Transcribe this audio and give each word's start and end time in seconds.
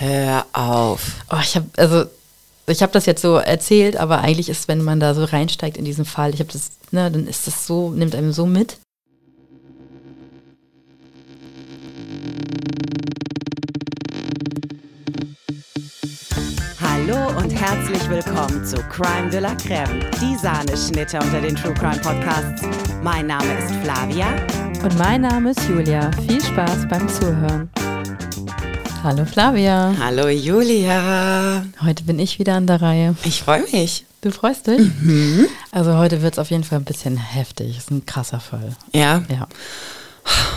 Hör 0.00 0.46
auf. 0.52 1.24
Oh, 1.28 1.38
ich 1.42 1.56
habe 1.56 1.66
also 1.76 2.04
ich 2.68 2.82
habe 2.82 2.92
das 2.92 3.06
jetzt 3.06 3.20
so 3.20 3.36
erzählt, 3.36 3.96
aber 3.96 4.18
eigentlich 4.18 4.48
ist, 4.48 4.68
wenn 4.68 4.84
man 4.84 5.00
da 5.00 5.12
so 5.12 5.24
reinsteigt 5.24 5.76
in 5.76 5.84
diesen 5.84 6.04
Fall, 6.04 6.34
ich 6.34 6.40
habe 6.40 6.52
das, 6.52 6.70
ne, 6.92 7.10
dann 7.10 7.26
ist 7.26 7.48
das 7.48 7.66
so, 7.66 7.90
nimmt 7.90 8.14
einem 8.14 8.32
so 8.32 8.46
mit. 8.46 8.78
Hallo 16.80 17.36
und 17.38 17.50
herzlich 17.50 18.08
willkommen 18.08 18.64
zu 18.64 18.76
Crime 18.76 19.30
de 19.30 19.40
la 19.40 19.54
Creme, 19.56 20.04
die 20.20 20.36
Sahneschnitte 20.36 21.18
unter 21.18 21.40
den 21.40 21.56
True 21.56 21.74
Crime 21.74 22.00
Podcasts. 22.00 22.62
Mein 23.02 23.26
Name 23.26 23.58
ist 23.58 23.74
Flavia. 23.82 24.28
Und 24.84 24.96
mein 24.96 25.22
Name 25.22 25.50
ist 25.50 25.68
Julia. 25.68 26.12
Viel 26.28 26.40
Spaß 26.40 26.86
beim 26.88 27.08
Zuhören. 27.08 27.68
Hallo 29.02 29.24
Flavia. 29.24 29.94
Hallo 30.00 30.28
Julia. 30.28 31.64
Heute 31.82 32.02
bin 32.04 32.18
ich 32.18 32.38
wieder 32.38 32.54
an 32.54 32.66
der 32.66 32.82
Reihe. 32.82 33.14
Ich 33.24 33.42
freue 33.42 33.62
mich. 33.72 34.04
Du 34.20 34.30
freust 34.32 34.66
dich? 34.66 34.80
Mhm. 35.00 35.46
Also 35.70 35.96
heute 35.96 36.22
wird 36.22 36.34
es 36.34 36.38
auf 36.38 36.50
jeden 36.50 36.64
Fall 36.64 36.78
ein 36.78 36.84
bisschen 36.84 37.16
heftig. 37.16 37.78
Ist 37.78 37.90
ein 37.90 38.04
krasser 38.06 38.40
Fall. 38.40 38.74
Ja? 38.92 39.22
Ja. 39.28 39.46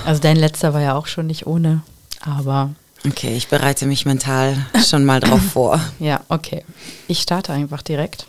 Also 0.05 0.21
dein 0.21 0.37
letzter 0.37 0.73
war 0.73 0.81
ja 0.81 0.95
auch 0.95 1.07
schon 1.07 1.27
nicht 1.27 1.45
ohne, 1.47 1.81
aber... 2.21 2.71
Okay, 3.07 3.35
ich 3.35 3.47
bereite 3.47 3.85
mich 3.85 4.05
mental 4.05 4.57
schon 4.87 5.05
mal 5.05 5.19
drauf 5.19 5.41
vor. 5.53 5.79
Ja, 5.99 6.21
okay. 6.29 6.63
Ich 7.07 7.21
starte 7.21 7.53
einfach 7.53 7.81
direkt. 7.81 8.25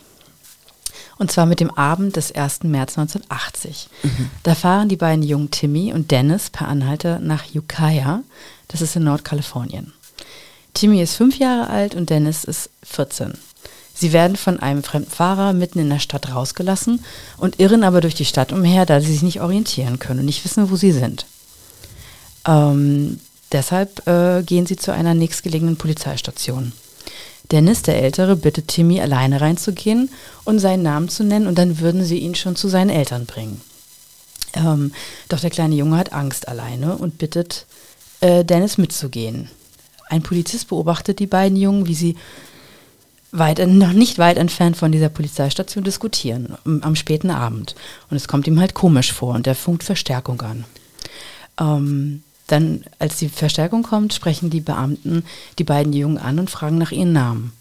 Und 1.17 1.31
zwar 1.31 1.45
mit 1.45 1.59
dem 1.59 1.71
Abend 1.71 2.15
des 2.15 2.31
1. 2.33 2.63
März 2.63 2.97
1980. 2.97 3.89
Mhm. 4.03 4.29
Da 4.43 4.55
fahren 4.55 4.89
die 4.89 4.95
beiden 4.95 5.23
jungen 5.23 5.51
Timmy 5.51 5.93
und 5.93 6.11
Dennis 6.11 6.49
per 6.49 6.67
Anhalter 6.67 7.19
nach 7.19 7.43
Ukiah. 7.53 8.21
Das 8.67 8.81
ist 8.81 8.95
in 8.95 9.03
Nordkalifornien. 9.03 9.93
Timmy 10.73 11.01
ist 11.01 11.15
fünf 11.15 11.39
Jahre 11.39 11.69
alt 11.69 11.95
und 11.95 12.09
Dennis 12.09 12.43
ist 12.43 12.69
14. 12.83 13.33
Sie 13.93 14.11
werden 14.11 14.35
von 14.35 14.59
einem 14.59 14.83
fremden 14.83 15.09
Fahrer 15.09 15.53
mitten 15.53 15.79
in 15.79 15.89
der 15.89 15.99
Stadt 15.99 16.33
rausgelassen 16.33 17.03
und 17.37 17.59
irren 17.59 17.83
aber 17.83 18.01
durch 18.01 18.15
die 18.15 18.25
Stadt 18.25 18.51
umher, 18.51 18.85
da 18.85 18.99
sie 18.99 19.11
sich 19.11 19.21
nicht 19.21 19.41
orientieren 19.41 19.99
können 19.99 20.21
und 20.21 20.25
nicht 20.25 20.43
wissen, 20.43 20.71
wo 20.71 20.75
sie 20.75 20.91
sind. 20.91 21.25
Ähm, 22.47 23.19
deshalb 23.51 24.07
äh, 24.07 24.41
gehen 24.43 24.65
sie 24.65 24.77
zu 24.77 24.91
einer 24.91 25.13
nächstgelegenen 25.13 25.77
Polizeistation. 25.77 26.73
Dennis, 27.51 27.83
der 27.83 28.01
Ältere, 28.01 28.35
bittet 28.35 28.69
Timmy, 28.69 28.99
alleine 28.99 29.41
reinzugehen 29.41 30.09
und 30.43 30.59
seinen 30.59 30.81
Namen 30.81 31.09
zu 31.09 31.23
nennen 31.23 31.45
und 31.45 31.57
dann 31.57 31.79
würden 31.79 32.03
sie 32.03 32.17
ihn 32.17 32.35
schon 32.35 32.55
zu 32.55 32.67
seinen 32.67 32.89
Eltern 32.89 33.27
bringen. 33.27 33.61
Ähm, 34.55 34.91
doch 35.29 35.39
der 35.39 35.49
kleine 35.51 35.75
Junge 35.75 35.97
hat 35.97 36.13
Angst 36.13 36.47
alleine 36.47 36.97
und 36.97 37.19
bittet 37.19 37.65
äh, 38.21 38.43
Dennis 38.43 38.77
mitzugehen. 38.77 39.49
Ein 40.13 40.21
Polizist 40.21 40.67
beobachtet 40.67 41.17
die 41.17 41.25
beiden 41.25 41.57
Jungen, 41.57 41.87
wie 41.87 41.95
sie 41.95 42.15
weit, 43.31 43.57
noch 43.67 43.93
nicht 43.93 44.19
weit 44.19 44.37
entfernt 44.37 44.77
von 44.77 44.91
dieser 44.91 45.09
Polizeistation 45.09 45.83
diskutieren, 45.83 46.55
am 46.65 46.95
späten 46.95 47.31
Abend. 47.31 47.73
Und 48.11 48.17
es 48.17 48.27
kommt 48.27 48.45
ihm 48.45 48.59
halt 48.59 48.75
komisch 48.75 49.11
vor 49.11 49.33
und 49.33 49.47
er 49.47 49.55
funkt 49.55 49.83
Verstärkung 49.83 50.39
an. 50.43 50.65
Ähm, 51.59 52.21
dann, 52.45 52.83
als 52.99 53.17
die 53.17 53.27
Verstärkung 53.27 53.81
kommt, 53.81 54.13
sprechen 54.13 54.51
die 54.51 54.61
Beamten 54.61 55.23
die 55.57 55.63
beiden 55.63 55.93
Jungen 55.93 56.19
an 56.19 56.37
und 56.37 56.51
fragen 56.51 56.77
nach 56.77 56.91
ihren 56.91 57.13
Namen. 57.13 57.51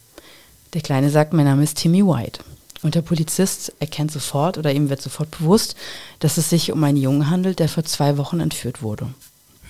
Der 0.75 0.83
Kleine 0.83 1.09
sagt, 1.09 1.33
mein 1.33 1.47
Name 1.47 1.63
ist 1.63 1.79
Timmy 1.79 2.05
White. 2.05 2.41
Und 2.83 2.97
der 2.97 3.03
Polizist 3.03 3.73
erkennt 3.79 4.13
sofort 4.13 4.59
oder 4.59 4.75
ihm 4.75 4.91
wird 4.91 5.01
sofort 5.01 5.31
bewusst, 5.31 5.75
dass 6.19 6.37
es 6.37 6.51
sich 6.51 6.71
um 6.71 6.85
einen 6.85 6.99
Jungen 6.99 7.31
handelt, 7.31 7.61
der 7.61 7.71
vor 7.71 7.85
zwei 7.85 8.19
Wochen 8.19 8.41
entführt 8.41 8.83
wurde. 8.83 9.07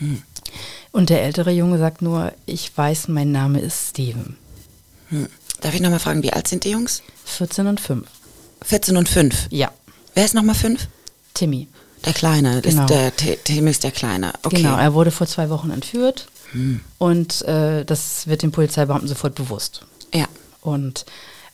Hm. 0.03 0.23
Und 0.91 1.09
der 1.09 1.23
ältere 1.23 1.53
Junge 1.53 1.79
sagt 1.79 2.03
nur, 2.03 2.33
ich 2.45 2.77
weiß, 2.77 3.09
mein 3.09 3.33
Name 3.33 3.61
ist 3.61 3.91
Steven. 3.91 4.37
Hm. 5.09 5.29
Darf 5.61 5.75
ich 5.75 5.81
nochmal 5.81 6.01
fragen, 6.01 6.23
wie 6.23 6.33
alt 6.33 6.49
sind 6.49 6.65
die 6.65 6.71
Jungs? 6.71 7.03
14 7.25 7.67
und 7.69 7.81
5. 7.81 8.07
14 8.63 8.97
und 8.97 9.09
5? 9.09 9.47
Ja. 9.51 9.71
Wer 10.15 10.25
ist 10.25 10.35
nochmal 10.35 10.57
5? 10.57 10.89
Timmy. 11.35 11.69
Der 12.05 12.13
Kleine, 12.13 12.61
genau. 12.63 12.87
der, 12.87 13.13
Timmy 13.15 13.71
ist 13.71 13.85
der 13.85 13.93
Kleine. 13.93 14.33
Okay. 14.43 14.57
Genau, 14.57 14.77
er 14.77 14.93
wurde 14.93 15.13
vor 15.13 15.29
zwei 15.29 15.49
Wochen 15.51 15.71
entführt 15.71 16.27
hm. 16.51 16.81
und 16.99 17.43
äh, 17.43 17.85
das 17.85 18.27
wird 18.27 18.43
den 18.43 18.51
Polizeibeamten 18.51 19.07
sofort 19.09 19.37
bewusst. 19.37 19.87
Ja. 20.13 20.27
Und 20.63 21.07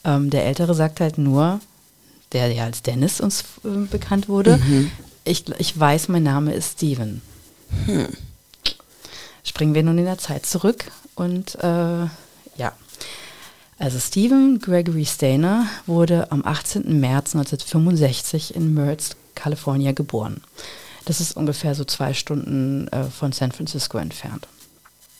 ähm, 0.04 0.30
der 0.30 0.46
Ältere 0.46 0.74
sagt 0.74 1.00
halt 1.00 1.18
nur, 1.18 1.60
der 2.32 2.50
ja 2.50 2.64
als 2.64 2.80
Dennis 2.80 3.20
uns 3.20 3.44
äh, 3.62 3.86
bekannt 3.90 4.30
wurde, 4.30 4.56
mhm. 4.56 4.90
ich, 5.24 5.44
ich 5.58 5.78
weiß, 5.78 6.08
mein 6.08 6.22
Name 6.22 6.54
ist 6.54 6.78
Steven. 6.78 7.20
Hm 7.84 8.06
springen 9.48 9.74
wir 9.74 9.82
nun 9.82 9.98
in 9.98 10.04
der 10.04 10.18
Zeit 10.18 10.46
zurück 10.46 10.90
und 11.14 11.56
äh, 11.56 12.06
ja. 12.56 12.72
Also 13.78 13.98
Stephen 14.00 14.58
Gregory 14.58 15.06
Stainer 15.06 15.66
wurde 15.86 16.32
am 16.32 16.44
18. 16.44 16.98
März 16.98 17.36
1965 17.36 18.54
in 18.56 18.74
Mertz, 18.74 19.16
Kalifornien 19.36 19.94
geboren. 19.94 20.42
Das 21.04 21.20
ist 21.20 21.36
ungefähr 21.36 21.74
so 21.74 21.84
zwei 21.84 22.12
Stunden 22.12 22.88
äh, 22.88 23.04
von 23.04 23.32
San 23.32 23.52
Francisco 23.52 23.98
entfernt. 23.98 24.48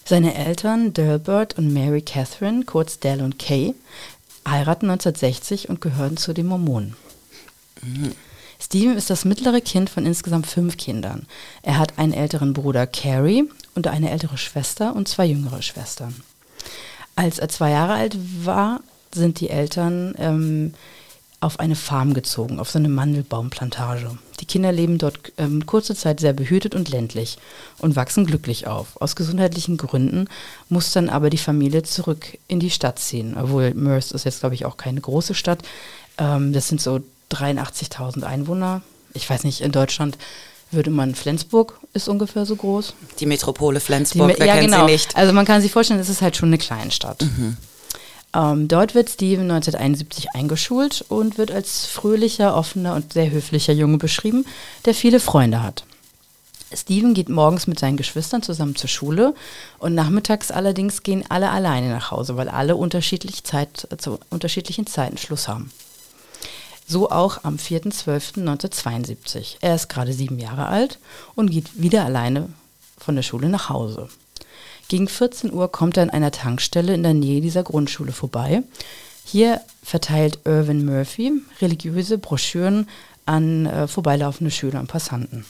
Seine 0.05 0.35
Eltern 0.35 0.93
Delbert 0.93 1.57
und 1.57 1.73
Mary 1.73 2.03
Catherine, 2.03 2.65
kurz 2.65 2.99
Dell 2.99 3.23
und 3.23 3.39
Kay, 3.39 3.75
heiraten 4.47 4.91
1960 4.91 5.69
und 5.69 5.81
gehören 5.81 6.17
zu 6.17 6.33
den 6.33 6.47
Mormonen. 6.47 6.97
Mhm. 7.83 8.13
Steven 8.61 8.97
ist 8.97 9.11
das 9.11 9.25
mittlere 9.25 9.61
Kind 9.61 9.89
von 9.89 10.05
insgesamt 10.05 10.47
fünf 10.47 10.77
Kindern. 10.77 11.27
Er 11.63 11.79
hat 11.79 11.99
einen 11.99 12.13
älteren 12.13 12.55
Bruder 12.55 12.87
Carrie 12.87 13.49
und 13.79 13.87
eine 13.87 14.11
ältere 14.11 14.37
Schwester 14.37 14.97
und 14.97 15.07
zwei 15.07 15.25
jüngere 15.25 15.63
Schwestern. 15.63 16.15
Als 17.15 17.39
er 17.39 17.49
zwei 17.49 17.71
Jahre 17.71 17.95
alt 17.95 18.17
war, 18.45 18.81
sind 19.15 19.39
die 19.39 19.51
Eltern 19.51 20.17
ähm, 20.19 20.75
auf 21.39 21.61
eine 21.61 21.77
Farm 21.77 22.13
gezogen, 22.13 22.59
auf 22.59 22.71
so 22.71 22.81
eine 22.81 22.89
Mandelbaumplantage. 22.89 24.19
Die 24.41 24.47
Kinder 24.47 24.73
leben 24.73 24.99
dort 24.99 25.33
ähm, 25.39 25.65
kurze 25.65 25.95
Zeit 25.95 26.19
sehr 26.19 26.33
behütet 26.33 26.75
und 26.75 26.89
ländlich 26.89 27.39
und 27.79 27.95
wachsen 27.95 28.27
glücklich 28.27 28.67
auf. 28.67 29.01
Aus 29.01 29.15
gesundheitlichen 29.15 29.77
Gründen 29.77 30.29
muss 30.69 30.93
dann 30.93 31.09
aber 31.09 31.31
die 31.31 31.39
Familie 31.39 31.85
zurück 31.85 32.37
in 32.49 32.59
die 32.59 32.71
Stadt 32.71 32.99
ziehen. 32.99 33.37
Obwohl 33.41 33.75
Merce 33.75 34.11
ist 34.11 34.25
jetzt, 34.25 34.41
glaube 34.41 34.57
ich, 34.57 34.65
auch 34.65 34.77
keine 34.77 35.01
große 35.01 35.35
Stadt. 35.35 35.63
Ähm, 36.19 36.53
das 36.53 36.67
sind 36.67 36.81
so 36.81 37.01
83.000 37.31 38.25
Einwohner. 38.25 38.83
Ich 39.15 39.31
weiß 39.31 39.45
nicht, 39.45 39.61
in 39.61 39.71
Deutschland 39.71 40.19
würde 40.71 40.91
man 40.91 41.15
Flensburg 41.15 41.81
ist 41.95 42.09
ungefähr 42.09 42.45
so 42.47 42.57
groß. 42.57 42.95
Die 43.21 43.27
Metropole 43.27 43.81
Flensburg, 43.81 44.35
Die, 44.35 44.41
wer 44.41 44.47
ja, 44.47 44.61
genau. 44.61 44.87
sie 44.87 44.93
nicht? 44.93 45.17
Also 45.17 45.33
man 45.33 45.45
kann 45.47 45.63
sich 45.63 45.73
vorstellen, 45.73 46.01
es 46.01 46.09
ist 46.09 46.23
halt 46.23 46.37
schon 46.37 46.51
eine 46.51 46.59
Kleinstadt. 46.59 47.23
Mhm. 47.23 47.57
Ähm, 48.35 48.69
dort 48.69 48.95
wird 48.95 49.09
Steven 49.09 49.51
1971 49.51 50.31
eingeschult 50.35 51.05
und 51.09 51.39
wird 51.39 51.51
als 51.51 51.87
fröhlicher, 51.87 52.55
offener 52.55 52.95
und 52.95 53.15
sehr 53.15 53.31
höflicher 53.31 53.73
Junge 53.73 53.99
beschrieben, 53.99 54.45
der 54.85 54.95
viele 54.95 55.21
Freunde 55.21 55.63
hat. 55.63 55.85
Steven 56.75 57.15
geht 57.15 57.31
morgens 57.31 57.67
mit 57.67 57.79
seinen 57.79 57.97
Geschwistern 57.97 58.43
zusammen 58.43 58.77
zur 58.77 58.91
Schule 58.91 59.35
und 59.79 59.95
nachmittags 59.95 60.51
allerdings 60.51 61.03
gehen 61.03 61.25
alle 61.31 61.51
alleine 61.51 61.89
nach 61.89 62.11
Hause, 62.11 62.37
weil 62.37 62.51
alle 62.51 62.77
unterschiedlich 62.77 63.45
Zeit, 63.45 63.89
zu 63.97 64.19
unterschiedlichen 64.29 64.87
Zeiten 64.87 65.17
Schluss 65.17 65.49
haben. 65.49 65.71
So 66.91 67.11
auch 67.11 67.45
am 67.45 67.57
4.12.1972. 67.57 69.57
Er 69.61 69.75
ist 69.75 69.91
gerade 69.91 70.15
sieben 70.15 70.39
Jahre 70.39 70.65
alt 70.67 70.99
und 71.35 71.51
geht 71.51 71.83
wieder 71.83 72.07
alleine 72.07 72.49
von 72.97 73.15
der 73.15 73.23
Schule 73.23 73.51
nach 73.51 73.69
Hause. 73.69 74.09
Gegen 74.89 75.07
14 75.07 75.53
Uhr 75.53 75.71
kommt 75.71 75.99
er 75.99 76.05
an 76.05 76.11
einer 76.11 76.31
Tankstelle 76.31 76.95
in 76.95 77.03
der 77.03 77.13
Nähe 77.13 77.43
dieser 77.43 77.63
Grundschule 77.63 78.13
vorbei. 78.13 78.63
Hier 79.23 79.61
verteilt 79.83 80.39
Irvin 80.47 80.87
Murphy 80.87 81.43
religiöse 81.61 82.17
Broschüren 82.17 82.89
an 83.27 83.67
äh, 83.67 83.87
vorbeilaufende 83.87 84.51
Schüler 84.51 84.81
und 84.81 84.87
Passanten. 84.87 85.45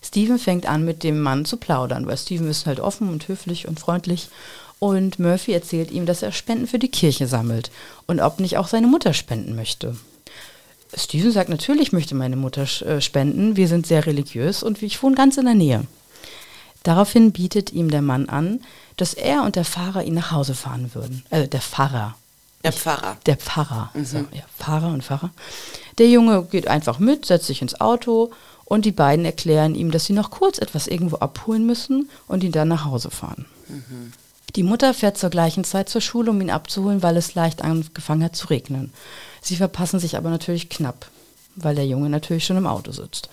Steven 0.00 0.38
fängt 0.38 0.66
an, 0.66 0.84
mit 0.84 1.02
dem 1.02 1.20
Mann 1.20 1.46
zu 1.46 1.56
plaudern, 1.56 2.06
weil 2.06 2.16
Steven 2.16 2.48
ist 2.48 2.66
halt 2.66 2.78
offen 2.78 3.08
und 3.08 3.26
höflich 3.26 3.66
und 3.66 3.80
freundlich. 3.80 4.28
Und 4.78 5.18
Murphy 5.18 5.52
erzählt 5.52 5.90
ihm, 5.90 6.06
dass 6.06 6.22
er 6.22 6.30
Spenden 6.30 6.68
für 6.68 6.78
die 6.78 6.92
Kirche 6.92 7.26
sammelt 7.26 7.72
und 8.06 8.20
ob 8.20 8.38
nicht 8.38 8.56
auch 8.56 8.68
seine 8.68 8.86
Mutter 8.86 9.12
spenden 9.12 9.56
möchte. 9.56 9.96
Steven 10.94 11.32
sagt, 11.32 11.48
natürlich 11.48 11.92
möchte 11.92 12.14
meine 12.14 12.36
Mutter 12.36 12.62
äh, 12.62 13.00
spenden. 13.00 13.56
Wir 13.56 13.68
sind 13.68 13.86
sehr 13.86 14.06
religiös 14.06 14.62
und 14.62 14.82
ich 14.82 15.02
wohne 15.02 15.16
ganz 15.16 15.36
in 15.36 15.44
der 15.44 15.54
Nähe. 15.54 15.86
Daraufhin 16.82 17.32
bietet 17.32 17.72
ihm 17.72 17.90
der 17.90 18.02
Mann 18.02 18.28
an, 18.28 18.60
dass 18.96 19.14
er 19.14 19.42
und 19.42 19.56
der 19.56 19.64
Fahrer 19.64 20.04
ihn 20.04 20.14
nach 20.14 20.30
Hause 20.30 20.54
fahren 20.54 20.90
würden. 20.94 21.24
Also 21.30 21.46
der 21.46 21.60
Pfarrer. 21.60 22.16
Der 22.64 22.72
Pfarrer. 22.72 23.16
Der 23.26 23.36
Pfarrer. 23.36 23.90
Mhm. 23.94 24.04
So, 24.04 24.18
ja, 24.18 24.42
Pfarrer 24.58 24.88
und 24.88 25.04
Pfarrer. 25.04 25.30
Der 25.98 26.08
Junge 26.08 26.44
geht 26.44 26.68
einfach 26.68 26.98
mit, 26.98 27.26
setzt 27.26 27.46
sich 27.46 27.62
ins 27.62 27.80
Auto 27.80 28.30
und 28.64 28.84
die 28.84 28.92
beiden 28.92 29.24
erklären 29.24 29.74
ihm, 29.74 29.90
dass 29.90 30.06
sie 30.06 30.12
noch 30.12 30.30
kurz 30.30 30.58
etwas 30.58 30.86
irgendwo 30.86 31.16
abholen 31.16 31.66
müssen 31.66 32.08
und 32.26 32.44
ihn 32.44 32.52
dann 32.52 32.68
nach 32.68 32.84
Hause 32.84 33.10
fahren. 33.10 33.46
Mhm. 33.68 34.12
Die 34.56 34.62
Mutter 34.62 34.94
fährt 34.94 35.18
zur 35.18 35.30
gleichen 35.30 35.64
Zeit 35.64 35.88
zur 35.88 36.00
Schule, 36.00 36.30
um 36.30 36.40
ihn 36.40 36.50
abzuholen, 36.50 37.02
weil 37.02 37.16
es 37.16 37.34
leicht 37.34 37.62
angefangen 37.62 38.24
hat 38.24 38.36
zu 38.36 38.48
regnen. 38.48 38.92
Sie 39.48 39.56
verpassen 39.56 39.98
sich 39.98 40.16
aber 40.16 40.30
natürlich 40.30 40.68
knapp, 40.68 41.10
weil 41.56 41.74
der 41.74 41.86
Junge 41.86 42.08
natürlich 42.08 42.44
schon 42.44 42.58
im 42.58 42.66
Auto 42.66 42.92
sitzt. 42.92 43.28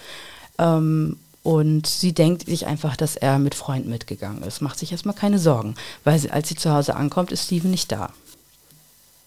Ähm, 0.58 1.18
Und 1.44 1.86
sie 1.86 2.12
denkt 2.14 2.48
sich 2.48 2.66
einfach, 2.66 2.96
dass 2.98 3.16
er 3.16 3.38
mit 3.38 3.54
Freunden 3.54 3.90
mitgegangen 3.92 4.42
ist. 4.42 4.62
Macht 4.62 4.80
sich 4.80 4.92
erstmal 4.92 5.14
keine 5.14 5.38
Sorgen, 5.38 5.76
weil 6.04 6.18
sie, 6.18 6.32
als 6.32 6.50
sie 6.50 6.56
zu 6.56 6.72
Hause 6.72 6.96
ankommt, 6.96 7.32
ist 7.32 7.46
Steven 7.46 7.70
nicht 7.70 7.92
da. 7.92 8.12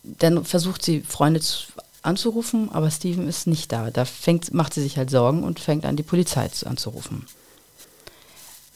Dann 0.02 0.44
versucht 0.44 0.84
sie, 0.84 1.00
Freunde 1.02 1.40
zu, 1.40 1.66
anzurufen, 2.02 2.70
aber 2.72 2.90
Steven 2.90 3.28
ist 3.28 3.46
nicht 3.46 3.70
da. 3.70 3.90
Da 3.92 4.04
fängt, 4.04 4.52
macht 4.52 4.74
sie 4.74 4.82
sich 4.82 4.96
halt 4.96 5.10
Sorgen 5.10 5.44
und 5.44 5.60
fängt 5.60 5.84
an, 5.84 5.94
die 5.94 6.02
Polizei 6.02 6.48
zu, 6.48 6.66
anzurufen. 6.66 7.26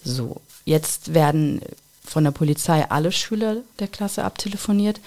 So, 0.05 0.41
jetzt 0.65 1.15
werden 1.15 1.63
von 2.05 2.23
der 2.23 2.33
Polizei 2.33 2.89
alle 2.91 3.11
Schüler 3.11 3.57
der 3.81 3.89
Klasse 3.89 4.23
abtelefoniert, 4.23 5.01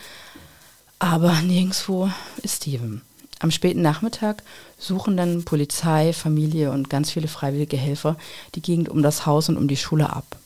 aber 0.99 1.41
nirgendwo 1.41 2.09
ist 2.41 2.57
Steven. 2.57 3.01
Am 3.39 3.51
späten 3.51 3.81
Nachmittag 3.81 4.43
suchen 4.77 5.17
dann 5.17 5.43
Polizei, 5.43 6.13
Familie 6.13 6.71
und 6.71 6.89
ganz 6.89 7.11
viele 7.11 7.27
freiwillige 7.27 7.77
Helfer 7.77 8.15
die 8.55 8.61
Gegend 8.61 8.89
um 8.89 9.03
das 9.03 9.25
Haus 9.25 9.49
und 9.49 9.57
um 9.57 9.67
die 9.67 9.77
Schule 9.77 10.09
ab. 10.09 10.37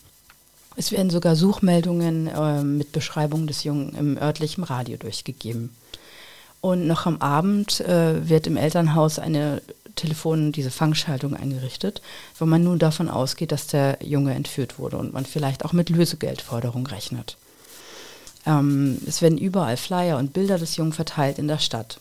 Es 0.75 0.92
werden 0.92 1.10
sogar 1.10 1.36
Suchmeldungen 1.36 2.28
äh, 2.28 2.63
mit 2.63 2.92
Beschreibung 2.92 3.48
des 3.48 3.63
Jungen 3.63 3.96
im 3.96 4.18
örtlichen 4.18 4.63
Radio 4.63 4.98
durchgegeben. 4.98 5.75
Und 6.62 6.88
noch 6.88 7.06
am 7.06 7.22
Abend 7.22 7.80
äh, 7.81 8.28
wird 8.28 8.48
im 8.48 8.57
Elternhaus 8.57 9.19
eine 9.19 9.62
Telefon, 9.96 10.51
diese 10.51 10.72
Fangschaltung 10.72 11.36
eingerichtet, 11.36 12.01
wo 12.38 12.46
man 12.46 12.63
nun 12.63 12.80
davon 12.80 13.10
ausgeht, 13.10 13.51
dass 13.51 13.68
der 13.68 13.98
Junge 14.01 14.34
entführt 14.34 14.80
wurde 14.80 14.98
und 14.98 15.13
man 15.13 15.25
vielleicht 15.25 15.66
auch 15.66 15.74
mit 15.74 15.90
Lösegeldforderung 15.90 16.88
rechnet. 16.88 17.38
Ähm, 18.50 19.00
es 19.06 19.22
werden 19.22 19.38
überall 19.38 19.78
Flyer 19.78 20.18
und 20.18 20.34
Bilder 20.34 20.57
des 20.57 20.75
Jungen 20.75 20.94
verteilt 20.94 21.38
in 21.38 21.48
der 21.48 21.60
Stadt. 21.60 22.00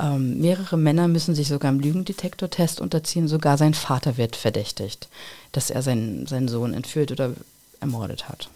Ähm, 0.00 0.40
mehrere 0.40 0.76
Männer 0.76 1.06
müssen 1.06 1.36
sich 1.36 1.46
sogar 1.46 1.70
im 1.70 1.78
Lügendetektortest 1.78 2.80
unterziehen, 2.80 3.28
sogar 3.28 3.56
sein 3.56 3.74
Vater 3.74 4.16
wird 4.16 4.34
verdächtigt, 4.34 5.08
dass 5.52 5.70
er 5.70 5.82
seinen, 5.82 6.26
seinen 6.26 6.48
Sohn 6.48 6.74
entführt 6.74 7.12
oder 7.12 7.34
ermordet 7.80 8.28
hat. 8.28 8.48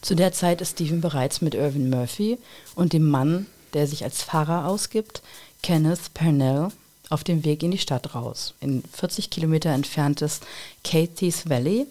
Zu 0.00 0.16
der 0.16 0.32
Zeit 0.32 0.60
ist 0.60 0.72
Stephen 0.72 1.00
bereits 1.00 1.40
mit 1.40 1.54
Irvin 1.54 1.88
Murphy 1.88 2.38
und 2.74 2.92
dem 2.92 3.08
Mann, 3.08 3.46
der 3.72 3.86
sich 3.86 4.02
als 4.04 4.22
Pfarrer 4.22 4.66
ausgibt, 4.66 5.22
Kenneth 5.62 6.12
Pernell, 6.14 6.68
auf 7.10 7.22
dem 7.22 7.44
Weg 7.44 7.62
in 7.62 7.70
die 7.70 7.78
Stadt 7.78 8.14
raus. 8.14 8.54
In 8.60 8.82
40 8.92 9.30
Kilometer 9.30 9.70
entferntes 9.70 10.40
Katie's 10.82 11.48
Valley 11.48 11.86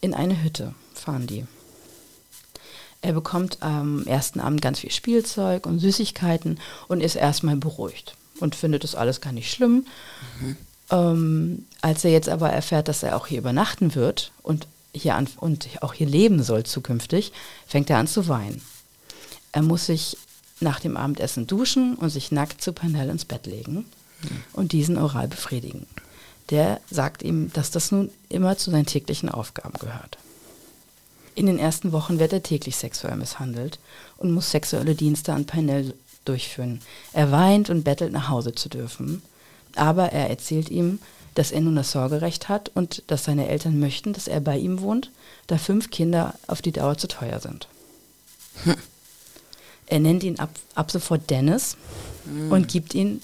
in 0.00 0.14
eine 0.14 0.42
Hütte 0.42 0.74
fahren 0.94 1.26
die. 1.26 1.46
Er 3.00 3.12
bekommt 3.12 3.62
am 3.62 4.04
ersten 4.06 4.40
Abend 4.40 4.60
ganz 4.60 4.80
viel 4.80 4.90
Spielzeug 4.90 5.66
und 5.66 5.78
Süßigkeiten 5.78 6.58
und 6.88 7.00
ist 7.00 7.14
erstmal 7.14 7.56
beruhigt 7.56 8.16
und 8.40 8.54
findet 8.54 8.84
das 8.84 8.94
alles 8.94 9.20
gar 9.20 9.32
nicht 9.32 9.52
schlimm. 9.52 9.86
Mhm. 10.40 10.56
Ähm, 10.90 11.66
als 11.80 12.04
er 12.04 12.10
jetzt 12.10 12.28
aber 12.28 12.50
erfährt, 12.50 12.88
dass 12.88 13.02
er 13.02 13.16
auch 13.16 13.26
hier 13.26 13.38
übernachten 13.38 13.94
wird 13.94 14.32
und 14.42 14.66
hier 14.92 15.14
an, 15.14 15.28
und 15.36 15.68
auch 15.82 15.92
hier 15.92 16.06
leben 16.06 16.42
soll 16.42 16.64
zukünftig, 16.64 17.32
fängt 17.66 17.90
er 17.90 17.98
an 17.98 18.06
zu 18.06 18.26
weinen. 18.26 18.62
Er 19.52 19.62
muss 19.62 19.86
sich 19.86 20.16
nach 20.60 20.80
dem 20.80 20.96
Abendessen 20.96 21.46
duschen 21.46 21.94
und 21.94 22.10
sich 22.10 22.32
nackt 22.32 22.62
zu 22.62 22.72
Panel 22.72 23.10
ins 23.10 23.24
Bett 23.24 23.46
legen 23.46 23.84
mhm. 24.22 24.44
und 24.54 24.72
diesen 24.72 24.98
oral 24.98 25.28
befriedigen. 25.28 25.86
Der 26.50 26.80
sagt 26.90 27.22
ihm, 27.22 27.52
dass 27.52 27.70
das 27.70 27.92
nun 27.92 28.10
immer 28.28 28.56
zu 28.56 28.70
seinen 28.70 28.86
täglichen 28.86 29.28
Aufgaben 29.28 29.78
gehört. 29.78 30.18
In 31.38 31.46
den 31.46 31.60
ersten 31.60 31.92
Wochen 31.92 32.18
wird 32.18 32.32
er 32.32 32.42
täglich 32.42 32.74
sexuell 32.74 33.14
misshandelt 33.14 33.78
und 34.16 34.32
muss 34.32 34.50
sexuelle 34.50 34.96
Dienste 34.96 35.32
an 35.32 35.46
Parnell 35.46 35.94
durchführen. 36.24 36.80
Er 37.12 37.30
weint 37.30 37.70
und 37.70 37.84
bettelt, 37.84 38.10
nach 38.10 38.28
Hause 38.28 38.56
zu 38.56 38.68
dürfen. 38.68 39.22
Aber 39.76 40.10
er 40.10 40.28
erzählt 40.30 40.68
ihm, 40.68 40.98
dass 41.36 41.52
er 41.52 41.60
nun 41.60 41.76
das 41.76 41.92
Sorgerecht 41.92 42.48
hat 42.48 42.72
und 42.74 43.04
dass 43.06 43.22
seine 43.22 43.46
Eltern 43.46 43.78
möchten, 43.78 44.14
dass 44.14 44.26
er 44.26 44.40
bei 44.40 44.58
ihm 44.58 44.80
wohnt, 44.80 45.12
da 45.46 45.58
fünf 45.58 45.90
Kinder 45.90 46.34
auf 46.48 46.60
die 46.60 46.72
Dauer 46.72 46.98
zu 46.98 47.06
teuer 47.06 47.38
sind. 47.38 47.68
Hm. 48.64 48.74
Er 49.86 50.00
nennt 50.00 50.24
ihn 50.24 50.40
ab, 50.40 50.50
ab 50.74 50.90
sofort 50.90 51.30
Dennis 51.30 51.76
hm. 52.24 52.50
und 52.50 52.66
gibt 52.66 52.94
ihn 52.94 53.22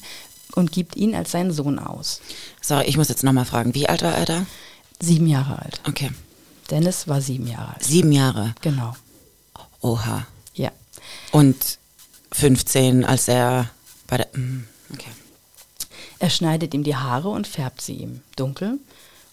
und 0.54 0.70
gibt 0.70 0.94
ihn 0.94 1.16
als 1.16 1.32
seinen 1.32 1.50
Sohn 1.50 1.80
aus. 1.80 2.20
Sorry, 2.60 2.84
ich 2.84 2.96
muss 2.96 3.08
jetzt 3.08 3.24
nochmal 3.24 3.44
fragen, 3.44 3.74
wie 3.74 3.88
alt 3.88 4.02
war 4.02 4.14
er 4.14 4.24
da? 4.24 4.46
Sieben 5.00 5.26
Jahre 5.26 5.60
alt. 5.60 5.80
Okay. 5.88 6.12
Dennis 6.70 7.08
war 7.08 7.20
sieben 7.20 7.46
Jahre 7.46 7.74
alt. 7.74 7.84
Sieben 7.84 8.12
Jahre? 8.12 8.54
Genau. 8.60 8.96
Oha. 9.80 10.26
Ja. 10.54 10.72
Und 11.30 11.78
15, 12.32 13.04
als 13.04 13.28
er 13.28 13.70
bei 14.06 14.18
der. 14.18 14.28
Mm, 14.32 14.64
okay. 14.92 15.10
Er 16.18 16.30
schneidet 16.30 16.74
ihm 16.74 16.84
die 16.84 16.96
Haare 16.96 17.28
und 17.28 17.46
färbt 17.46 17.80
sie 17.80 17.94
ihm 17.94 18.22
dunkel 18.36 18.78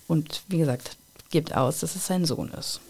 und 0.07 0.42
wie 0.50 0.57
gesagt, 0.57 0.98
gibt 1.30 1.56
aus, 1.56 1.80
dass 1.80 1.95
es 1.95 2.06
sein 2.06 2.25
Sohn 2.25 2.50
ist. 2.50 2.81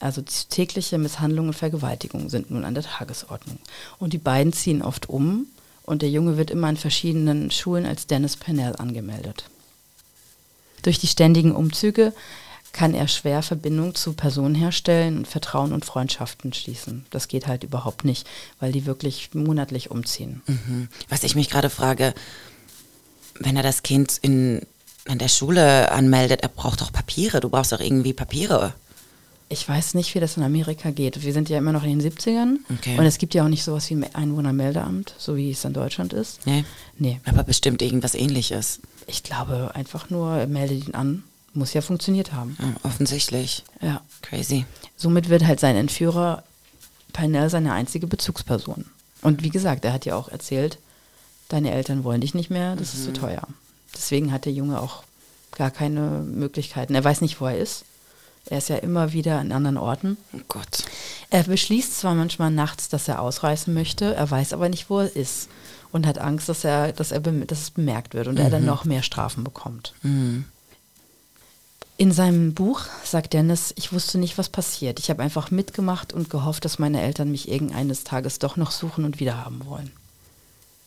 Also 0.00 0.22
tägliche 0.22 0.96
Misshandlungen 0.96 1.50
und 1.50 1.54
Vergewaltigungen 1.54 2.30
sind 2.30 2.50
nun 2.50 2.64
an 2.64 2.74
der 2.74 2.84
Tagesordnung. 2.84 3.58
Und 3.98 4.12
die 4.12 4.18
beiden 4.18 4.52
ziehen 4.52 4.80
oft 4.80 5.08
um 5.08 5.46
und 5.82 6.02
der 6.02 6.10
Junge 6.10 6.36
wird 6.36 6.50
immer 6.50 6.68
an 6.68 6.76
verschiedenen 6.76 7.50
Schulen 7.50 7.84
als 7.84 8.06
Dennis 8.06 8.36
Pennell 8.36 8.76
angemeldet. 8.76 9.44
Durch 10.82 10.98
die 10.98 11.08
ständigen 11.08 11.54
Umzüge 11.54 12.12
kann 12.72 12.94
er 12.94 13.08
schwer 13.08 13.42
Verbindung 13.42 13.94
zu 13.94 14.12
Personen 14.12 14.54
herstellen, 14.54 15.24
Vertrauen 15.24 15.72
und 15.72 15.84
Freundschaften 15.84 16.52
schließen. 16.52 17.06
Das 17.10 17.28
geht 17.28 17.46
halt 17.46 17.64
überhaupt 17.64 18.04
nicht, 18.04 18.26
weil 18.60 18.72
die 18.72 18.86
wirklich 18.86 19.30
monatlich 19.34 19.90
umziehen. 19.90 20.42
Mhm. 20.46 20.88
Was 21.08 21.24
ich 21.24 21.34
mich 21.34 21.50
gerade 21.50 21.70
frage, 21.70 22.14
wenn 23.40 23.56
er 23.56 23.62
das 23.62 23.82
Kind 23.82 24.18
in, 24.20 24.62
an 25.06 25.18
der 25.18 25.28
Schule 25.28 25.90
anmeldet, 25.92 26.42
er 26.42 26.48
braucht 26.48 26.80
doch 26.80 26.92
Papiere. 26.92 27.40
Du 27.40 27.48
brauchst 27.48 27.72
doch 27.72 27.80
irgendwie 27.80 28.12
Papiere. 28.12 28.74
Ich 29.50 29.66
weiß 29.66 29.94
nicht, 29.94 30.14
wie 30.14 30.20
das 30.20 30.36
in 30.36 30.42
Amerika 30.42 30.90
geht. 30.90 31.22
Wir 31.22 31.32
sind 31.32 31.48
ja 31.48 31.56
immer 31.56 31.72
noch 31.72 31.82
in 31.82 31.98
den 31.98 32.12
70ern. 32.12 32.56
Okay. 32.78 32.98
Und 32.98 33.06
es 33.06 33.16
gibt 33.16 33.34
ja 33.34 33.44
auch 33.44 33.48
nicht 33.48 33.64
sowas 33.64 33.88
wie 33.88 33.94
ein 33.94 34.14
Einwohnermeldeamt, 34.14 35.14
so 35.16 35.36
wie 35.36 35.50
es 35.50 35.64
in 35.64 35.72
Deutschland 35.72 36.12
ist. 36.12 36.46
Nee. 36.46 36.64
Nee. 36.98 37.18
Aber 37.24 37.44
bestimmt 37.44 37.80
irgendwas 37.80 38.14
ähnliches. 38.14 38.80
Ich 39.06 39.22
glaube 39.22 39.70
einfach 39.74 40.10
nur, 40.10 40.46
melde 40.46 40.74
ihn 40.74 40.94
an 40.94 41.22
muss 41.58 41.74
ja 41.74 41.80
funktioniert 41.80 42.32
haben. 42.32 42.56
Ja, 42.60 42.74
offensichtlich. 42.82 43.64
Ja. 43.80 44.00
Crazy. 44.22 44.64
Somit 44.96 45.28
wird 45.28 45.46
halt 45.46 45.60
sein 45.60 45.76
Entführer 45.76 46.42
Parnell 47.12 47.50
seine 47.50 47.72
einzige 47.72 48.06
Bezugsperson. 48.06 48.84
Und 49.22 49.42
wie 49.42 49.50
gesagt, 49.50 49.84
er 49.84 49.92
hat 49.92 50.06
ja 50.06 50.16
auch 50.16 50.28
erzählt, 50.28 50.78
deine 51.48 51.72
Eltern 51.72 52.04
wollen 52.04 52.20
dich 52.20 52.34
nicht 52.34 52.50
mehr, 52.50 52.76
das 52.76 52.94
mhm. 52.94 53.00
ist 53.00 53.04
zu 53.06 53.12
teuer. 53.12 53.42
Deswegen 53.94 54.32
hat 54.32 54.44
der 54.44 54.52
Junge 54.52 54.80
auch 54.80 55.02
gar 55.52 55.70
keine 55.70 56.20
Möglichkeiten. 56.20 56.94
Er 56.94 57.04
weiß 57.04 57.20
nicht, 57.20 57.40
wo 57.40 57.46
er 57.46 57.58
ist. 57.58 57.84
Er 58.46 58.58
ist 58.58 58.68
ja 58.68 58.76
immer 58.76 59.12
wieder 59.12 59.38
an 59.38 59.52
anderen 59.52 59.76
Orten. 59.76 60.16
Oh 60.32 60.40
Gott. 60.48 60.84
Er 61.30 61.42
beschließt 61.42 61.98
zwar 61.98 62.14
manchmal 62.14 62.50
nachts, 62.50 62.88
dass 62.88 63.08
er 63.08 63.20
ausreißen 63.20 63.74
möchte, 63.74 64.14
er 64.14 64.30
weiß 64.30 64.52
aber 64.52 64.68
nicht, 64.68 64.88
wo 64.88 65.00
er 65.00 65.14
ist 65.14 65.48
und 65.92 66.06
hat 66.06 66.18
Angst, 66.18 66.48
dass 66.48 66.64
er, 66.64 66.92
dass 66.92 67.12
er 67.12 67.20
dass 67.20 67.60
es 67.60 67.70
bemerkt 67.70 68.14
wird 68.14 68.28
und 68.28 68.34
mhm. 68.34 68.40
er 68.40 68.50
dann 68.50 68.62
mhm. 68.62 68.68
noch 68.68 68.84
mehr 68.84 69.02
Strafen 69.02 69.44
bekommt. 69.44 69.94
Mhm. 70.02 70.44
In 72.00 72.12
seinem 72.12 72.54
Buch 72.54 72.82
sagt 73.02 73.32
Dennis, 73.32 73.74
ich 73.76 73.92
wusste 73.92 74.18
nicht, 74.18 74.38
was 74.38 74.48
passiert. 74.48 75.00
Ich 75.00 75.10
habe 75.10 75.20
einfach 75.20 75.50
mitgemacht 75.50 76.12
und 76.12 76.30
gehofft, 76.30 76.64
dass 76.64 76.78
meine 76.78 77.02
Eltern 77.02 77.32
mich 77.32 77.50
irgendeines 77.50 78.04
Tages 78.04 78.38
doch 78.38 78.56
noch 78.56 78.70
suchen 78.70 79.04
und 79.04 79.18
wiederhaben 79.18 79.66
wollen. 79.66 79.90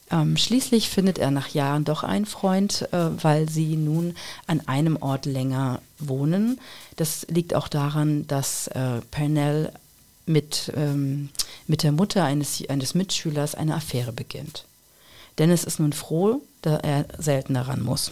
Ähm, 0.10 0.38
schließlich 0.38 0.89
findet 0.89 1.20
er 1.20 1.30
nach 1.30 1.50
Jahren 1.50 1.84
doch 1.84 2.03
einen 2.03 2.25
Freund, 2.25 2.88
äh, 2.94 3.10
weil 3.22 3.50
sie 3.50 3.75
nun 3.75 4.15
an 4.48 4.65
einem 4.68 4.96
Ort 5.01 5.25
länger 5.25 5.82
wohnen. 6.00 6.62
Das 6.96 7.27
liegt 7.27 7.56
auch 7.56 7.68
daran, 7.68 8.25
dass 8.27 8.68
äh, 8.68 9.01
Pernell 9.12 9.74
mit, 10.25 10.72
ähm, 10.77 11.27
mit 11.68 11.84
der 11.84 11.91
Mutter 11.91 12.24
eines, 12.24 12.63
eines 12.70 12.96
Mitschülers 12.96 13.53
eine 13.53 13.75
Affäre 13.75 14.13
beginnt. 14.13 14.63
Dennis 15.39 15.65
ist 15.65 15.82
nun 15.82 15.91
froh, 15.91 16.41
da 16.62 16.77
er 16.77 17.06
seltener 17.18 17.68
ran 17.68 17.82
muss. 17.82 18.12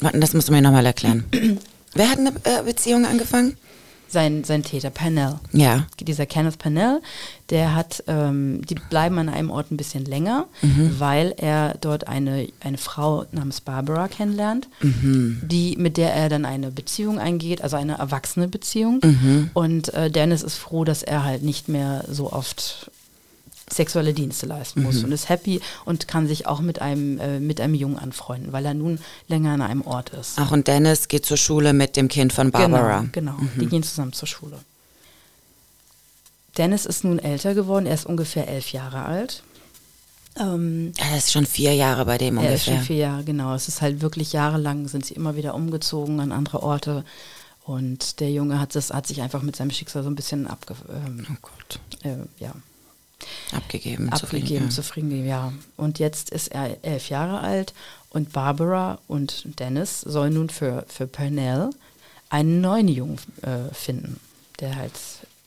Das 0.00 0.34
musst 0.34 0.48
du 0.48 0.52
mir 0.52 0.60
nochmal 0.60 0.84
erklären. 0.84 1.24
Wer 1.94 2.10
hat 2.10 2.18
eine 2.18 2.30
äh, 2.44 2.62
Beziehung 2.64 3.04
angefangen? 3.04 3.56
Sein, 4.08 4.42
sein 4.42 4.64
Täter, 4.64 4.90
Pennell. 4.90 5.38
Ja. 5.52 5.86
Dieser 6.00 6.26
Kenneth 6.26 6.58
Pennell, 6.58 7.00
der 7.48 7.76
hat, 7.76 8.02
ähm, 8.08 8.60
die 8.66 8.74
bleiben 8.74 9.16
an 9.18 9.28
einem 9.28 9.50
Ort 9.50 9.70
ein 9.70 9.76
bisschen 9.76 10.04
länger, 10.04 10.48
mhm. 10.62 10.96
weil 10.98 11.32
er 11.36 11.76
dort 11.80 12.08
eine, 12.08 12.48
eine 12.58 12.78
Frau 12.78 13.26
namens 13.30 13.60
Barbara 13.60 14.08
kennenlernt, 14.08 14.68
mhm. 14.80 15.42
die, 15.44 15.76
mit 15.76 15.96
der 15.96 16.12
er 16.12 16.28
dann 16.28 16.44
eine 16.44 16.72
Beziehung 16.72 17.20
eingeht, 17.20 17.62
also 17.62 17.76
eine 17.76 17.98
erwachsene 17.98 18.48
Beziehung. 18.48 19.00
Mhm. 19.04 19.50
Und 19.54 19.94
äh, 19.94 20.10
Dennis 20.10 20.42
ist 20.42 20.56
froh, 20.56 20.82
dass 20.82 21.04
er 21.04 21.22
halt 21.22 21.44
nicht 21.44 21.68
mehr 21.68 22.04
so 22.10 22.32
oft 22.32 22.90
sexuelle 23.72 24.14
Dienste 24.14 24.46
leisten 24.46 24.82
muss 24.82 24.98
mhm. 24.98 25.04
und 25.06 25.12
ist 25.12 25.28
happy 25.28 25.60
und 25.84 26.08
kann 26.08 26.26
sich 26.26 26.46
auch 26.46 26.60
mit 26.60 26.80
einem, 26.80 27.18
äh, 27.18 27.40
mit 27.40 27.60
einem 27.60 27.74
Jungen 27.74 27.98
anfreunden, 27.98 28.52
weil 28.52 28.64
er 28.64 28.74
nun 28.74 28.98
länger 29.28 29.52
an 29.52 29.62
einem 29.62 29.82
Ort 29.82 30.10
ist. 30.10 30.34
Ach, 30.36 30.50
und 30.52 30.68
Dennis 30.68 31.08
geht 31.08 31.26
zur 31.26 31.36
Schule 31.36 31.72
mit 31.72 31.96
dem 31.96 32.08
Kind 32.08 32.32
von 32.32 32.50
Barbara. 32.50 33.06
Genau, 33.12 33.36
genau. 33.36 33.50
Mhm. 33.54 33.60
die 33.60 33.66
gehen 33.66 33.82
zusammen 33.82 34.12
zur 34.12 34.28
Schule. 34.28 34.58
Dennis 36.56 36.86
ist 36.86 37.04
nun 37.04 37.18
älter 37.18 37.54
geworden, 37.54 37.86
er 37.86 37.94
ist 37.94 38.06
ungefähr 38.06 38.48
elf 38.48 38.72
Jahre 38.72 39.04
alt. 39.04 39.42
Ähm, 40.38 40.92
Ja, 40.98 41.04
das 41.14 41.26
ist 41.26 41.32
schon 41.32 41.46
vier 41.46 41.74
Jahre 41.74 42.04
bei 42.04 42.18
dem 42.18 42.38
er 42.38 42.54
ist 42.54 42.66
ungefähr. 42.66 42.74
schon 42.74 42.84
vier 42.84 42.96
Jahre, 42.96 43.24
genau. 43.24 43.54
Es 43.54 43.68
ist 43.68 43.82
halt 43.82 44.00
wirklich 44.00 44.32
jahrelang, 44.32 44.88
sind 44.88 45.06
sie 45.06 45.14
immer 45.14 45.36
wieder 45.36 45.54
umgezogen 45.54 46.20
an 46.20 46.32
andere 46.32 46.62
Orte. 46.62 47.04
Und 47.64 48.20
der 48.20 48.30
Junge 48.32 48.58
hat, 48.58 48.74
das, 48.74 48.90
hat 48.90 49.06
sich 49.06 49.22
einfach 49.22 49.42
mit 49.42 49.54
seinem 49.54 49.70
Schicksal 49.70 50.02
so 50.02 50.10
ein 50.10 50.16
bisschen 50.16 50.46
abge, 50.46 50.74
ähm, 50.88 51.26
oh 51.30 51.36
Gott. 51.42 51.80
äh, 52.02 52.16
ja, 52.42 52.52
Abgegeben. 53.52 54.08
abgegeben, 54.10 54.70
zufrieden, 54.70 55.10
gegeben, 55.10 55.28
ja. 55.28 55.52
Und 55.76 55.98
jetzt 55.98 56.30
ist 56.30 56.48
er 56.48 56.76
elf 56.82 57.08
Jahre 57.08 57.40
alt 57.40 57.74
und 58.10 58.32
Barbara 58.32 58.98
und 59.08 59.58
Dennis 59.58 60.00
sollen 60.00 60.34
nun 60.34 60.50
für, 60.50 60.84
für 60.88 61.06
Pernell 61.06 61.70
einen 62.28 62.60
neuen 62.60 62.88
Jungen 62.88 63.18
äh, 63.42 63.72
finden, 63.74 64.20
der 64.60 64.76
halt, 64.76 64.92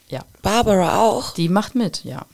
ja. 0.09 0.23
Barbara 0.41 0.99
auch. 1.01 1.33
die 1.33 1.49
macht 1.49 1.75
mit, 1.75 2.03
ja. 2.03 2.25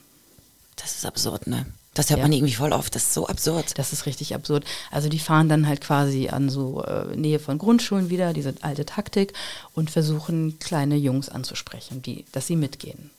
Das 0.76 0.96
ist 0.96 1.06
absurd, 1.06 1.48
ne? 1.48 1.66
Das 1.96 2.10
hört 2.10 2.20
Ja. 2.20 2.24
man 2.26 2.32
irgendwie 2.32 2.54
voll 2.54 2.72
oft. 2.72 2.96
Das 2.96 3.04
ist 3.06 3.14
so 3.14 3.28
absurd. 3.28 3.78
Das 3.78 3.92
ist 3.92 4.06
richtig 4.06 4.34
absurd. 4.34 4.64
Also 4.92 5.10
die 5.10 5.20
fahren 5.20 5.50
dann 5.50 5.68
halt 5.68 5.82
quasi 5.82 6.30
an 6.30 6.50
so 6.50 6.84
äh, 6.86 7.16
Nähe 7.18 7.40
von 7.40 7.58
Grundschulen 7.58 8.10
wieder, 8.10 8.32
diese 8.32 8.54
alte 8.62 8.86
Taktik, 8.86 9.34
und 9.74 9.90
versuchen 9.92 10.60
kleine 10.60 10.96
Jungs 10.96 11.28
anzusprechen, 11.28 12.02
die, 12.02 12.26
dass 12.32 12.48
sie 12.48 12.56
mitgehen. 12.56 13.10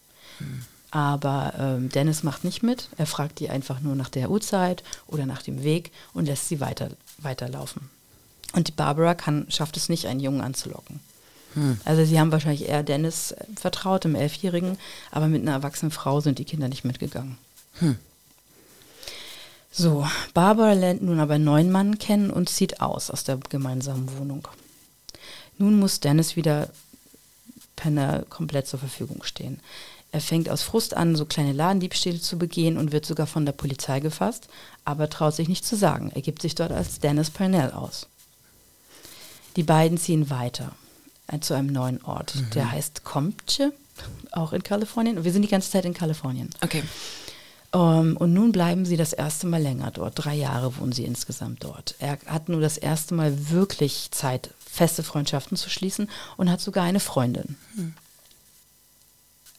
Aber 0.90 1.54
ähm, 1.58 1.88
Dennis 1.88 2.22
macht 2.22 2.44
nicht 2.44 2.62
mit. 2.62 2.88
Er 2.96 3.06
fragt 3.06 3.38
die 3.38 3.50
einfach 3.50 3.80
nur 3.80 3.94
nach 3.94 4.08
der 4.08 4.30
Uhrzeit 4.30 4.82
oder 5.06 5.26
nach 5.26 5.42
dem 5.42 5.62
Weg 5.62 5.92
und 6.14 6.26
lässt 6.26 6.48
sie 6.48 6.60
weiter, 6.60 6.90
weiterlaufen. 7.18 7.90
Und 8.52 8.68
die 8.68 8.72
Barbara 8.72 9.14
kann, 9.14 9.46
schafft 9.50 9.76
es 9.76 9.88
nicht, 9.88 10.06
einen 10.06 10.20
Jungen 10.20 10.40
anzulocken. 10.40 11.00
Also 11.84 12.04
sie 12.04 12.20
haben 12.20 12.30
wahrscheinlich 12.30 12.68
eher 12.68 12.82
Dennis 12.82 13.32
äh, 13.32 13.44
vertraut, 13.56 14.04
dem 14.04 14.14
Elfjährigen, 14.14 14.78
aber 15.10 15.26
mit 15.26 15.42
einer 15.42 15.52
erwachsenen 15.52 15.90
Frau 15.90 16.20
sind 16.20 16.38
die 16.38 16.44
Kinder 16.44 16.68
nicht 16.68 16.84
mitgegangen. 16.84 17.38
So, 19.72 20.06
Barbara 20.34 20.72
lernt 20.72 21.02
nun 21.02 21.20
aber 21.20 21.34
einen 21.34 21.44
neuen 21.44 21.70
Mann 21.70 21.98
kennen 21.98 22.30
und 22.30 22.48
zieht 22.48 22.80
aus 22.80 23.10
aus 23.10 23.24
der 23.24 23.36
gemeinsamen 23.36 24.18
Wohnung. 24.18 24.46
Nun 25.58 25.78
muss 25.78 26.00
Dennis 26.00 26.36
wieder 26.36 26.70
Penner 27.76 28.24
komplett 28.28 28.66
zur 28.66 28.78
Verfügung 28.78 29.22
stehen. 29.22 29.60
Er 30.12 30.20
fängt 30.20 30.48
aus 30.48 30.62
Frust 30.62 30.96
an, 30.96 31.14
so 31.14 31.24
kleine 31.24 31.52
Ladendiebstähle 31.52 32.20
zu 32.20 32.36
begehen 32.36 32.76
und 32.76 32.92
wird 32.92 33.06
sogar 33.06 33.26
von 33.26 33.46
der 33.46 33.52
Polizei 33.52 34.00
gefasst, 34.00 34.48
aber 34.84 35.08
traut 35.08 35.34
sich 35.34 35.48
nicht 35.48 35.64
zu 35.64 35.76
sagen. 35.76 36.10
Er 36.14 36.22
gibt 36.22 36.42
sich 36.42 36.54
dort 36.54 36.72
als 36.72 36.98
Dennis 36.98 37.30
Purnell 37.30 37.70
aus. 37.70 38.08
Die 39.56 39.62
beiden 39.62 39.98
ziehen 39.98 40.30
weiter 40.30 40.72
äh, 41.28 41.38
zu 41.40 41.54
einem 41.54 41.72
neuen 41.72 42.02
Ort, 42.04 42.34
der 42.54 42.70
heißt 42.72 43.04
Comche, 43.04 43.72
auch 44.32 44.52
in 44.52 44.62
Kalifornien. 44.62 45.24
Wir 45.24 45.32
sind 45.32 45.42
die 45.42 45.48
ganze 45.48 45.70
Zeit 45.70 45.84
in 45.84 45.94
Kalifornien. 45.94 46.50
Okay. 46.60 46.82
Ähm, 47.72 48.16
und 48.16 48.32
nun 48.32 48.52
bleiben 48.52 48.84
sie 48.84 48.96
das 48.96 49.12
erste 49.12 49.46
Mal 49.46 49.62
länger 49.62 49.90
dort. 49.90 50.14
Drei 50.16 50.34
Jahre 50.34 50.76
wohnen 50.78 50.92
sie 50.92 51.04
insgesamt 51.04 51.62
dort. 51.62 51.94
Er 51.98 52.18
hat 52.26 52.48
nur 52.48 52.60
das 52.60 52.78
erste 52.78 53.14
Mal 53.14 53.50
wirklich 53.50 54.08
Zeit, 54.10 54.50
feste 54.58 55.02
Freundschaften 55.02 55.56
zu 55.56 55.70
schließen 55.70 56.08
und 56.36 56.50
hat 56.50 56.60
sogar 56.60 56.84
eine 56.84 57.00
Freundin. 57.00 57.56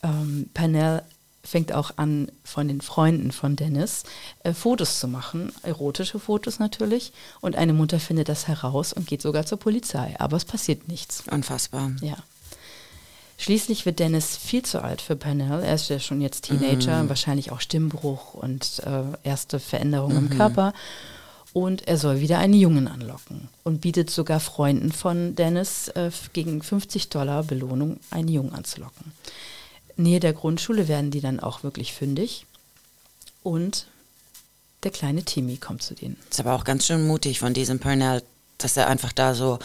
Ähm, 0.03 0.49
Pernell 0.53 1.03
fängt 1.43 1.73
auch 1.73 1.91
an, 1.97 2.31
von 2.43 2.67
den 2.67 2.81
Freunden 2.81 3.31
von 3.31 3.55
Dennis 3.55 4.03
äh, 4.43 4.53
Fotos 4.53 4.99
zu 4.99 5.07
machen, 5.07 5.51
erotische 5.63 6.19
Fotos 6.19 6.59
natürlich. 6.59 7.13
Und 7.41 7.55
eine 7.55 7.73
Mutter 7.73 7.99
findet 7.99 8.29
das 8.29 8.47
heraus 8.47 8.93
und 8.93 9.07
geht 9.07 9.21
sogar 9.21 9.45
zur 9.45 9.59
Polizei. 9.59 10.15
Aber 10.19 10.37
es 10.37 10.45
passiert 10.45 10.87
nichts. 10.87 11.23
Unfassbar. 11.31 11.91
Ja. 12.01 12.17
Schließlich 13.37 13.87
wird 13.87 13.97
Dennis 13.97 14.37
viel 14.37 14.61
zu 14.61 14.83
alt 14.83 15.01
für 15.01 15.15
Pernell. 15.15 15.63
Er 15.63 15.73
ist 15.73 15.89
ja 15.89 15.99
schon 15.99 16.21
jetzt 16.21 16.43
Teenager, 16.43 17.09
wahrscheinlich 17.09 17.51
auch 17.51 17.59
Stimmbruch 17.59 18.35
und 18.35 18.83
äh, 18.85 19.01
erste 19.23 19.59
Veränderungen 19.59 20.17
im 20.17 20.29
Körper. 20.29 20.73
Und 21.51 21.87
er 21.87 21.97
soll 21.97 22.19
wieder 22.19 22.37
einen 22.37 22.53
Jungen 22.53 22.87
anlocken 22.87 23.49
und 23.63 23.81
bietet 23.81 24.11
sogar 24.11 24.39
Freunden 24.39 24.91
von 24.91 25.35
Dennis 25.35 25.87
äh, 25.89 26.11
gegen 26.33 26.61
50 26.61 27.09
Dollar 27.09 27.43
Belohnung, 27.43 27.99
einen 28.11 28.27
Jungen 28.27 28.53
anzulocken. 28.53 29.11
Nähe 30.01 30.19
der 30.19 30.33
Grundschule 30.33 30.87
werden 30.87 31.11
die 31.11 31.21
dann 31.21 31.39
auch 31.39 31.63
wirklich 31.63 31.93
fündig. 31.93 32.45
Und 33.43 33.87
der 34.83 34.91
kleine 34.91 35.23
Timmy 35.23 35.57
kommt 35.57 35.83
zu 35.83 35.95
denen. 35.95 36.17
Ist 36.29 36.39
aber 36.39 36.53
auch 36.53 36.63
ganz 36.63 36.85
schön 36.85 37.05
mutig 37.07 37.39
von 37.39 37.53
diesem 37.53 37.79
Purnell, 37.79 38.23
dass 38.57 38.77
er 38.77 38.87
einfach 38.87 39.11
da 39.11 39.33
so 39.33 39.59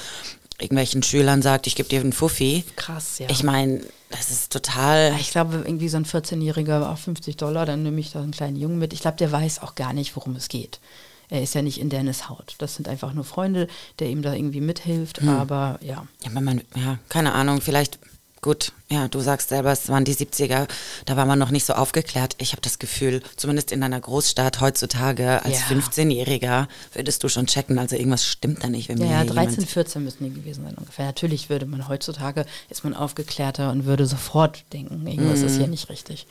irgendwelchen 0.58 1.02
Schülern 1.02 1.42
sagt, 1.42 1.66
ich 1.66 1.74
gebe 1.74 1.88
dir 1.88 2.00
einen 2.00 2.12
Fuffi. 2.12 2.64
Krass, 2.76 3.18
ja. 3.18 3.28
Ich 3.28 3.42
meine, 3.42 3.82
das 4.10 4.30
ist 4.30 4.52
total. 4.52 5.14
Ich 5.20 5.30
glaube, 5.30 5.62
irgendwie 5.64 5.88
so 5.88 5.98
ein 5.98 6.06
14-Jähriger, 6.06 6.90
auch 6.90 6.98
50 6.98 7.36
Dollar, 7.36 7.66
dann 7.66 7.82
nehme 7.82 8.00
ich 8.00 8.12
da 8.12 8.22
einen 8.22 8.30
kleinen 8.30 8.56
Jungen 8.56 8.78
mit. 8.78 8.92
Ich 8.92 9.00
glaube, 9.00 9.18
der 9.18 9.30
weiß 9.30 9.60
auch 9.62 9.74
gar 9.74 9.92
nicht, 9.92 10.16
worum 10.16 10.36
es 10.36 10.48
geht. 10.48 10.80
Er 11.28 11.42
ist 11.42 11.54
ja 11.54 11.62
nicht 11.62 11.80
in 11.80 11.90
Dennis 11.90 12.28
Haut. 12.28 12.54
Das 12.58 12.76
sind 12.76 12.88
einfach 12.88 13.12
nur 13.12 13.24
Freunde, 13.24 13.66
der 13.98 14.08
ihm 14.08 14.22
da 14.22 14.32
irgendwie 14.32 14.60
mithilft. 14.60 15.22
Aber 15.22 15.78
ja, 15.82 16.06
Ja, 16.24 16.30
wenn 16.34 16.44
man, 16.44 16.62
ja, 16.76 16.98
keine 17.08 17.32
Ahnung, 17.32 17.60
vielleicht, 17.60 17.98
gut, 18.40 18.72
ja, 18.88 19.08
du 19.08 19.20
sagst 19.20 19.48
selber, 19.48 19.72
es 19.72 19.88
waren 19.88 20.04
die 20.04 20.14
70er, 20.14 20.68
da 21.04 21.16
war 21.16 21.26
man 21.26 21.38
noch 21.38 21.50
nicht 21.50 21.64
so 21.64 21.72
aufgeklärt. 21.72 22.36
Ich 22.38 22.52
habe 22.52 22.62
das 22.62 22.78
Gefühl, 22.78 23.22
zumindest 23.36 23.72
in 23.72 23.82
einer 23.82 24.00
Großstadt 24.00 24.60
heutzutage, 24.60 25.44
als 25.44 25.60
Ja. 25.68 25.76
15-Jähriger 25.76 26.68
würdest 26.94 27.24
du 27.24 27.28
schon 27.28 27.46
checken, 27.46 27.78
also 27.78 27.96
irgendwas 27.96 28.24
stimmt 28.24 28.62
da 28.62 28.68
nicht, 28.68 28.88
wenn 28.88 28.98
ja, 28.98 29.06
ja 29.06 29.20
hier 29.22 29.32
13, 29.32 29.50
jemand, 29.52 29.70
14 29.70 30.04
müssen 30.04 30.24
die 30.24 30.40
gewesen 30.40 30.64
sein 30.64 30.74
ungefähr. 30.74 31.06
Natürlich 31.06 31.50
würde 31.50 31.66
man 31.66 31.88
heutzutage, 31.88 32.46
ist 32.68 32.84
man 32.84 32.94
aufgeklärter 32.94 33.70
und 33.70 33.84
würde 33.84 34.06
sofort 34.06 34.64
denken, 34.72 35.06
irgendwas 35.06 35.42
ist 35.42 35.56
hier 35.56 35.68
nicht 35.68 35.88
richtig. 35.88 36.26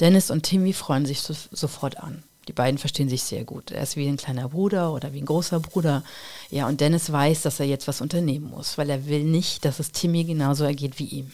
Dennis 0.00 0.30
und 0.30 0.42
Timmy 0.42 0.72
freuen 0.72 1.06
sich 1.06 1.20
so, 1.20 1.34
sofort 1.52 1.98
an. 1.98 2.22
Die 2.48 2.52
beiden 2.52 2.78
verstehen 2.78 3.08
sich 3.08 3.22
sehr 3.22 3.44
gut. 3.44 3.70
Er 3.70 3.82
ist 3.82 3.96
wie 3.96 4.06
ein 4.06 4.16
kleiner 4.16 4.48
Bruder 4.48 4.92
oder 4.92 5.12
wie 5.12 5.20
ein 5.20 5.26
großer 5.26 5.60
Bruder. 5.60 6.02
Ja, 6.50 6.66
und 6.66 6.80
Dennis 6.80 7.10
weiß, 7.10 7.42
dass 7.42 7.60
er 7.60 7.66
jetzt 7.66 7.88
was 7.88 8.00
unternehmen 8.00 8.50
muss, 8.50 8.76
weil 8.78 8.90
er 8.90 9.06
will 9.06 9.24
nicht, 9.24 9.64
dass 9.64 9.80
es 9.80 9.92
Timmy 9.92 10.24
genauso 10.24 10.64
ergeht 10.64 10.98
wie 10.98 11.06
ihm. 11.06 11.32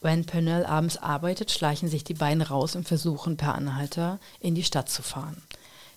Wenn 0.00 0.26
Pernell 0.26 0.66
abends 0.66 0.98
arbeitet, 0.98 1.50
schleichen 1.50 1.88
sich 1.88 2.04
die 2.04 2.12
beiden 2.12 2.42
raus 2.42 2.76
und 2.76 2.86
versuchen 2.86 3.38
per 3.38 3.54
Anhalter 3.54 4.18
in 4.38 4.54
die 4.54 4.62
Stadt 4.62 4.90
zu 4.90 5.02
fahren. 5.02 5.42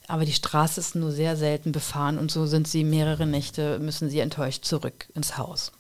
Aber 0.07 0.24
die 0.24 0.34
Straße 0.34 0.79
ist 0.79 0.96
nur 0.96 1.12
sehr 1.12 1.36
selten 1.36 1.74
befahren 1.74 2.17
und 2.17 2.31
so 2.31 2.46
sind 2.46 2.69
sie 2.69 2.86
mehrere 2.86 3.25
Nächte, 3.25 3.79
müssen 3.79 4.10
sie 4.10 4.19
enttäuscht 4.19 4.63
zurück 4.63 5.07
ins 5.13 5.38
Haus. 5.38 5.74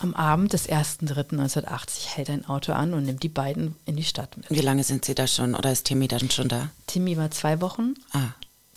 Am 0.00 0.14
Abend 0.14 0.52
des 0.54 0.68
1.3.1980 0.68 2.08
hält 2.08 2.30
ein 2.30 2.46
Auto 2.46 2.72
an 2.72 2.94
und 2.94 3.04
nimmt 3.04 3.22
die 3.22 3.28
beiden 3.28 3.76
in 3.86 3.96
die 3.96 4.04
Stadt 4.04 4.36
mit. 4.36 4.50
wie 4.50 4.60
lange 4.60 4.82
sind 4.82 5.04
sie 5.04 5.14
da 5.14 5.26
schon 5.26 5.54
oder 5.54 5.70
ist 5.70 5.84
Timmy 5.84 6.08
dann 6.08 6.30
schon 6.30 6.48
da? 6.48 6.70
Timmy 6.86 7.16
war 7.16 7.30
zwei 7.30 7.60
Wochen, 7.60 7.94
Ah, 8.12 8.28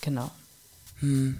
genau. 0.02 0.30
hm. 1.00 1.38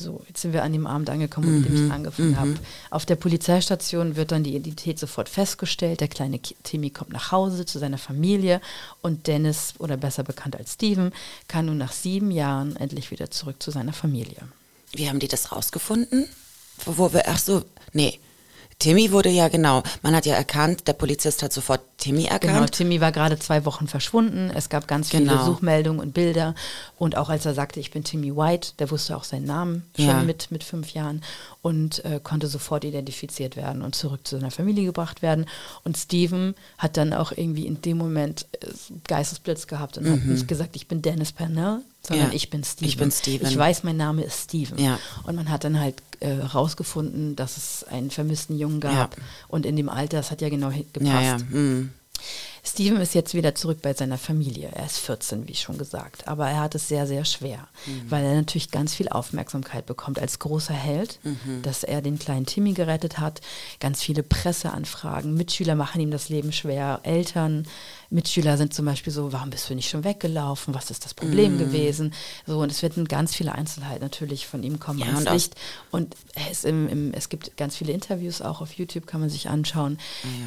So, 0.00 0.22
jetzt 0.28 0.42
sind 0.42 0.52
wir 0.52 0.62
an 0.62 0.72
dem 0.72 0.86
Abend 0.86 1.10
angekommen, 1.10 1.60
mit 1.60 1.68
dem 1.68 1.86
ich 1.86 1.90
angefangen 1.92 2.38
habe. 2.38 2.54
Auf 2.90 3.04
der 3.04 3.16
Polizeistation 3.16 4.14
wird 4.14 4.30
dann 4.30 4.44
die 4.44 4.54
Identität 4.54 4.96
sofort 4.96 5.28
festgestellt. 5.28 6.00
Der 6.00 6.06
kleine 6.06 6.38
Timmy 6.62 6.90
kommt 6.90 7.10
nach 7.12 7.32
Hause 7.32 7.66
zu 7.66 7.80
seiner 7.80 7.98
Familie 7.98 8.60
und 9.02 9.26
Dennis, 9.26 9.74
oder 9.80 9.96
besser 9.96 10.22
bekannt 10.22 10.54
als 10.54 10.74
Steven, 10.74 11.12
kann 11.48 11.66
nun 11.66 11.78
nach 11.78 11.90
sieben 11.90 12.30
Jahren 12.30 12.76
endlich 12.76 13.10
wieder 13.10 13.32
zurück 13.32 13.60
zu 13.60 13.72
seiner 13.72 13.92
Familie. 13.92 14.36
Wie 14.92 15.08
haben 15.08 15.18
die 15.18 15.26
das 15.26 15.50
rausgefunden? 15.50 16.26
Wo, 16.84 16.96
wo 16.98 17.12
wir, 17.12 17.26
ach 17.28 17.38
so, 17.40 17.64
nee. 17.92 18.20
Timmy 18.78 19.10
wurde 19.10 19.28
ja 19.28 19.48
genau, 19.48 19.82
man 20.02 20.14
hat 20.14 20.24
ja 20.24 20.36
erkannt, 20.36 20.86
der 20.86 20.92
Polizist 20.92 21.42
hat 21.42 21.52
sofort 21.52 21.80
Timmy 21.96 22.22
Genau, 22.22 22.32
erkannt. 22.32 22.72
Timmy 22.72 23.00
war 23.00 23.10
gerade 23.10 23.36
zwei 23.36 23.64
Wochen 23.64 23.88
verschwunden. 23.88 24.52
Es 24.54 24.68
gab 24.68 24.86
ganz 24.86 25.08
Genau. 25.10 25.32
viele 25.32 25.44
Suchmeldungen 25.44 26.00
und 26.00 26.14
Bilder. 26.14 26.54
Und 26.96 27.16
auch 27.16 27.28
als 27.28 27.44
er 27.44 27.54
sagte, 27.54 27.80
ich 27.80 27.90
bin 27.90 28.04
Timmy 28.04 28.36
White, 28.36 28.74
der 28.78 28.88
wusste 28.92 29.16
auch 29.16 29.24
seinen 29.24 29.46
Namen 29.46 29.82
schon 29.96 30.06
Ja. 30.06 30.22
mit, 30.22 30.52
mit 30.52 30.62
fünf 30.62 30.90
Jahren 30.94 31.24
und 31.60 32.04
äh, 32.04 32.20
konnte 32.22 32.46
sofort 32.46 32.84
identifiziert 32.84 33.56
werden 33.56 33.82
und 33.82 33.96
zurück 33.96 34.20
zu 34.28 34.36
seiner 34.38 34.52
Familie 34.52 34.84
gebracht 34.84 35.22
werden. 35.22 35.46
Und 35.82 35.98
Steven 35.98 36.54
hat 36.78 36.96
dann 36.96 37.12
auch 37.12 37.32
irgendwie 37.32 37.66
in 37.66 37.82
dem 37.82 37.98
Moment 37.98 38.46
äh, 38.60 38.68
Geistesblitz 39.08 39.66
gehabt 39.66 39.98
und 39.98 40.08
hat 40.08 40.24
nicht 40.24 40.46
gesagt, 40.46 40.76
ich 40.76 40.86
bin 40.86 41.02
Dennis 41.02 41.32
Pernell, 41.32 41.80
sondern 42.08 42.26
Mhm. 42.28 42.32
Ja. 42.32 42.36
ich 42.36 42.50
bin 42.50 42.64
Steven. 42.64 42.88
Ich 42.88 42.96
bin 42.96 43.10
Steven. 43.12 43.46
Ich 43.48 43.56
weiß, 43.56 43.84
mein 43.84 43.96
Name 43.96 44.22
ist 44.22 44.44
Steven. 44.44 44.78
Ja. 44.78 44.98
Und 45.24 45.36
man 45.36 45.48
hat 45.50 45.62
dann 45.64 45.78
halt 45.78 45.94
herausgefunden, 46.20 47.36
dass 47.36 47.56
es 47.56 47.84
einen 47.84 48.10
vermissten 48.10 48.58
Jungen 48.58 48.80
gab. 48.80 49.16
Ja. 49.16 49.22
Und 49.46 49.64
in 49.66 49.76
dem 49.76 49.88
Alter, 49.88 50.16
das 50.16 50.30
hat 50.30 50.40
ja 50.40 50.48
genau 50.48 50.70
gepasst. 50.70 51.06
ja, 51.06 51.20
ja. 51.22 51.36
Hm. 51.38 51.90
Steven 52.64 53.00
ist 53.00 53.14
jetzt 53.14 53.32
wieder 53.34 53.54
zurück 53.54 53.78
bei 53.80 53.94
seiner 53.94 54.18
Familie. 54.18 54.70
Er 54.74 54.84
ist 54.84 54.98
14, 54.98 55.46
wie 55.48 55.54
schon 55.54 55.78
gesagt. 55.78 56.26
Aber 56.26 56.48
er 56.50 56.60
hat 56.60 56.74
es 56.74 56.88
sehr, 56.88 57.06
sehr 57.06 57.24
schwer, 57.24 57.68
weil 58.08 58.24
er 58.24 58.34
natürlich 58.34 58.70
ganz 58.72 58.94
viel 58.94 59.08
Aufmerksamkeit 59.08 59.86
bekommt 59.86 60.18
als 60.18 60.38
großer 60.40 60.74
Held, 60.74 61.20
dass 61.62 61.84
er 61.84 62.02
den 62.02 62.18
kleinen 62.18 62.44
Timmy 62.44 62.72
gerettet 62.72 63.18
hat. 63.20 63.40
Ganz 63.78 64.02
viele 64.02 64.22
Presseanfragen. 64.24 65.32
Mitschüler 65.34 65.76
machen 65.76 66.00
ihm 66.00 66.10
das 66.10 66.28
Leben 66.28 66.52
schwer. 66.52 67.00
Eltern, 67.04 67.66
Mitschüler 68.10 68.56
sind 68.56 68.72
zum 68.72 68.86
Beispiel 68.86 69.12
so, 69.12 69.32
warum 69.34 69.50
bist 69.50 69.68
du 69.68 69.74
nicht 69.74 69.90
schon 69.90 70.02
weggelaufen? 70.02 70.72
Was 70.74 70.90
ist 70.90 71.04
das 71.04 71.12
Problem 71.12 71.54
Mhm. 71.54 71.58
gewesen? 71.58 72.14
So, 72.46 72.58
und 72.60 72.70
es 72.72 72.80
werden 72.82 73.06
ganz 73.06 73.34
viele 73.34 73.52
Einzelheiten 73.52 74.02
natürlich 74.02 74.46
von 74.46 74.62
ihm 74.62 74.80
kommen 74.80 74.98
Ja, 75.00 75.06
ans 75.08 75.26
und 75.26 75.32
Licht. 75.34 75.54
Und 75.90 76.16
er 76.34 76.50
ist 76.50 76.64
im, 76.64 76.88
im, 76.88 77.12
es 77.12 77.28
gibt 77.28 77.56
ganz 77.58 77.76
viele 77.76 77.92
Interviews 77.92 78.40
auch 78.40 78.62
auf 78.62 78.72
YouTube, 78.72 79.06
kann 79.06 79.20
man 79.20 79.28
sich 79.28 79.50
anschauen. 79.50 79.98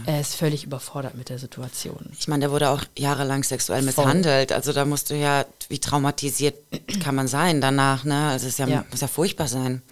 Ja. 0.06 0.14
Er 0.14 0.22
ist 0.22 0.34
völlig 0.36 0.64
überfordert 0.64 1.16
mit 1.16 1.30
der 1.30 1.38
Situation. 1.38 2.12
Ich 2.20 2.28
meine, 2.28 2.42
der 2.42 2.52
wurde 2.52 2.70
auch 2.72 2.82
jahrelang 2.98 3.44
sexuell 3.44 3.84
Voll. 3.84 4.06
misshandelt. 4.06 4.52
Also 4.52 4.74
da 4.74 4.84
musst 4.86 5.12
du 5.12 5.16
ja, 5.16 5.46
wie 5.70 5.78
traumatisiert 5.80 6.56
kann 7.04 7.14
man 7.14 7.28
sein 7.28 7.62
danach, 7.62 8.04
ne? 8.06 8.30
Also 8.30 8.48
es 8.48 8.54
ist 8.54 8.60
ja, 8.60 8.68
Ja. 8.68 8.86
muss 8.90 9.02
ja 9.02 9.08
furchtbar 9.08 9.48
sein. 9.48 9.84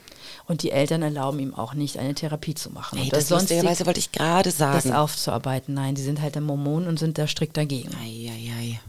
Und 0.50 0.64
die 0.64 0.72
Eltern 0.72 1.04
erlauben 1.04 1.38
ihm 1.40 1.54
auch 1.54 1.76
nicht, 1.76 2.00
eine 2.00 2.16
Therapie 2.16 2.56
zu 2.56 2.72
machen. 2.72 2.98
Hey, 2.98 3.10
das 3.10 3.28
sonstig- 3.30 3.58
lustigerweise 3.58 3.86
wollte 3.86 4.00
ich 4.00 4.12
gerade 4.12 4.50
das 4.50 4.58
sagen. 4.58 4.94
aufzuarbeiten. 4.94 5.76
Nein, 5.76 5.94
die 5.94 6.02
sind 6.02 6.22
halt 6.22 6.34
der 6.34 6.42
Mormonen 6.42 6.88
und 6.88 6.98
sind 6.98 7.20
da 7.20 7.28
strikt 7.28 7.56
dagegen. 7.56 7.96
Eieiei. 8.02 8.80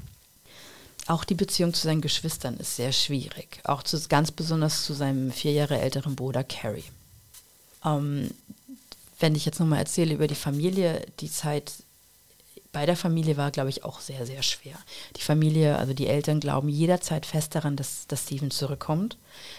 Auch 1.07 1.25
die 1.25 1.35
Beziehung 1.35 1.75
zu 1.75 1.83
seinen 1.83 2.01
Geschwistern 2.01 2.57
ist 2.57 2.77
sehr 2.77 2.93
schwierig. 2.93 3.61
Auch 3.65 3.83
zu, 3.83 4.01
ganz 4.09 4.31
besonders 4.31 4.85
zu 4.87 4.95
seinem 4.95 5.31
vier 5.31 5.53
Jahre 5.53 5.79
älteren 5.79 6.17
Bruder 6.17 6.45
Carrie. 6.45 6.85
Ähm, 7.85 8.31
wenn 9.19 9.35
ich 9.35 9.45
jetzt 9.45 9.61
nochmal 9.61 9.81
erzähle 9.81 10.15
über 10.15 10.29
die 10.29 10.35
Familie, 10.35 11.07
die 11.21 11.31
Zeit 11.31 11.73
bei 12.73 12.87
der 12.87 12.97
Familie 12.97 13.37
war, 13.37 13.51
glaube 13.51 13.69
ich, 13.69 13.85
auch 13.85 14.01
sehr, 14.01 14.25
sehr 14.25 14.43
schwer. 14.43 14.77
Die 15.17 15.23
Familie, 15.23 15.77
also 15.77 15.93
die 15.93 16.07
Eltern 16.07 16.41
glauben 16.41 16.71
jederzeit 16.71 17.27
fest 17.27 17.55
daran, 17.55 17.77
dass, 17.77 18.07
dass 18.07 18.23
Steven 18.23 18.51
zurückkommt. 18.51 19.19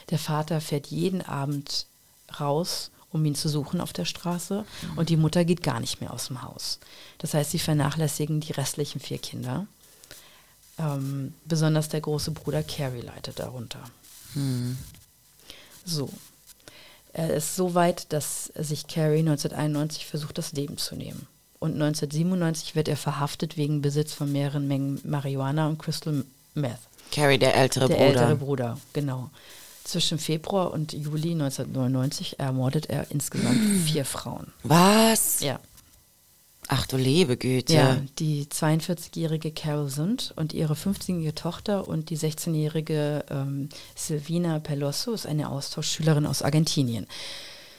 Der 0.10 0.18
Vater 0.18 0.62
fährt 0.62 0.88
jeden 0.88 1.22
Abend 1.22 1.86
raus, 2.40 2.92
um 3.12 3.26
ihn 3.26 3.36
zu 3.36 3.50
suchen 3.50 3.82
auf 3.82 3.94
der 3.94 4.06
Straße. 4.06 4.66
Und 4.96 5.10
die 5.10 5.18
Mutter 5.18 5.44
geht 5.46 5.64
gar 5.64 5.80
nicht 5.80 6.00
mehr 6.02 6.14
aus 6.14 6.28
dem 6.28 6.42
Haus. 6.42 6.80
Das 7.18 7.34
heißt, 7.34 7.52
sie 7.52 7.60
vernachlässigen 7.60 8.40
die 8.40 8.54
restlichen 8.54 9.00
vier 9.00 9.18
Kinder. 9.18 9.68
Ähm, 10.80 11.34
besonders 11.46 11.90
der 11.90 12.02
große 12.02 12.32
Bruder 12.32 12.64
Carrie 12.64 13.02
leidet 13.02 13.40
darunter. 13.40 13.82
So. 15.86 16.10
Er 17.14 17.34
ist 17.34 17.58
so 17.58 17.76
weit, 17.76 18.14
dass 18.14 18.46
sich 18.56 18.88
Carrie 18.88 19.20
1991 19.20 20.06
versucht, 20.06 20.38
das 20.38 20.54
Leben 20.54 20.78
zu 20.78 20.96
nehmen. 20.96 21.28
Und 21.60 21.74
1997 21.74 22.76
wird 22.76 22.88
er 22.88 22.98
verhaftet 22.98 23.58
wegen 23.58 23.82
Besitz 23.82 24.14
von 24.14 24.32
mehreren 24.32 24.68
Mengen 24.68 25.02
Marihuana 25.04 25.68
und 25.68 25.78
Crystal 25.78 26.24
Meth. 26.54 26.80
Carrie, 27.12 27.38
der 27.38 27.56
ältere 27.56 27.88
der 27.88 27.96
Bruder. 27.96 28.08
ältere 28.08 28.36
Bruder, 28.36 28.78
genau. 28.94 29.30
Zwischen 29.84 30.20
Februar 30.20 30.72
und 30.72 30.94
Juli 30.94 31.32
1999 31.32 32.40
ermordet 32.40 32.88
er 32.88 33.10
insgesamt 33.10 33.60
vier 33.86 34.06
Frauen. 34.06 34.54
Was? 34.64 35.42
Ja. 35.42 35.60
Ach 36.68 36.86
du 36.86 36.96
liebe 36.96 37.36
Güte. 37.36 37.74
Ja, 37.74 37.98
die 38.20 38.46
42-jährige 38.46 39.52
Carol 39.52 39.90
Sund 39.90 40.34
und 40.38 40.54
ihre 40.54 40.74
15-jährige 40.76 41.36
Tochter 41.36 41.88
und 41.88 42.10
die 42.10 42.18
16-jährige 42.18 43.26
ähm, 43.30 43.68
Silvina 43.96 44.60
Pelosso 44.60 45.12
ist 45.12 45.26
eine 45.26 45.50
Austauschschülerin 45.50 46.26
aus 46.26 46.42
Argentinien. 46.42 47.08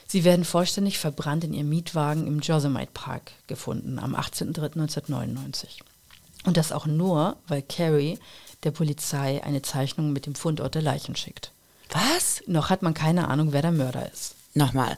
Sie 0.05 0.23
werden 0.23 0.45
vollständig 0.45 0.99
verbrannt 0.99 1.43
in 1.43 1.53
ihrem 1.53 1.69
Mietwagen 1.69 2.27
im 2.27 2.41
Yosemite 2.41 2.91
Park 2.93 3.31
gefunden 3.47 3.97
am 3.97 4.13
18.03.1999. 4.13 5.79
Und 6.45 6.57
das 6.57 6.71
auch 6.71 6.85
nur, 6.85 7.37
weil 7.47 7.63
Carrie 7.63 8.19
der 8.63 8.71
Polizei 8.71 9.43
eine 9.43 9.61
Zeichnung 9.61 10.13
mit 10.13 10.25
dem 10.25 10.35
Fundort 10.35 10.75
der 10.75 10.81
Leichen 10.81 11.15
schickt. 11.15 11.52
Was? 11.93 12.41
Noch 12.47 12.69
hat 12.69 12.81
man 12.81 12.93
keine 12.93 13.27
Ahnung, 13.27 13.53
wer 13.53 13.61
der 13.61 13.71
Mörder 13.71 14.11
ist. 14.11 14.35
Nochmal. 14.53 14.97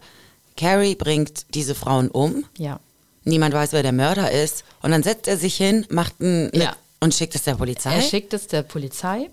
Carrie 0.57 0.95
bringt 0.95 1.45
diese 1.53 1.75
Frauen 1.75 2.09
um. 2.09 2.45
Ja. 2.57 2.79
Niemand 3.23 3.53
weiß, 3.53 3.73
wer 3.73 3.83
der 3.83 3.91
Mörder 3.91 4.31
ist. 4.31 4.63
Und 4.81 4.91
dann 4.91 5.03
setzt 5.03 5.27
er 5.27 5.37
sich 5.37 5.55
hin, 5.55 5.85
macht 5.89 6.19
ein 6.21 6.49
Ja. 6.53 6.75
und 6.99 7.13
schickt 7.13 7.35
es 7.35 7.43
der 7.43 7.55
Polizei. 7.55 7.95
Er 7.95 8.01
schickt 8.01 8.33
es 8.33 8.47
der 8.47 8.61
Polizei. 8.63 9.29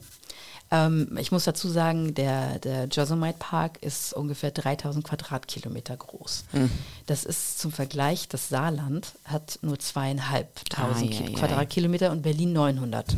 Ähm, 0.71 1.17
ich 1.21 1.31
muss 1.31 1.45
dazu 1.45 1.69
sagen, 1.69 2.15
der, 2.15 2.59
der 2.59 2.89
Yosemite 2.89 3.37
Park 3.39 3.79
ist 3.83 4.15
ungefähr 4.15 4.51
3000 4.51 5.05
Quadratkilometer 5.07 5.97
groß. 5.97 6.45
Hm. 6.53 6.71
Das 7.07 7.25
ist 7.25 7.59
zum 7.59 7.71
Vergleich, 7.71 8.27
das 8.29 8.49
Saarland 8.49 9.13
hat 9.25 9.59
nur 9.61 9.79
zweieinhalbtausend 9.79 11.13
ai. 11.21 11.33
Quadratkilometer 11.35 12.11
und 12.11 12.23
Berlin 12.23 12.55
900. 12.55 13.15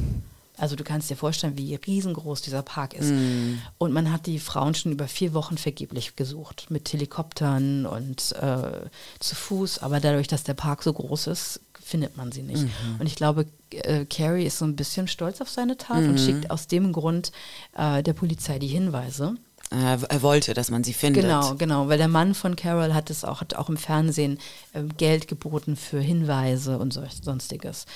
Also 0.56 0.76
du 0.76 0.84
kannst 0.84 1.10
dir 1.10 1.16
vorstellen, 1.16 1.58
wie 1.58 1.74
riesengroß 1.74 2.42
dieser 2.42 2.62
Park 2.62 2.94
ist. 2.94 3.08
Hm. 3.10 3.60
Und 3.78 3.92
man 3.92 4.12
hat 4.12 4.26
die 4.26 4.38
Frauen 4.38 4.74
schon 4.74 4.92
über 4.92 5.08
vier 5.08 5.34
Wochen 5.34 5.58
vergeblich 5.58 6.14
gesucht. 6.14 6.66
Mit 6.68 6.92
Helikoptern 6.92 7.86
und 7.86 8.32
äh, 8.40 8.88
zu 9.18 9.34
Fuß. 9.34 9.78
Aber 9.80 9.98
dadurch, 9.98 10.28
dass 10.28 10.44
der 10.44 10.54
Park 10.54 10.82
so 10.84 10.92
groß 10.92 11.26
ist, 11.26 11.60
findet 11.82 12.16
man 12.16 12.30
sie 12.32 12.42
nicht. 12.42 12.62
Mhm. 12.62 13.00
Und 13.00 13.06
ich 13.06 13.16
glaube, 13.16 13.46
äh, 13.70 14.04
Carrie 14.06 14.46
ist 14.46 14.58
so 14.58 14.64
ein 14.64 14.76
bisschen 14.76 15.08
stolz 15.08 15.40
auf 15.40 15.50
seine 15.50 15.76
Tat 15.76 16.02
Mhm. 16.02 16.10
und 16.10 16.20
schickt 16.20 16.50
aus 16.50 16.66
dem 16.66 16.92
Grund 16.92 17.32
äh, 17.76 18.02
der 18.02 18.12
Polizei 18.12 18.58
die 18.58 18.68
Hinweise. 18.68 19.34
Äh, 19.70 19.98
er 20.08 20.22
wollte, 20.22 20.54
dass 20.54 20.70
man 20.70 20.84
sie 20.84 20.92
findet. 20.94 21.24
Genau, 21.24 21.54
genau, 21.56 21.88
weil 21.88 21.98
der 21.98 22.08
Mann 22.08 22.34
von 22.34 22.54
Carol 22.54 22.94
hat 22.94 23.10
es 23.10 23.24
auch, 23.24 23.40
hat 23.40 23.54
auch 23.54 23.68
im 23.68 23.76
Fernsehen 23.76 24.38
ähm, 24.72 24.96
Geld 24.96 25.26
geboten 25.26 25.74
für 25.76 26.00
Hinweise 26.00 26.78
und 26.78 26.92
solch, 26.92 27.12
sonstiges. 27.22 27.86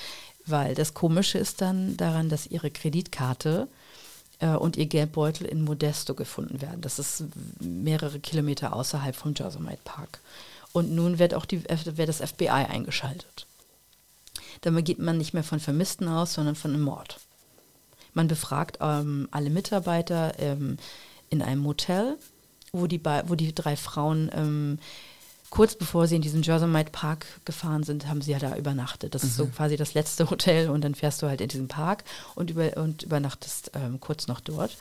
Weil 0.49 0.75
das 0.75 0.93
Komische 0.93 1.37
ist 1.37 1.61
dann 1.61 1.97
daran, 1.97 2.29
dass 2.29 2.47
ihre 2.47 2.71
Kreditkarte 2.71 3.67
äh, 4.39 4.49
und 4.49 4.77
ihr 4.77 4.87
Geldbeutel 4.87 5.45
in 5.45 5.63
Modesto 5.63 6.15
gefunden 6.15 6.61
werden. 6.61 6.81
Das 6.81 6.99
ist 6.99 7.23
mehrere 7.59 8.19
Kilometer 8.19 8.73
außerhalb 8.73 9.15
vom 9.15 9.33
Yosemite 9.33 9.81
Park. 9.83 10.19
Und 10.71 10.91
nun 10.91 11.19
wird 11.19 11.33
auch 11.33 11.45
die, 11.45 11.63
wird 11.63 12.09
das 12.09 12.21
FBI 12.21 12.49
eingeschaltet. 12.49 13.45
Damit 14.61 14.85
geht 14.85 14.99
man 14.99 15.17
nicht 15.17 15.33
mehr 15.33 15.43
von 15.43 15.59
Vermissten 15.59 16.07
aus, 16.07 16.33
sondern 16.33 16.55
von 16.55 16.73
einem 16.73 16.83
Mord. 16.83 17.19
Man 18.13 18.27
befragt 18.27 18.77
ähm, 18.81 19.27
alle 19.31 19.49
Mitarbeiter 19.49 20.33
ähm, 20.39 20.77
in 21.29 21.41
einem 21.41 21.61
Motel, 21.61 22.17
wo 22.71 22.87
die, 22.87 23.01
wo 23.03 23.35
die 23.35 23.53
drei 23.53 23.75
Frauen 23.75 24.29
ähm, 24.33 24.79
kurz 25.49 25.75
bevor 25.75 26.07
sie 26.07 26.15
in 26.15 26.21
diesen 26.21 26.43
Yosemite 26.43 26.91
Park 26.91 27.25
gefahren 27.45 27.83
sind, 27.83 28.07
haben 28.07 28.21
sie 28.21 28.31
ja 28.31 28.39
da 28.39 28.55
übernachtet. 28.55 29.15
Das 29.15 29.23
ist 29.23 29.35
so 29.35 29.47
quasi 29.47 29.77
das 29.77 29.93
letzte 29.93 30.29
Hotel 30.29 30.69
und 30.69 30.83
dann 30.83 30.95
fährst 30.95 31.21
du 31.21 31.27
halt 31.27 31.41
in 31.41 31.47
diesen 31.47 31.67
Park 31.67 32.03
und, 32.35 32.51
über, 32.51 32.77
und 32.77 33.03
übernachtest 33.03 33.71
ähm, 33.73 33.99
kurz 33.99 34.27
noch 34.27 34.39
dort. 34.39 34.77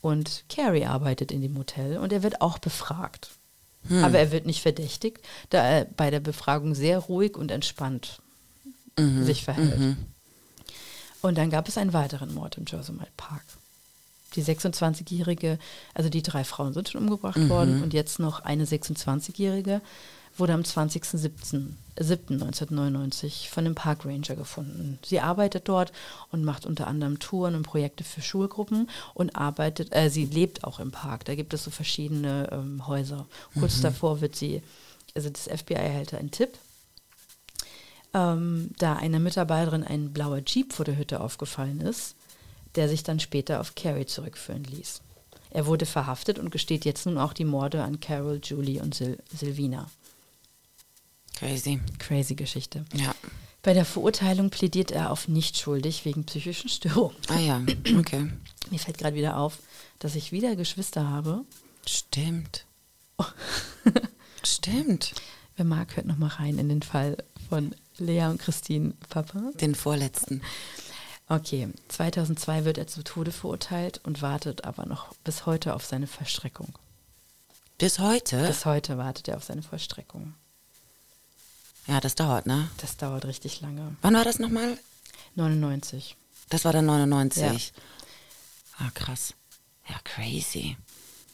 Und 0.00 0.44
Carrie 0.48 0.86
arbeitet 0.86 1.32
in 1.32 1.42
dem 1.42 1.58
Hotel 1.58 1.98
und 1.98 2.12
er 2.12 2.22
wird 2.22 2.40
auch 2.40 2.58
befragt. 2.58 3.30
Aber 4.02 4.18
er 4.18 4.32
wird 4.32 4.46
nicht 4.46 4.62
verdächtigt, 4.62 5.20
da 5.50 5.62
er 5.62 5.84
bei 5.84 6.10
der 6.10 6.18
Befragung 6.18 6.74
sehr 6.74 6.98
ruhig 6.98 7.36
und 7.36 7.52
entspannt 7.52 8.20
sich 9.24 9.44
verhält. 9.44 9.96
Und 11.22 11.38
dann 11.38 11.50
gab 11.50 11.68
es 11.68 11.78
einen 11.78 11.92
weiteren 11.92 12.34
Mord 12.34 12.56
im 12.58 12.64
Yosemite 12.64 13.12
Park. 13.16 13.44
Die 14.34 14.42
26-jährige, 14.42 15.58
also 15.94 16.10
die 16.10 16.22
drei 16.22 16.42
Frauen 16.44 16.74
sind 16.74 16.88
schon 16.88 17.02
umgebracht 17.02 17.48
worden 17.48 17.82
und 17.82 17.94
jetzt 17.94 18.18
noch 18.18 18.40
eine 18.40 18.64
26-jährige 18.64 19.80
wurde 20.36 20.52
am 20.52 20.60
20.07.1999 20.60 23.48
von 23.48 23.64
einem 23.64 23.74
Park 23.74 24.04
Ranger 24.04 24.36
gefunden. 24.36 24.98
Sie 25.02 25.20
arbeitet 25.20 25.66
dort 25.68 25.92
und 26.30 26.44
macht 26.44 26.66
unter 26.66 26.88
anderem 26.88 27.18
Touren 27.18 27.54
und 27.54 27.62
Projekte 27.62 28.04
für 28.04 28.20
Schulgruppen 28.20 28.90
und 29.14 29.34
arbeitet, 29.34 29.96
äh, 29.96 30.10
sie 30.10 30.26
lebt 30.26 30.64
auch 30.64 30.78
im 30.78 30.90
Park. 30.90 31.24
Da 31.24 31.34
gibt 31.34 31.54
es 31.54 31.64
so 31.64 31.70
verschiedene 31.70 32.50
ähm, 32.52 32.86
Häuser. 32.86 33.24
Kurz 33.58 33.80
davor 33.80 34.20
wird 34.20 34.36
sie, 34.36 34.60
also 35.14 35.30
das 35.30 35.44
FBI 35.44 35.72
erhält 35.72 36.12
einen 36.12 36.30
Tipp 36.30 36.50
ähm, 38.16 38.70
da 38.78 38.94
einer 38.94 39.18
Mitarbeiterin 39.18 39.84
ein 39.84 40.12
blauer 40.12 40.40
Jeep 40.44 40.72
vor 40.72 40.86
der 40.86 40.96
Hütte 40.96 41.20
aufgefallen 41.20 41.82
ist, 41.82 42.15
der 42.76 42.88
sich 42.88 43.02
dann 43.02 43.20
später 43.20 43.60
auf 43.60 43.74
Carrie 43.74 44.06
zurückführen 44.06 44.64
ließ. 44.64 45.00
Er 45.50 45.66
wurde 45.66 45.86
verhaftet 45.86 46.38
und 46.38 46.50
gesteht 46.50 46.84
jetzt 46.84 47.06
nun 47.06 47.18
auch 47.18 47.32
die 47.32 47.44
Morde 47.44 47.82
an 47.82 48.00
Carol, 48.00 48.40
Julie 48.42 48.82
und 48.82 48.94
Sil 48.94 49.16
Silvina. 49.32 49.90
Crazy. 51.36 51.80
Crazy 51.98 52.34
Geschichte. 52.34 52.84
Ja. 52.94 53.14
Bei 53.62 53.74
der 53.74 53.84
Verurteilung 53.84 54.50
plädiert 54.50 54.90
er 54.90 55.10
auf 55.10 55.28
nicht 55.28 55.58
schuldig 55.58 56.04
wegen 56.04 56.24
psychischen 56.24 56.68
Störungen. 56.68 57.16
Ah 57.28 57.40
ja, 57.40 57.62
okay. 57.98 58.30
Mir 58.70 58.78
fällt 58.78 58.98
gerade 58.98 59.16
wieder 59.16 59.36
auf, 59.36 59.58
dass 59.98 60.14
ich 60.14 60.32
wieder 60.32 60.56
Geschwister 60.56 61.08
habe. 61.08 61.44
Stimmt. 61.86 62.64
Stimmt. 64.42 65.14
Wer 65.56 65.64
mag, 65.64 65.96
hört 65.96 66.06
noch 66.06 66.18
mal 66.18 66.28
rein 66.28 66.58
in 66.58 66.68
den 66.68 66.82
Fall 66.82 67.16
von 67.48 67.74
Lea 67.98 68.26
und 68.26 68.38
Christine 68.38 68.92
Papa. 69.08 69.52
Den 69.60 69.74
vorletzten. 69.74 70.42
Okay, 71.28 71.68
2002 71.88 72.64
wird 72.64 72.78
er 72.78 72.86
zu 72.86 73.02
Tode 73.02 73.32
verurteilt 73.32 74.00
und 74.04 74.22
wartet 74.22 74.64
aber 74.64 74.86
noch 74.86 75.12
bis 75.24 75.44
heute 75.44 75.74
auf 75.74 75.84
seine 75.84 76.06
Vollstreckung. 76.06 76.72
Bis 77.78 77.98
heute? 77.98 78.46
Bis 78.46 78.64
heute 78.64 78.96
wartet 78.96 79.28
er 79.28 79.36
auf 79.36 79.44
seine 79.44 79.62
Vollstreckung. 79.62 80.34
ja, 81.86 82.00
das 82.00 82.14
dauert, 82.14 82.46
ne? 82.46 82.70
Das 82.78 82.96
dauert 82.96 83.24
richtig 83.26 83.60
lange. 83.60 83.96
Wann 84.02 84.14
war 84.14 84.24
das 84.24 84.38
nochmal? 84.38 84.78
99. 85.34 86.16
Das 86.48 86.64
war 86.64 86.72
dann 86.72 86.86
99. 86.86 87.72
Ja. 88.78 88.86
Ah, 88.86 88.90
krass. 88.94 89.34
Ja, 89.88 89.96
crazy. 90.04 90.76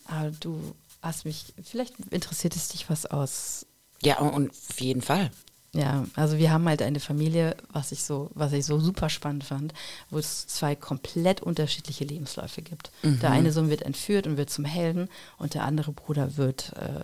Aber 0.06 0.30
du 0.30 0.74
hast 1.02 1.24
mich, 1.24 1.52
vielleicht 1.62 1.98
interessiert 2.10 2.56
es 2.56 2.68
dich 2.68 2.88
was 2.88 3.06
aus. 3.06 3.66
Ja, 4.00 4.18
und 4.18 4.30
und 4.30 4.50
auf 4.50 4.80
jeden 4.80 5.02
Fall. 5.02 5.30
Ja, 5.74 6.04
also 6.16 6.36
wir 6.36 6.50
haben 6.52 6.68
halt 6.68 6.82
eine 6.82 7.00
Familie, 7.00 7.56
was 7.72 7.92
ich 7.92 8.02
so, 8.04 8.30
was 8.34 8.52
ich 8.52 8.66
so 8.66 8.78
super 8.78 9.08
spannend 9.08 9.44
fand, 9.44 9.72
wo 10.10 10.18
es 10.18 10.46
zwei 10.46 10.76
komplett 10.76 11.40
unterschiedliche 11.40 12.04
Lebensläufe 12.04 12.60
gibt. 12.60 12.90
Der 13.22 13.30
eine 13.30 13.52
Sohn 13.52 13.70
wird 13.70 13.80
entführt 13.82 14.26
und 14.26 14.36
wird 14.36 14.50
zum 14.50 14.66
Helden 14.66 15.08
und 15.38 15.54
der 15.54 15.64
andere 15.64 15.92
Bruder 15.92 16.36
wird 16.36 16.74
äh, 16.76 17.00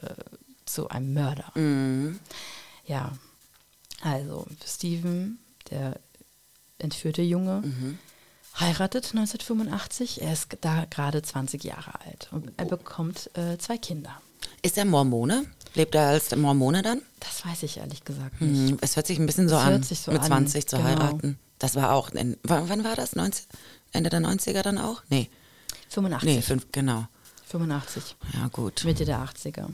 zu 0.66 0.88
einem 0.90 1.14
Mörder. 1.14 1.50
Ja, 2.87 3.12
also 4.02 4.46
Steven, 4.66 5.38
der 5.70 5.98
entführte 6.78 7.22
Junge, 7.22 7.62
heiratet 8.61 9.07
1985. 9.14 10.20
Er 10.20 10.35
ist 10.35 10.48
da 10.61 10.85
gerade 10.90 11.22
20 11.22 11.64
Jahre 11.64 11.98
alt 12.04 12.28
und 12.33 12.52
er 12.59 12.66
bekommt 12.66 13.31
äh, 13.35 13.57
zwei 13.57 13.78
Kinder. 13.78 14.20
Ist 14.62 14.76
er 14.78 14.85
Mormone? 14.85 15.46
Lebt 15.74 15.94
er 15.94 16.09
als 16.09 16.35
Mormone 16.35 16.83
dann? 16.83 17.02
Das 17.20 17.44
weiß 17.44 17.62
ich 17.62 17.76
ehrlich 17.78 18.04
gesagt 18.04 18.40
nicht. 18.40 18.70
Hm, 18.70 18.78
es 18.81 18.96
hört 18.96 19.07
sich 19.07 19.18
ein 19.18 19.26
bisschen 19.26 19.48
so 19.48 19.57
Es 19.57 19.62
an, 19.62 19.83
so 19.83 20.12
mit 20.12 20.20
an, 20.22 20.26
20 20.26 20.66
zu 20.66 20.76
genau. 20.76 20.88
heiraten. 20.88 21.38
Das 21.59 21.74
war 21.74 21.92
auch, 21.92 22.11
in, 22.11 22.37
wann, 22.42 22.85
war 22.85 22.96
das? 22.96 23.14
90, 23.16 23.46
Ende 23.92 24.11
der 24.11 24.20
90er 24.20 24.62
dann 24.62 24.78
auch? 24.78 25.02
Nee. 25.09 25.28
85. 25.90 26.28
Nee, 26.28 26.42
fünf, 26.42 26.66
genau. 26.72 27.07
85. 27.48 28.16
Ja, 28.35 28.48
gut. 28.48 28.85
Mitte 28.85 29.04
der 29.04 29.18
80er. 29.20 29.68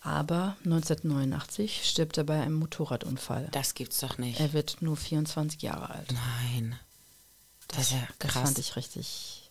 Aber 0.00 0.56
1989 0.64 1.80
stirbt 1.88 2.16
er 2.16 2.24
bei 2.24 2.40
einem 2.40 2.54
Motorradunfall. 2.54 3.48
Das 3.52 3.74
gibt's 3.74 3.98
doch 4.00 4.18
nicht. 4.18 4.38
Er 4.40 4.52
wird 4.52 4.78
nur 4.80 4.96
24 4.96 5.62
Jahre 5.62 5.90
alt. 5.90 6.12
Nein. 6.12 6.78
Das 7.68 7.82
ist 7.86 7.92
ja 7.92 8.08
Das 8.20 8.30
krass. 8.32 8.42
fand 8.44 8.58
ich 8.58 8.76
richtig, 8.76 9.45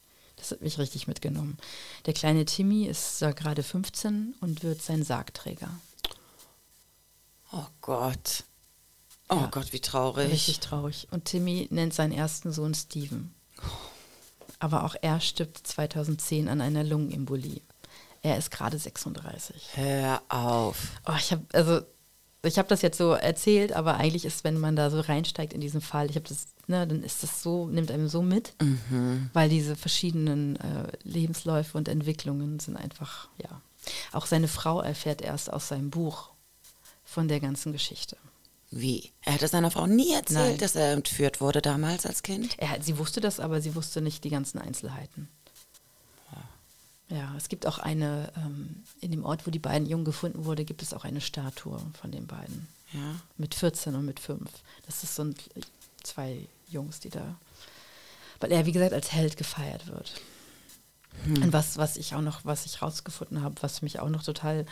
das 0.45 0.51
hat 0.51 0.61
mich 0.61 0.77
richtig 0.77 1.07
mitgenommen. 1.07 1.57
Der 2.05 2.13
kleine 2.13 2.45
Timmy 2.45 2.85
ist 2.85 3.21
da 3.21 3.31
gerade 3.31 3.63
15 3.63 4.35
und 4.41 4.63
wird 4.63 4.81
sein 4.81 5.03
Sargträger. 5.03 5.69
oh 7.51 7.65
Gott. 7.81 8.43
Oh 9.29 9.35
Ja. 9.35 9.47
Gott, 9.47 9.73
wie 9.73 9.79
traurig. 9.79 10.31
Richtig 10.31 10.59
traurig. 10.59 11.07
Und 11.11 11.25
Timmy 11.25 11.67
nennt 11.71 11.93
seinen 11.93 12.11
ersten 12.11 12.51
Sohn 12.51 12.75
Steven. 12.75 13.33
Aber 14.59 14.83
auch 14.83 14.95
er 15.01 15.19
stirbt 15.19 15.65
2010 15.67 16.47
an 16.47 16.61
einer 16.61 16.83
Lungenembolie. 16.83 17.61
Er 18.21 18.37
ist 18.37 18.51
gerade 18.51 18.77
36. 18.77 19.55
Hör 19.73 20.21
auf. 20.29 20.77
Oh, 21.07 21.13
ich 21.17 21.31
habe 21.31 21.45
also 21.53 21.81
ich 22.47 22.57
habe 22.57 22.67
das 22.67 22.81
jetzt 22.81 22.97
so 22.97 23.11
erzählt, 23.11 23.73
aber 23.73 23.95
eigentlich 23.95 24.25
ist, 24.25 24.43
wenn 24.43 24.59
man 24.59 24.75
da 24.75 24.89
so 24.89 24.99
reinsteigt 24.99 25.53
in 25.53 25.61
diesen 25.61 25.81
Fall, 25.81 26.09
ich 26.09 26.15
habe 26.15 26.27
das, 26.27 26.47
ne, 26.67 26.87
dann 26.87 27.03
ist 27.03 27.23
das 27.23 27.41
so, 27.41 27.67
nimmt 27.67 27.91
einem 27.91 28.07
so 28.07 28.21
mit, 28.21 28.53
weil 29.33 29.49
diese 29.49 29.75
verschiedenen 29.75 30.55
äh, 30.57 30.91
Lebensläufe 31.03 31.77
und 31.77 31.87
Entwicklungen 31.87 32.59
sind 32.59 32.77
einfach, 32.77 33.29
ja. 33.41 33.61
Auch 34.11 34.25
seine 34.25 34.47
Frau 34.47 34.81
erfährt 34.81 35.21
erst 35.21 35.53
aus 35.53 35.67
seinem 35.67 35.91
Buch 35.91 36.31
von 37.03 37.27
der 37.27 37.39
ganzen 37.39 37.71
Geschichte. 37.71 38.17
Wie? 38.71 39.11
Er 39.21 39.35
hat 39.35 39.43
es 39.43 39.51
seiner 39.51 39.71
Frau 39.71 39.85
nie 39.85 40.11
erzählt, 40.11 40.49
Nein. 40.49 40.57
dass 40.57 40.75
er 40.75 40.91
entführt 40.93 41.39
wurde 41.39 41.61
damals 41.61 42.05
als 42.05 42.23
Kind? 42.23 42.55
Er, 42.57 42.81
sie 42.81 42.97
wusste 42.97 43.21
das, 43.21 43.39
aber 43.39 43.61
sie 43.61 43.75
wusste 43.75 44.01
nicht 44.01 44.23
die 44.23 44.31
ganzen 44.31 44.59
Einzelheiten. 44.59 45.29
Ja, 47.09 47.33
es 47.37 47.49
gibt 47.49 47.67
auch 47.67 47.77
eine, 47.77 48.31
ähm, 48.35 48.83
in 48.99 49.11
dem 49.11 49.25
Ort, 49.25 49.45
wo 49.45 49.51
die 49.51 49.59
beiden 49.59 49.87
Jungen 49.87 50.05
gefunden 50.05 50.45
wurde, 50.45 50.65
gibt 50.65 50.81
es 50.81 50.93
auch 50.93 51.03
eine 51.03 51.21
Statue 51.21 51.79
von 51.99 52.11
den 52.11 52.25
beiden. 52.25 52.67
Ja. 52.93 53.15
Mit 53.37 53.53
14 53.53 53.95
und 53.95 54.05
mit 54.05 54.19
5. 54.19 54.49
Das 54.85 55.03
ist 55.03 55.15
so 55.15 55.23
ein, 55.23 55.35
zwei 56.03 56.47
Jungs, 56.67 56.99
die 56.99 57.09
da, 57.09 57.35
weil 58.39 58.51
er, 58.51 58.65
wie 58.65 58.71
gesagt, 58.71 58.93
als 58.93 59.11
Held 59.11 59.37
gefeiert 59.37 59.87
wird. 59.87 60.19
Und 61.25 61.53
was, 61.53 61.77
was 61.77 61.97
ich 61.97 62.13
auch 62.13 62.21
noch, 62.21 62.43
was 62.43 62.65
ich 62.65 62.81
rausgefunden 62.81 63.41
habe, 63.41 63.55
was 63.61 63.81
mich 63.81 63.99
auch 63.99 64.09
noch 64.09 64.23
total 64.23 64.65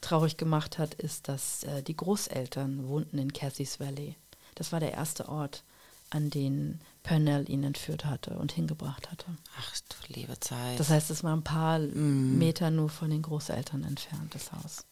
traurig 0.00 0.36
gemacht 0.36 0.78
hat, 0.78 0.94
ist, 0.94 1.28
dass 1.28 1.62
äh, 1.64 1.82
die 1.82 1.96
Großeltern 1.96 2.88
wohnten 2.88 3.18
in 3.18 3.32
Cassie's 3.32 3.78
Valley. 3.80 4.16
Das 4.54 4.72
war 4.72 4.80
der 4.80 4.92
erste 4.92 5.28
Ort, 5.28 5.62
an 6.08 6.30
den 6.30 6.80
Purnell 7.02 7.48
ihn 7.48 7.64
entführt 7.64 8.04
hatte 8.04 8.38
und 8.38 8.52
hingebracht 8.52 9.10
hatte. 9.10 9.26
Ach 9.58 9.74
du 9.88 10.12
liebe 10.14 10.38
Zeit. 10.40 10.78
Das 10.78 10.90
heißt, 10.90 11.10
es 11.10 11.24
war 11.24 11.34
ein 11.34 11.42
paar 11.44 11.78
Meter 11.78 12.70
nur 12.70 12.88
von 12.90 13.10
den 13.10 13.22
Großeltern 13.22 13.84
entfernt, 13.84 14.34
das 14.34 14.52
Haus. 14.52 14.84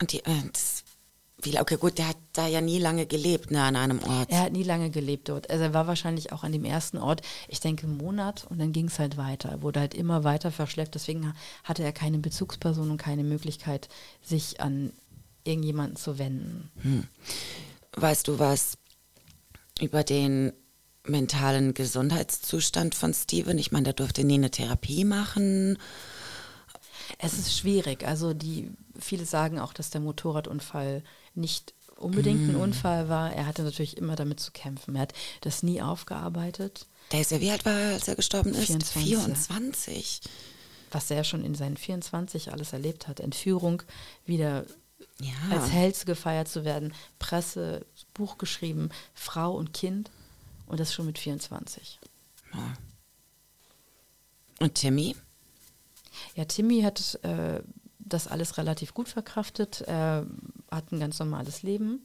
Und 0.00 0.12
die, 0.12 0.20
äh, 0.24 0.42
das, 0.52 0.84
wie, 1.42 1.58
okay, 1.58 1.76
gut, 1.76 1.98
der 1.98 2.08
hat 2.08 2.16
da 2.32 2.46
ja 2.46 2.60
nie 2.60 2.78
lange 2.78 3.06
gelebt, 3.06 3.50
ne, 3.50 3.62
an 3.62 3.74
einem 3.74 3.98
Ort. 4.04 4.30
Er 4.30 4.42
hat 4.42 4.52
nie 4.52 4.62
lange 4.62 4.90
gelebt 4.90 5.28
dort. 5.28 5.50
Also 5.50 5.64
er 5.64 5.74
war 5.74 5.88
wahrscheinlich 5.88 6.30
auch 6.32 6.44
an 6.44 6.52
dem 6.52 6.64
ersten 6.64 6.98
Ort, 6.98 7.22
ich 7.48 7.58
denke, 7.58 7.86
einen 7.88 7.96
Monat 7.96 8.46
und 8.48 8.58
dann 8.60 8.72
ging 8.72 8.86
es 8.86 8.98
halt 9.00 9.16
weiter. 9.16 9.48
Er 9.48 9.62
wurde 9.62 9.80
halt 9.80 9.94
immer 9.94 10.22
weiter 10.22 10.52
verschleppt. 10.52 10.94
Deswegen 10.94 11.26
ha- 11.28 11.34
hatte 11.64 11.82
er 11.82 11.92
keine 11.92 12.18
Bezugsperson 12.18 12.90
und 12.90 12.98
keine 12.98 13.24
Möglichkeit, 13.24 13.88
sich 14.22 14.60
an 14.60 14.92
irgendjemanden 15.44 15.96
zu 15.96 16.18
wenden. 16.18 17.08
Weißt 17.96 18.28
du 18.28 18.38
was 18.38 18.78
über 19.80 20.04
den 20.04 20.52
mentalen 21.04 21.74
Gesundheitszustand 21.74 22.94
von 22.94 23.12
Steven? 23.14 23.58
Ich 23.58 23.72
meine, 23.72 23.84
der 23.84 23.92
durfte 23.94 24.24
nie 24.24 24.34
eine 24.34 24.50
Therapie 24.50 25.04
machen. 25.04 25.78
Es 27.18 27.34
ist 27.34 27.56
schwierig. 27.56 28.06
Also 28.06 28.34
die 28.34 28.70
viele 28.98 29.24
sagen 29.24 29.58
auch, 29.58 29.72
dass 29.72 29.90
der 29.90 30.00
Motorradunfall 30.00 31.02
nicht 31.34 31.74
unbedingt 31.96 32.48
ein 32.50 32.56
Unfall 32.56 33.08
war. 33.08 33.32
Er 33.32 33.46
hatte 33.46 33.62
natürlich 33.62 33.96
immer 33.96 34.16
damit 34.16 34.40
zu 34.40 34.50
kämpfen. 34.52 34.96
Er 34.96 35.02
hat 35.02 35.12
das 35.42 35.62
nie 35.62 35.80
aufgearbeitet. 35.82 36.86
Der 37.12 37.20
ist 37.20 37.30
ja, 37.30 37.40
wie 37.40 37.50
alt 37.50 37.64
war 37.64 37.78
er, 37.78 37.94
als 37.94 38.08
er 38.08 38.16
gestorben 38.16 38.50
ist? 38.54 38.66
24. 38.66 39.02
24. 39.04 40.20
was 40.90 41.10
er 41.10 41.24
schon 41.24 41.44
in 41.44 41.54
seinen 41.54 41.76
24 41.76 42.52
alles 42.52 42.72
erlebt 42.72 43.08
hat. 43.08 43.20
Entführung, 43.20 43.82
wieder 44.26 44.66
Ja. 45.20 45.32
als 45.50 45.70
Held 45.70 46.04
gefeiert 46.06 46.48
zu 46.48 46.64
werden, 46.64 46.92
Presse, 47.18 47.86
Buch 48.14 48.36
geschrieben, 48.38 48.90
Frau 49.14 49.54
und 49.54 49.72
Kind 49.72 50.10
und 50.72 50.80
das 50.80 50.94
schon 50.94 51.04
mit 51.04 51.18
24. 51.18 52.00
Ja. 52.54 52.74
Und 54.58 54.74
Timmy? 54.74 55.14
Ja, 56.34 56.46
Timmy 56.46 56.80
hat 56.80 57.22
äh, 57.24 57.60
das 57.98 58.26
alles 58.26 58.56
relativ 58.56 58.94
gut 58.94 59.08
verkraftet. 59.08 59.82
Er 59.82 60.26
hat 60.70 60.90
ein 60.90 60.98
ganz 60.98 61.18
normales 61.18 61.62
Leben. 61.62 62.00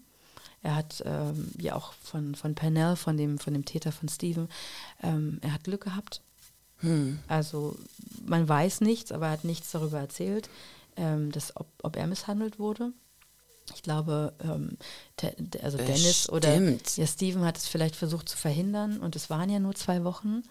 Er 0.63 0.75
hat 0.75 1.01
ähm, 1.05 1.49
ja 1.57 1.75
auch 1.75 1.93
von, 1.93 2.35
von 2.35 2.55
Pernell, 2.55 2.97
von 2.97 3.15
dem, 3.15 3.37
von 3.39 3.53
dem 3.53 3.63
Täter 3.63 3.93
von 3.93 4.09
Steven, 4.09 4.49
ähm, 5.01 5.39
er 5.41 5.53
hat 5.53 5.63
Glück 5.63 5.85
gehabt. 5.85 6.21
Also 7.29 7.77
man 8.25 8.49
weiß 8.49 8.81
nichts, 8.81 9.13
aber 9.13 9.27
er 9.27 9.31
hat 9.31 9.45
nichts 9.45 9.71
darüber 9.71 9.99
erzählt, 9.99 10.49
ähm, 10.97 11.31
dass, 11.31 11.55
ob, 11.55 11.67
ob 11.83 11.95
er 11.95 12.07
misshandelt 12.07 12.59
wurde. 12.59 12.91
Ich 13.75 13.83
glaube, 13.83 14.33
ähm, 14.43 14.77
Te- 15.17 15.35
de- 15.37 15.61
also 15.61 15.77
Dennis 15.77 16.29
oder 16.29 16.49
Bestimmt. 16.57 16.97
ja, 16.97 17.05
Steven 17.07 17.43
hat 17.45 17.57
es 17.57 17.67
vielleicht 17.67 17.95
versucht 17.95 18.29
zu 18.29 18.37
verhindern 18.37 18.99
und 18.99 19.15
es 19.15 19.29
waren 19.29 19.49
ja 19.49 19.59
nur 19.59 19.75
zwei 19.75 20.03
Wochen. 20.03 20.43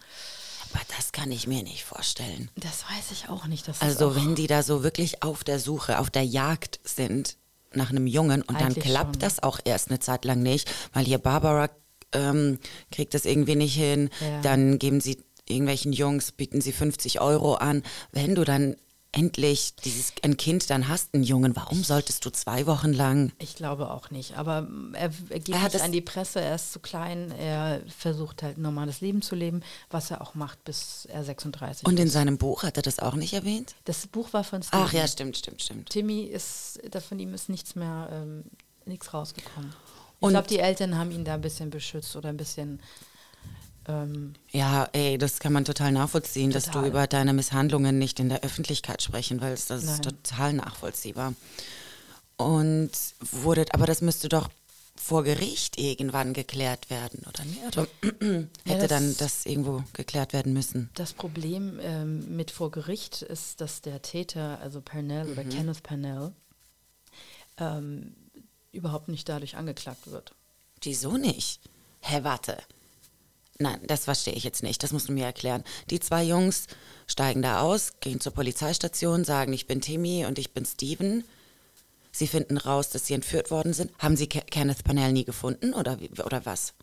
Aber 0.73 0.83
das 0.97 1.13
kann 1.13 1.31
ich 1.31 1.47
mir 1.47 1.63
nicht 1.63 1.85
vorstellen. 1.85 2.51
Das 2.57 2.85
weiß 2.85 3.13
ich 3.13 3.29
auch 3.29 3.47
nicht. 3.47 3.67
Also 3.81 4.11
auch, 4.11 4.17
wenn 4.17 4.35
die 4.35 4.47
da 4.49 4.63
so 4.63 4.83
wirklich 4.83 5.23
auf 5.23 5.45
der 5.45 5.59
Suche, 5.61 5.99
auf 5.99 6.11
der 6.11 6.25
Jagd 6.25 6.81
sind 6.85 7.37
nach 7.73 7.91
einem 7.91 8.07
Jungen 8.07 8.43
und 8.43 8.61
dann 8.61 8.75
klappt 8.75 9.17
schon. 9.17 9.21
das 9.21 9.43
auch 9.43 9.61
erst 9.65 9.89
eine 9.91 10.01
Zeit 10.01 10.25
lang 10.25 10.43
nicht, 10.43 10.71
weil 10.93 11.05
hier 11.05 11.19
Barbara 11.19 11.71
ähm, 12.13 12.59
kriegt 12.91 13.15
das 13.15 13.25
irgendwie 13.25 13.57
nicht 13.57 13.75
hin, 13.75 14.11
Ja. 14.21 14.41
dann 14.43 14.79
geben 14.79 15.01
sie 15.01 15.23
irgendwelchen 15.49 15.93
Jungs, 15.93 16.33
bieten 16.33 16.61
sie 16.61 16.73
50 16.73 17.21
Euro 17.21 17.55
an. 17.55 17.83
Wenn 18.13 18.35
du 18.35 18.45
dann 18.45 18.77
endlich 19.13 19.75
dieses, 19.77 20.13
ein 20.23 20.37
Kind 20.37 20.69
dann 20.69 20.89
hast, 20.89 21.15
einen 21.15 21.23
Jungen, 21.23 21.57
warum 21.57 21.83
solltest 21.83 22.25
du 22.25 22.31
zwei 22.31 22.67
Wochen 22.67 22.93
lang 22.93 23.33
Ich 23.39 23.55
glaube 23.57 23.91
auch 23.91 24.11
nicht. 24.11 24.37
Aber 24.37 24.63
mm, 24.63 24.95
er, 24.95 25.11
er 25.31 25.39
geht 25.41 25.55
Er 25.55 25.63
hat 25.63 25.73
nicht 25.73 25.83
an 25.83 25.93
die 25.93 26.01
Presse, 26.03 26.41
er 26.41 26.55
ist 26.57 26.73
zu 26.73 26.81
klein, 26.81 27.31
er 27.33 27.81
versucht 27.89 28.43
halt 28.43 28.59
ein 28.59 28.63
normales 28.63 29.01
Leben 29.01 29.23
zu 29.23 29.35
leben, 29.35 29.63
was 29.91 30.11
er 30.11 30.21
auch 30.21 30.35
macht, 30.35 30.63
bis 30.65 31.07
er 31.07 31.25
36 31.25 31.87
und 31.87 31.99
in 31.99 32.07
ist. 32.09 32.13
seinem 32.13 32.37
Buch 32.39 32.63
hat 32.63 32.77
er 32.77 32.83
das 32.83 32.99
auch 32.99 33.15
nicht 33.15 33.33
erwähnt? 33.33 33.75
Das 33.85 34.07
Buch 34.07 34.33
war 34.33 34.45
von 34.45 34.63
Steven. 34.63 34.83
Ach 34.85 34.93
ja, 34.93 35.09
stimmt, 35.09 35.37
stimmt, 35.39 35.63
stimmt. 35.63 35.89
Timmy 35.91 36.23
ist, 36.25 36.81
da 36.91 37.01
von 37.01 37.19
ihm 37.19 37.33
ist 37.33 37.49
nichts 37.49 37.75
mehr, 37.75 38.09
ähm, 38.13 38.45
nichts 38.85 39.15
rausgekommen. 39.15 39.71
Ich 40.19 40.23
Und- 40.23 40.31
glaube, 40.33 40.49
die 40.49 40.59
Eltern 40.59 40.97
haben 40.99 41.11
ihn 41.11 41.25
da 41.25 41.35
ein 41.35 41.41
bisschen 41.41 41.71
beschützt 41.71 42.17
oder 42.17 42.29
ein 42.31 42.37
bisschen, 42.37 42.81
ähm, 43.89 44.35
Ja, 44.53 44.89
ey, 44.93 45.19
das 45.19 45.39
kann 45.41 45.53
man 45.53 45.65
total 45.65 45.93
nachvollziehen, 45.93 46.51
dass 46.51 46.65
du 46.67 46.73
Total. 46.73 46.89
über 46.89 47.07
deine 47.07 47.33
Misshandlungen 47.33 47.99
nicht 47.99 48.21
in 48.21 48.29
der 48.29 48.43
Öffentlichkeit 48.43 49.03
sprechen 49.03 49.41
willst. 49.41 49.71
Das 49.71 49.83
ist 49.83 49.89
Nein. 49.91 50.03
total 50.03 50.53
nachvollziehbar. 50.55 51.35
Und 52.37 52.91
wurde, 53.33 53.65
aber 53.73 53.87
das 53.87 54.03
müsste 54.03 54.29
doch 54.29 54.51
vor 54.95 55.23
Gericht 55.25 55.79
irgendwann 55.79 56.33
geklärt 56.33 56.91
werden, 56.91 57.23
oder 57.29 57.45
nicht? 57.45 57.63
Oder 57.67 57.87
hätte 58.65 58.81
das- 58.81 58.89
dann 58.89 59.17
das 59.19 59.47
irgendwo 59.47 59.85
geklärt 59.93 60.33
werden 60.33 60.53
müssen? 60.53 60.91
Das 60.95 61.13
Problem 61.13 61.79
ähm, 61.81 62.35
mit 62.37 62.51
vor 62.51 62.71
Gericht 62.71 63.23
ist, 63.23 63.61
dass 63.61 63.83
der 63.83 64.03
Täter, 64.03 64.59
also 64.61 64.81
Pernell 64.81 65.25
Mhm. 65.27 65.33
oder 65.33 65.45
Kenneth 65.45 65.83
Pernell, 65.83 66.33
ähm, 67.59 68.15
überhaupt 68.73 69.09
nicht 69.09 69.29
dadurch 69.29 69.57
angeklagt 69.57 70.07
wird. 70.11 70.35
Wieso 70.83 71.17
nicht? 71.17 71.61
Hä, 72.01 72.21
warte. 72.23 72.59
Nein, 73.59 73.81
das 73.87 74.05
verstehe 74.05 74.35
ich 74.35 74.45
jetzt 74.45 74.63
nicht. 74.63 74.83
Das 74.83 74.93
musst 74.93 75.09
du 75.09 75.13
mir 75.13 75.25
erklären. 75.25 75.65
Die 75.91 76.01
zwei 76.01 76.23
Jungs 76.23 76.67
steigen 77.07 77.43
da 77.43 77.61
aus, 77.61 77.95
gehen 78.01 78.21
zur 78.21 78.33
Polizeistation, 78.33 79.25
sagen, 79.25 79.53
ich 79.53 79.67
bin 79.67 79.81
Timmy 79.81 80.27
und 80.27 80.39
ich 80.39 80.53
bin 80.53 80.65
Steven. 80.65 81.25
Sie 82.13 82.27
finden 82.27 82.57
raus, 82.57 82.91
dass 82.91 83.07
sie 83.07 83.15
entführt 83.15 83.51
worden 83.51 83.73
sind. 83.73 83.93
Haben 83.99 84.17
Sie 84.17 84.27
Ke 84.27 84.41
Kenneth 84.41 84.85
Parnell 84.85 85.13
nie 85.13 85.25
gefunden 85.25 85.75
oder, 85.75 85.99
oder 86.25 86.47
was? 86.47 86.75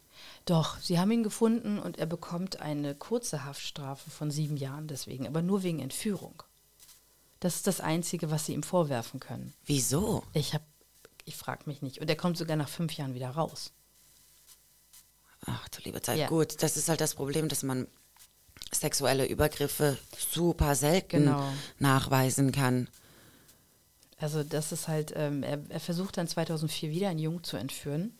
Doch, 0.45 0.77
sie 0.79 0.99
haben 0.99 1.11
ihn 1.11 1.23
gefunden 1.23 1.79
und 1.79 1.97
er 1.97 2.05
bekommt 2.05 2.59
eine 2.59 2.95
kurze 2.95 3.45
Haftstrafe 3.45 4.09
von 4.09 4.29
sieben 4.29 4.57
Jahren 4.57 4.87
deswegen, 4.87 5.25
aber 5.27 5.41
nur 5.41 5.63
wegen 5.63 5.79
Entführung. 5.79 6.43
Das 7.39 7.55
ist 7.55 7.67
das 7.67 7.81
Einzige, 7.81 8.31
was 8.31 8.45
sie 8.45 8.53
ihm 8.53 8.63
vorwerfen 8.63 9.19
können. 9.19 9.53
Wieso? 9.65 10.23
Ich 10.33 10.53
hab, 10.53 10.61
ich 11.25 11.35
frage 11.35 11.63
mich 11.65 11.81
nicht. 11.81 11.99
Und 11.99 12.09
er 12.09 12.15
kommt 12.15 12.37
sogar 12.37 12.55
nach 12.55 12.69
fünf 12.69 12.93
Jahren 12.93 13.15
wieder 13.15 13.29
raus. 13.29 13.71
Ach 15.45 15.67
du 15.69 15.81
liebe 15.83 16.01
Zeit. 16.01 16.19
Ja. 16.19 16.27
Gut, 16.27 16.61
das 16.63 16.77
ist 16.77 16.89
halt 16.89 17.01
das 17.01 17.15
Problem, 17.15 17.49
dass 17.49 17.63
man 17.63 17.87
sexuelle 18.71 19.25
Übergriffe 19.27 19.97
super 20.17 20.75
selten 20.75 21.25
Genau. 21.25 21.53
nachweisen 21.79 22.51
kann. 22.51 22.87
Also 24.19 24.43
das 24.43 24.71
ist 24.71 24.87
halt, 24.87 25.11
ähm, 25.15 25.43
er, 25.43 25.59
er 25.69 25.79
versucht 25.79 26.17
dann 26.17 26.27
2004 26.27 26.89
wieder 26.91 27.09
einen 27.09 27.19
Jungen 27.19 27.43
zu 27.43 27.57
entführen. 27.57 28.17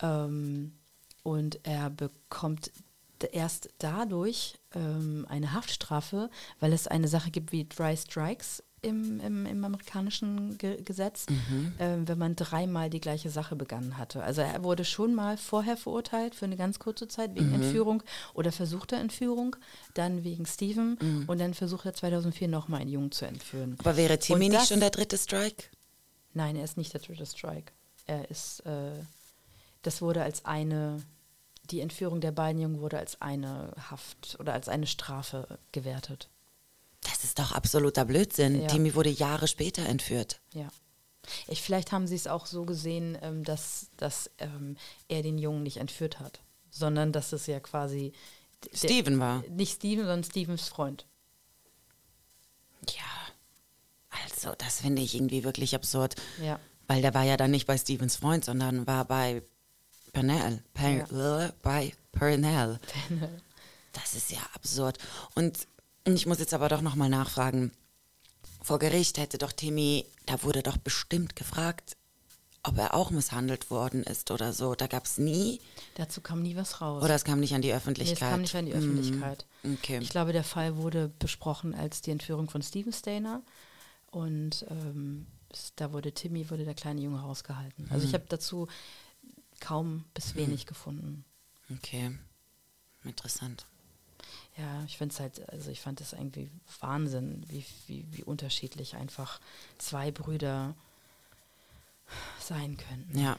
Ähm, 0.00 0.72
und 1.22 1.60
er 1.64 1.90
bekommt 1.90 2.70
erst 3.30 3.68
dadurch 3.78 4.58
ähm, 4.74 5.26
eine 5.28 5.52
Haftstrafe, 5.52 6.28
weil 6.58 6.72
es 6.72 6.88
eine 6.88 7.06
Sache 7.08 7.30
gibt 7.30 7.52
wie 7.52 7.68
Dry 7.68 7.96
Strikes 7.96 8.62
im, 8.82 9.20
im, 9.20 9.46
im 9.46 9.64
amerikanischen 9.64 10.58
Ge 10.58 10.82
Gesetz, 10.82 11.26
ähm, 11.78 12.06
wenn 12.08 12.18
man 12.18 12.36
dreimal 12.36 12.90
die 12.90 13.00
gleiche 13.00 13.30
Sache 13.30 13.56
begangen 13.56 13.96
hatte. 13.96 14.22
Also 14.22 14.42
er 14.42 14.62
wurde 14.64 14.84
schon 14.84 15.14
mal 15.14 15.36
vorher 15.36 15.76
verurteilt 15.76 16.34
für 16.34 16.44
eine 16.44 16.56
ganz 16.56 16.78
kurze 16.78 17.08
Zeit 17.08 17.34
wegen 17.34 17.54
Entführung 17.54 18.02
oder 18.34 18.50
versuchter 18.52 18.96
Entführung, 18.98 19.56
dann 19.94 20.24
wegen 20.24 20.46
Steven 20.46 21.24
und 21.26 21.40
dann 21.40 21.54
versucht 21.54 21.86
er 21.86 21.94
2004 21.94 22.48
nochmal 22.48 22.80
einen 22.80 22.90
Jungen 22.90 23.12
zu 23.12 23.24
entführen. 23.24 23.76
Aber 23.78 23.96
wäre 23.96 24.18
Timmy 24.18 24.48
nicht 24.48 24.66
schon 24.66 24.80
der 24.80 24.90
dritte 24.90 25.16
Strike? 25.16 25.64
Nein, 26.34 26.56
er 26.56 26.64
ist 26.64 26.76
nicht 26.76 26.92
der 26.92 27.00
dritte 27.00 27.26
Strike. 27.26 27.72
Er 28.06 28.30
ist, 28.30 28.60
äh, 28.60 28.92
das 29.82 30.02
wurde 30.02 30.22
als 30.22 30.44
eine, 30.44 31.02
die 31.70 31.80
Entführung 31.80 32.20
der 32.20 32.32
beiden 32.32 32.60
Jungen 32.60 32.80
wurde 32.80 32.98
als 32.98 33.20
eine 33.20 33.72
Haft 33.90 34.36
oder 34.40 34.52
als 34.54 34.68
eine 34.68 34.86
Strafe 34.86 35.58
gewertet. 35.70 36.28
Das 37.22 37.28
ist 37.28 37.38
doch 37.38 37.52
absoluter 37.52 38.04
Blödsinn. 38.04 38.62
Ja. 38.62 38.66
Timmy 38.66 38.96
wurde 38.96 39.08
Jahre 39.08 39.46
später 39.46 39.86
entführt. 39.86 40.40
Ja. 40.54 40.68
Ich, 41.46 41.62
vielleicht 41.62 41.92
haben 41.92 42.08
sie 42.08 42.16
es 42.16 42.26
auch 42.26 42.46
so 42.46 42.64
gesehen, 42.64 43.16
ähm, 43.22 43.44
dass, 43.44 43.90
dass 43.96 44.28
ähm, 44.38 44.76
er 45.06 45.22
den 45.22 45.38
Jungen 45.38 45.62
nicht 45.62 45.76
entführt 45.76 46.18
hat, 46.18 46.40
sondern 46.70 47.12
dass 47.12 47.32
es 47.32 47.46
ja 47.46 47.60
quasi 47.60 48.12
der- 48.64 48.76
Steven 48.76 49.20
war. 49.20 49.44
Nicht 49.48 49.74
Steven, 49.76 50.00
sondern 50.04 50.24
Stevens 50.24 50.66
Freund. 50.66 51.06
Ja, 52.88 53.04
also 54.24 54.56
das 54.58 54.80
finde 54.80 55.00
ich 55.02 55.14
irgendwie 55.14 55.44
wirklich 55.44 55.76
absurd. 55.76 56.16
Ja. 56.42 56.58
Weil 56.88 57.02
der 57.02 57.14
war 57.14 57.22
ja 57.22 57.36
dann 57.36 57.52
nicht 57.52 57.68
bei 57.68 57.78
Stevens 57.78 58.16
Freund, 58.16 58.44
sondern 58.44 58.84
war 58.88 59.04
bei 59.04 59.44
Pernell. 60.12 60.64
Per 60.74 61.46
äh, 61.46 61.52
Bei 61.62 61.92
Pernell. 62.10 62.80
Das 63.92 64.14
ist 64.14 64.32
ja 64.32 64.40
absurd. 64.54 64.98
Und 65.36 65.68
ich 66.04 66.26
muss 66.26 66.38
jetzt 66.38 66.54
aber 66.54 66.68
doch 66.68 66.80
nochmal 66.82 67.08
nachfragen. 67.08 67.72
Vor 68.62 68.78
Gericht 68.78 69.18
hätte 69.18 69.38
doch 69.38 69.52
Timmy, 69.52 70.06
da 70.26 70.42
wurde 70.42 70.62
doch 70.62 70.76
bestimmt 70.76 71.34
gefragt, 71.36 71.96
ob 72.62 72.78
er 72.78 72.94
auch 72.94 73.10
misshandelt 73.10 73.70
worden 73.70 74.04
ist 74.04 74.30
oder 74.30 74.52
so. 74.52 74.74
Da 74.76 74.86
gab 74.86 75.04
es 75.06 75.18
nie, 75.18 75.60
Dazu 75.96 76.20
kam 76.20 76.42
nie 76.42 76.54
was 76.54 76.80
raus. 76.80 77.02
oder 77.02 77.14
es 77.16 77.24
kam 77.24 77.40
nicht 77.40 77.54
an 77.54 77.62
die 77.62 77.68
Nee, 77.68 77.74
Öffentlichkeit. 77.74 78.22
es 78.22 78.30
kam 78.30 78.40
nicht 78.42 78.54
an 78.54 78.66
die 78.66 78.72
Öffentlichkeit. 78.72 79.46
Mm, 79.64 79.74
okay. 79.74 79.98
Ich 80.00 80.10
glaube, 80.10 80.32
der 80.32 80.44
Fall 80.44 80.76
wurde 80.76 81.08
besprochen 81.18 81.74
als 81.74 82.02
die 82.02 82.12
Entführung 82.12 82.48
von 82.48 82.62
Steven 82.62 82.92
Stainer. 82.92 83.42
Und 84.12 84.64
ähm, 84.70 85.26
da 85.74 85.92
wurde 85.92 86.12
Timmy, 86.12 86.48
wurde 86.50 86.64
der 86.64 86.74
kleine 86.74 87.00
Junge 87.00 87.20
rausgehalten. 87.20 87.86
Also 87.90 88.02
Hm. 88.02 88.08
ich 88.08 88.14
habe 88.14 88.26
dazu 88.28 88.68
kaum 89.58 90.04
bis 90.14 90.36
wenig 90.36 90.66
gefunden. 90.66 91.24
Okay. 91.78 92.16
Interessant. 93.04 93.66
Ja, 94.58 94.84
ich 94.86 94.98
finde 94.98 95.14
es 95.14 95.20
halt, 95.20 95.48
also 95.50 95.70
ich 95.70 95.80
fand 95.80 96.00
es 96.00 96.12
irgendwie 96.12 96.50
Wahnsinn, 96.80 97.42
wie, 97.48 97.64
wie, 97.86 98.04
wie 98.10 98.22
unterschiedlich 98.24 98.96
einfach 98.96 99.40
zwei 99.78 100.10
Brüder 100.10 100.74
sein 102.40 102.76
könnten. 102.76 103.18
Ja. 103.18 103.38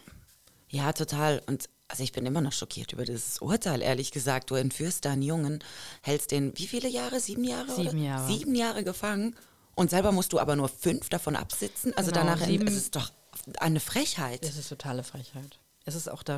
Ja, 0.69 0.91
total. 0.91 1.41
Und 1.45 1.69
also 1.87 2.01
ich 2.03 2.11
bin 2.13 2.25
immer 2.25 2.41
noch 2.41 2.51
schockiert 2.53 2.93
über 2.93 3.05
dieses 3.05 3.39
Urteil, 3.39 3.83
ehrlich 3.83 4.11
gesagt. 4.11 4.49
Du 4.49 4.55
entführst 4.55 5.05
da 5.05 5.11
einen 5.11 5.21
Jungen, 5.21 5.63
hältst 6.01 6.31
den, 6.31 6.57
wie 6.57 6.65
viele 6.65 6.89
Jahre? 6.89 7.19
Sieben 7.19 7.43
Jahre? 7.43 7.69
Sieben 7.75 7.89
oder? 7.89 7.97
Jahre. 7.99 8.27
Sieben 8.33 8.55
Jahre 8.55 8.83
gefangen. 8.83 9.35
Und 9.75 9.91
selber 9.91 10.11
musst 10.11 10.33
du 10.33 10.39
aber 10.39 10.55
nur 10.55 10.69
fünf 10.69 11.09
davon 11.09 11.35
absitzen. 11.35 11.95
Also 11.95 12.11
Genau, 12.11 12.25
danach 12.25 12.43
sieben- 12.43 12.67
ist 12.67 12.75
es 12.75 12.91
doch 12.91 13.11
eine 13.59 13.79
Frechheit. 13.79 14.43
Es 14.43 14.57
ist 14.57 14.69
totale 14.69 15.03
Frechheit. 15.03 15.59
Es 15.85 15.95
ist 15.95 16.07
auch 16.09 16.23
da, 16.23 16.37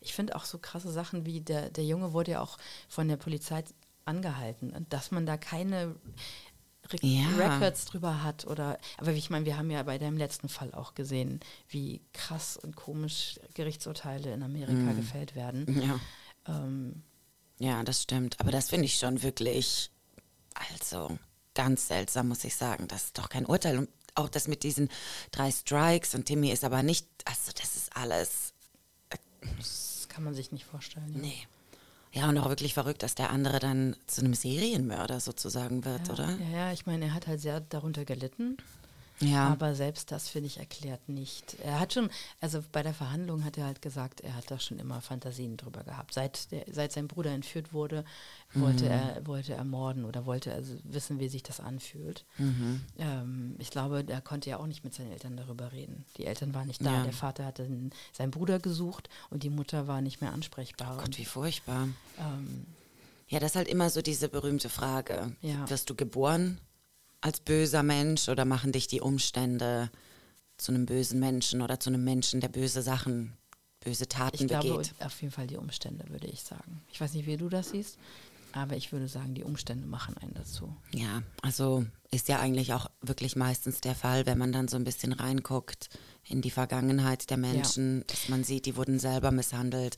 ich 0.00 0.14
finde 0.14 0.34
auch 0.34 0.44
so 0.44 0.58
krasse 0.58 0.90
Sachen 0.90 1.26
wie 1.26 1.40
der, 1.40 1.70
der 1.70 1.84
Junge 1.84 2.12
wurde 2.12 2.32
ja 2.32 2.40
auch 2.40 2.56
von 2.88 3.06
der 3.06 3.16
Polizei 3.18 3.62
angehalten 4.08 4.70
und 4.72 4.92
dass 4.92 5.10
man 5.12 5.24
da 5.26 5.36
keine 5.36 5.94
Re 6.90 6.96
Ja. 7.02 7.26
Records 7.36 7.84
drüber 7.84 8.22
hat 8.22 8.46
oder, 8.46 8.78
aber 8.96 9.14
wie 9.14 9.18
ich 9.18 9.30
meine, 9.30 9.44
wir 9.44 9.58
haben 9.58 9.70
ja 9.70 9.82
bei 9.82 9.98
deinem 9.98 10.16
letzten 10.16 10.48
Fall 10.48 10.72
auch 10.72 10.94
gesehen, 10.94 11.40
wie 11.68 12.00
krass 12.12 12.56
und 12.56 12.76
komisch 12.76 13.38
Gerichtsurteile 13.54 14.32
in 14.32 14.42
Amerika 14.42 14.92
gefällt 14.92 15.34
werden. 15.36 15.80
Ja. 15.82 16.00
Ähm, 16.46 17.02
Ja, 17.58 17.82
das 17.82 18.02
stimmt. 18.02 18.40
Aber 18.40 18.50
das 18.50 18.70
finde 18.70 18.86
ich 18.86 18.96
schon 18.98 19.22
wirklich, 19.22 19.90
also 20.54 21.18
ganz 21.54 21.88
seltsam, 21.88 22.28
muss 22.28 22.44
ich 22.44 22.56
sagen. 22.56 22.88
Das 22.88 23.04
ist 23.06 23.18
doch 23.18 23.28
kein 23.28 23.44
Urteil. 23.46 23.78
Und 23.78 23.88
auch 24.14 24.28
das 24.28 24.48
mit 24.48 24.62
diesen 24.62 24.88
drei 25.30 25.50
Strikes 25.50 26.14
und 26.14 26.24
Timmy 26.24 26.50
ist 26.50 26.64
aber 26.64 26.82
nicht, 26.82 27.06
also 27.24 27.52
das 27.54 27.76
ist 27.76 27.94
alles, 27.96 28.54
das 29.58 30.06
kann 30.08 30.24
man 30.24 30.34
sich 30.34 30.52
nicht 30.52 30.64
vorstellen. 30.64 31.12
Ja. 31.14 31.20
nee. 31.20 31.46
Ja, 32.12 32.28
und 32.28 32.38
auch 32.38 32.48
wirklich 32.48 32.74
verrückt, 32.74 33.02
dass 33.02 33.14
der 33.14 33.30
andere 33.30 33.58
dann 33.58 33.94
zu 34.06 34.22
einem 34.22 34.34
Serienmörder 34.34 35.20
sozusagen 35.20 35.84
wird, 35.84 36.08
Ja, 36.08 36.14
oder? 36.14 36.38
ja, 36.52 36.58
ja, 36.58 36.72
ich 36.72 36.86
meine, 36.86 37.06
er 37.06 37.14
hat 37.14 37.26
halt 37.26 37.40
sehr 37.40 37.60
darunter 37.60 38.04
gelitten. 38.04 38.56
Ja. 39.20 39.48
Aber 39.48 39.74
selbst 39.74 40.12
das, 40.12 40.28
finde 40.28 40.46
ich, 40.46 40.58
erklärt 40.58 41.08
nicht. 41.08 41.56
Er 41.64 41.80
hat 41.80 41.92
schon, 41.94 42.08
also 42.40 42.62
bei 42.70 42.82
der 42.82 42.94
Verhandlung 42.94 43.44
hat 43.44 43.58
er 43.58 43.66
halt 43.66 43.82
gesagt, 43.82 44.20
er 44.20 44.36
hat 44.36 44.50
da 44.50 44.60
schon 44.60 44.78
immer 44.78 45.00
Fantasien 45.00 45.56
drüber 45.56 45.82
gehabt. 45.82 46.14
Seit, 46.14 46.52
der, 46.52 46.64
seit 46.70 46.92
sein 46.92 47.08
Bruder 47.08 47.30
entführt 47.32 47.72
wurde, 47.72 48.04
wollte, 48.54 48.84
Mhm. 48.84 48.90
er, 48.90 49.26
wollte 49.26 49.54
er 49.54 49.64
morden 49.64 50.04
oder 50.04 50.24
wollte 50.24 50.52
also 50.52 50.74
wissen, 50.84 51.18
wie 51.18 51.28
sich 51.28 51.42
das 51.42 51.58
anfühlt. 51.60 52.24
Mhm. 52.38 52.80
Ähm, 52.98 53.56
ich 53.58 53.70
glaube, 53.70 54.04
er 54.06 54.20
konnte 54.20 54.50
ja 54.50 54.58
auch 54.58 54.66
nicht 54.66 54.84
mit 54.84 54.94
seinen 54.94 55.10
Eltern 55.12 55.36
darüber 55.36 55.72
reden. 55.72 56.04
Die 56.16 56.24
Eltern 56.24 56.54
waren 56.54 56.68
nicht 56.68 56.84
da. 56.84 56.92
Ja. 56.98 57.02
Der 57.02 57.12
Vater 57.12 57.44
hatte 57.44 57.64
den, 57.64 57.90
seinen 58.12 58.30
Bruder 58.30 58.58
gesucht 58.60 59.08
und 59.30 59.42
die 59.42 59.50
Mutter 59.50 59.86
war 59.88 60.00
nicht 60.00 60.20
mehr 60.20 60.32
ansprechbar. 60.32 60.96
Gott, 60.96 61.18
wie 61.18 61.24
furchtbar. 61.24 61.88
ähm, 62.18 62.66
Ja, 63.28 63.40
das 63.40 63.50
ist 63.50 63.56
halt 63.56 63.68
immer 63.68 63.90
so 63.90 64.00
diese 64.00 64.28
berühmte 64.28 64.68
Frage. 64.70 65.32
Ja. 65.42 65.68
Wirst 65.68 65.90
du 65.90 65.94
geboren 65.94 66.58
als 67.20 67.40
böser 67.40 67.82
Mensch 67.82 68.28
oder 68.28 68.44
machen 68.44 68.72
dich 68.72 68.86
die 68.86 69.00
Umstände 69.00 69.90
zu 70.56 70.72
einem 70.72 70.86
bösen 70.86 71.20
Menschen 71.20 71.62
oder 71.62 71.80
zu 71.80 71.90
einem 71.90 72.04
Menschen, 72.04 72.40
der 72.40 72.48
böse 72.48 72.82
Sachen, 72.82 73.36
böse 73.80 74.08
Taten 74.08 74.36
ich 74.42 74.48
glaube, 74.48 74.68
begeht? 74.68 74.94
auf 75.00 75.20
jeden 75.22 75.32
Fall 75.32 75.46
die 75.46 75.56
Umstände, 75.56 76.04
würde 76.08 76.26
ich 76.26 76.42
sagen. 76.42 76.82
Ich 76.90 77.00
weiß 77.00 77.14
nicht, 77.14 77.26
wie 77.26 77.36
du 77.36 77.48
das 77.48 77.70
siehst, 77.70 77.98
aber 78.52 78.76
ich 78.76 78.92
würde 78.92 79.08
sagen, 79.08 79.34
die 79.34 79.44
Umstände 79.44 79.86
machen 79.86 80.16
einen 80.18 80.34
dazu. 80.34 80.74
Ja, 80.92 81.22
also 81.42 81.84
ist 82.10 82.28
ja 82.28 82.38
eigentlich 82.40 82.72
auch 82.72 82.90
wirklich 83.02 83.36
meistens 83.36 83.80
der 83.80 83.94
Fall, 83.94 84.24
wenn 84.26 84.38
man 84.38 84.52
dann 84.52 84.68
so 84.68 84.76
ein 84.76 84.84
bisschen 84.84 85.12
reinguckt 85.12 85.90
in 86.24 86.40
die 86.42 86.50
Vergangenheit 86.50 87.28
der 87.30 87.36
Menschen, 87.36 88.04
dass 88.06 88.28
man 88.28 88.44
sieht, 88.44 88.66
die 88.66 88.76
wurden 88.76 88.98
selber 88.98 89.30
misshandelt. 89.30 89.96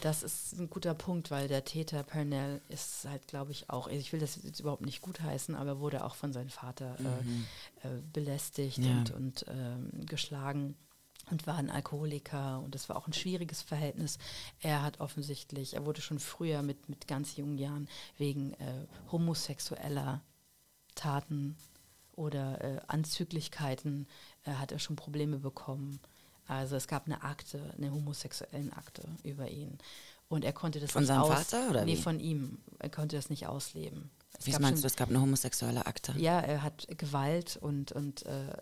Das 0.00 0.22
ist 0.22 0.58
ein 0.58 0.70
guter 0.70 0.94
Punkt, 0.94 1.30
weil 1.30 1.48
der 1.48 1.64
Täter 1.64 2.02
Pernell 2.02 2.60
ist 2.68 3.04
halt, 3.08 3.26
glaube 3.28 3.52
ich, 3.52 3.68
auch, 3.70 3.88
ich 3.88 4.12
will 4.12 4.20
das 4.20 4.38
jetzt 4.42 4.60
überhaupt 4.60 4.84
nicht 4.84 5.00
gutheißen, 5.02 5.54
aber 5.54 5.80
wurde 5.80 6.04
auch 6.04 6.14
von 6.14 6.32
seinem 6.32 6.50
Vater 6.50 6.96
äh, 6.98 7.88
äh, 7.88 8.00
belästigt 8.12 8.78
Ja. 8.78 8.90
und, 8.92 9.10
und 9.10 9.46
ähm, 9.48 10.06
geschlagen 10.06 10.76
und 11.30 11.46
war 11.46 11.56
ein 11.56 11.70
Alkoholiker 11.70 12.60
und 12.60 12.74
es 12.74 12.88
war 12.88 12.96
auch 12.96 13.06
ein 13.06 13.12
schwieriges 13.12 13.62
Verhältnis. 13.62 14.18
Er 14.60 14.82
hat 14.82 15.00
offensichtlich, 15.00 15.74
er 15.74 15.86
wurde 15.86 16.00
schon 16.00 16.18
früher 16.18 16.62
mit, 16.62 16.88
mit 16.88 17.06
ganz 17.08 17.36
jungen 17.36 17.58
Jahren 17.58 17.88
wegen 18.18 18.54
äh, 18.54 18.86
homosexueller 19.12 20.22
Taten 20.94 21.56
oder 22.12 22.62
äh, 22.62 22.80
Anzüglichkeiten 22.88 24.06
äh, 24.44 24.52
hat 24.52 24.72
er 24.72 24.78
schon 24.78 24.96
Probleme 24.96 25.38
bekommen. 25.38 26.00
Also 26.46 26.76
es 26.76 26.88
gab 26.88 27.06
eine 27.06 27.22
Akte, 27.22 27.72
eine 27.78 27.92
homosexuellen 27.92 28.72
Akte 28.72 29.02
über 29.22 29.48
ihn. 29.48 29.78
Und 30.28 30.44
er 30.44 30.52
konnte 30.52 30.78
das 30.80 30.92
Von 30.92 31.02
nicht 31.02 31.08
seinem 31.08 31.22
aus 31.22 31.28
Vater, 31.50 31.70
oder 31.70 31.84
Nee, 31.84 31.96
wie? 31.96 32.02
von 32.02 32.20
ihm. 32.20 32.58
Er 32.78 32.90
konnte 32.90 33.16
das 33.16 33.30
nicht 33.30 33.46
ausleben. 33.46 34.10
Es 34.38 34.46
Wie 34.46 34.52
meinst 34.52 34.68
schon- 34.68 34.80
du, 34.82 34.86
es 34.86 34.96
gab 34.96 35.08
eine 35.10 35.20
homosexuelle 35.20 35.86
Akte? 35.86 36.12
ja, 36.18 36.38
er 36.40 36.62
hat 36.62 36.86
Gewalt 36.98 37.56
und, 37.56 37.92
und 37.92 38.26
äh, 38.26 38.52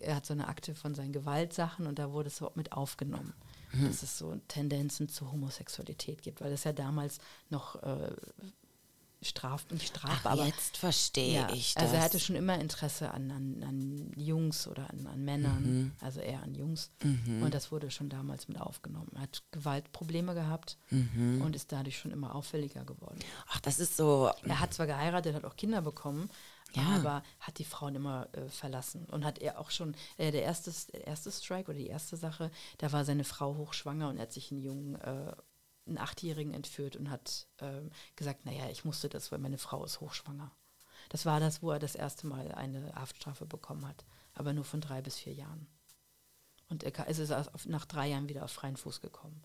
er 0.00 0.16
hat 0.16 0.26
so 0.26 0.32
eine 0.32 0.48
Akte 0.48 0.74
von 0.74 0.94
seinen 0.94 1.12
Gewaltsachen 1.12 1.86
und 1.86 1.98
da 1.98 2.12
wurde 2.12 2.28
es 2.28 2.36
so 2.36 2.50
mit 2.54 2.72
aufgenommen, 2.72 3.34
Mhm. 3.72 3.86
dass 3.88 4.02
es 4.02 4.18
so 4.18 4.36
Tendenzen 4.48 5.08
zur 5.08 5.32
Homosexualität 5.32 6.22
gibt, 6.22 6.40
weil 6.40 6.50
das 6.50 6.64
ja 6.64 6.72
damals 6.72 7.18
noch 7.50 7.82
äh, 7.82 8.12
straf, 9.24 9.64
nicht 9.70 9.86
strafbar. 9.88 10.36
Ach, 10.40 10.46
jetzt 10.46 10.76
verstehe 10.76 11.34
ja, 11.34 11.48
ich 11.52 11.74
das. 11.74 11.84
Also 11.84 11.94
er 11.96 12.02
hatte 12.02 12.18
schon 12.18 12.34
immer 12.34 12.58
Interesse 12.58 13.12
an, 13.12 13.30
an, 13.30 13.62
an 13.62 14.12
Jungs 14.16 14.66
oder 14.66 14.90
an, 14.90 15.06
an 15.06 15.24
Männern, 15.24 15.62
Mhm. 15.62 15.92
also 16.00 16.18
eher 16.20 16.42
an 16.42 16.54
Jungs. 16.56 16.90
Und 17.02 17.54
das 17.54 17.70
wurde 17.70 17.90
schon 17.92 18.08
damals 18.08 18.48
mit 18.48 18.60
aufgenommen. 18.60 19.12
Er 19.14 19.22
hat 19.22 19.42
Gewaltprobleme 19.52 20.34
gehabt 20.34 20.76
Mhm. 20.90 21.40
und 21.40 21.54
ist 21.54 21.70
dadurch 21.70 21.98
schon 21.98 22.10
immer 22.10 22.34
auffälliger 22.34 22.84
geworden. 22.84 23.20
Ach, 23.46 23.60
das 23.60 23.78
ist 23.78 23.96
so. 23.96 24.28
Er 24.42 24.58
hat 24.58 24.74
zwar 24.74 24.86
geheiratet, 24.88 25.36
hat 25.36 25.44
auch 25.44 25.56
Kinder 25.56 25.82
bekommen, 25.82 26.28
Ja. 26.76 26.96
aber 26.96 27.22
hat 27.40 27.58
die 27.58 27.64
Frauen 27.64 27.94
immer 27.94 28.28
äh, 28.32 28.48
verlassen. 28.48 29.06
Und 29.06 29.24
hat 29.24 29.38
er 29.38 29.58
auch 29.58 29.70
schon, 29.70 29.94
äh, 30.16 30.30
der, 30.30 30.42
erste, 30.42 30.72
erste 30.98 31.30
Strike 31.30 31.70
oder 31.70 31.78
die 31.78 31.86
erste 31.86 32.16
Sache, 32.16 32.50
da 32.78 32.92
war 32.92 33.04
seine 33.04 33.24
Frau 33.24 33.56
hochschwanger 33.56 34.08
und 34.08 34.16
er 34.16 34.22
hat 34.22 34.32
sich 34.32 34.50
einen 34.50 34.62
jungen, 34.62 34.94
äh, 34.96 35.34
einen 35.86 35.98
Achtjährigen 35.98 36.54
entführt 36.54 36.96
und 36.96 37.10
hat 37.10 37.48
ähm, 37.58 37.90
gesagt, 38.16 38.44
naja, 38.44 38.70
ich 38.70 38.84
musste 38.84 39.08
das, 39.08 39.32
weil 39.32 39.38
meine 39.38 39.58
Frau 39.58 39.84
ist 39.84 40.00
hochschwanger. 40.00 40.50
Das 41.08 41.26
war 41.26 41.40
das, 41.40 41.62
wo 41.62 41.70
er 41.72 41.78
das 41.78 41.94
erste 41.94 42.26
Mal 42.26 42.52
eine 42.52 42.94
Haftstrafe 42.94 43.46
bekommen 43.46 43.86
hat, 43.86 44.04
aber 44.34 44.52
nur 44.52 44.64
von 44.64 44.80
drei 44.80 45.02
bis 45.02 45.18
vier 45.18 45.34
Jahren. 45.34 45.66
Und 46.68 46.84
er 46.84 47.08
ist 47.08 47.66
nach 47.66 47.84
drei 47.84 48.08
Jahren 48.08 48.28
wieder 48.28 48.44
auf 48.44 48.52
freien 48.52 48.78
Fuß 48.78 49.02
gekommen. 49.02 49.42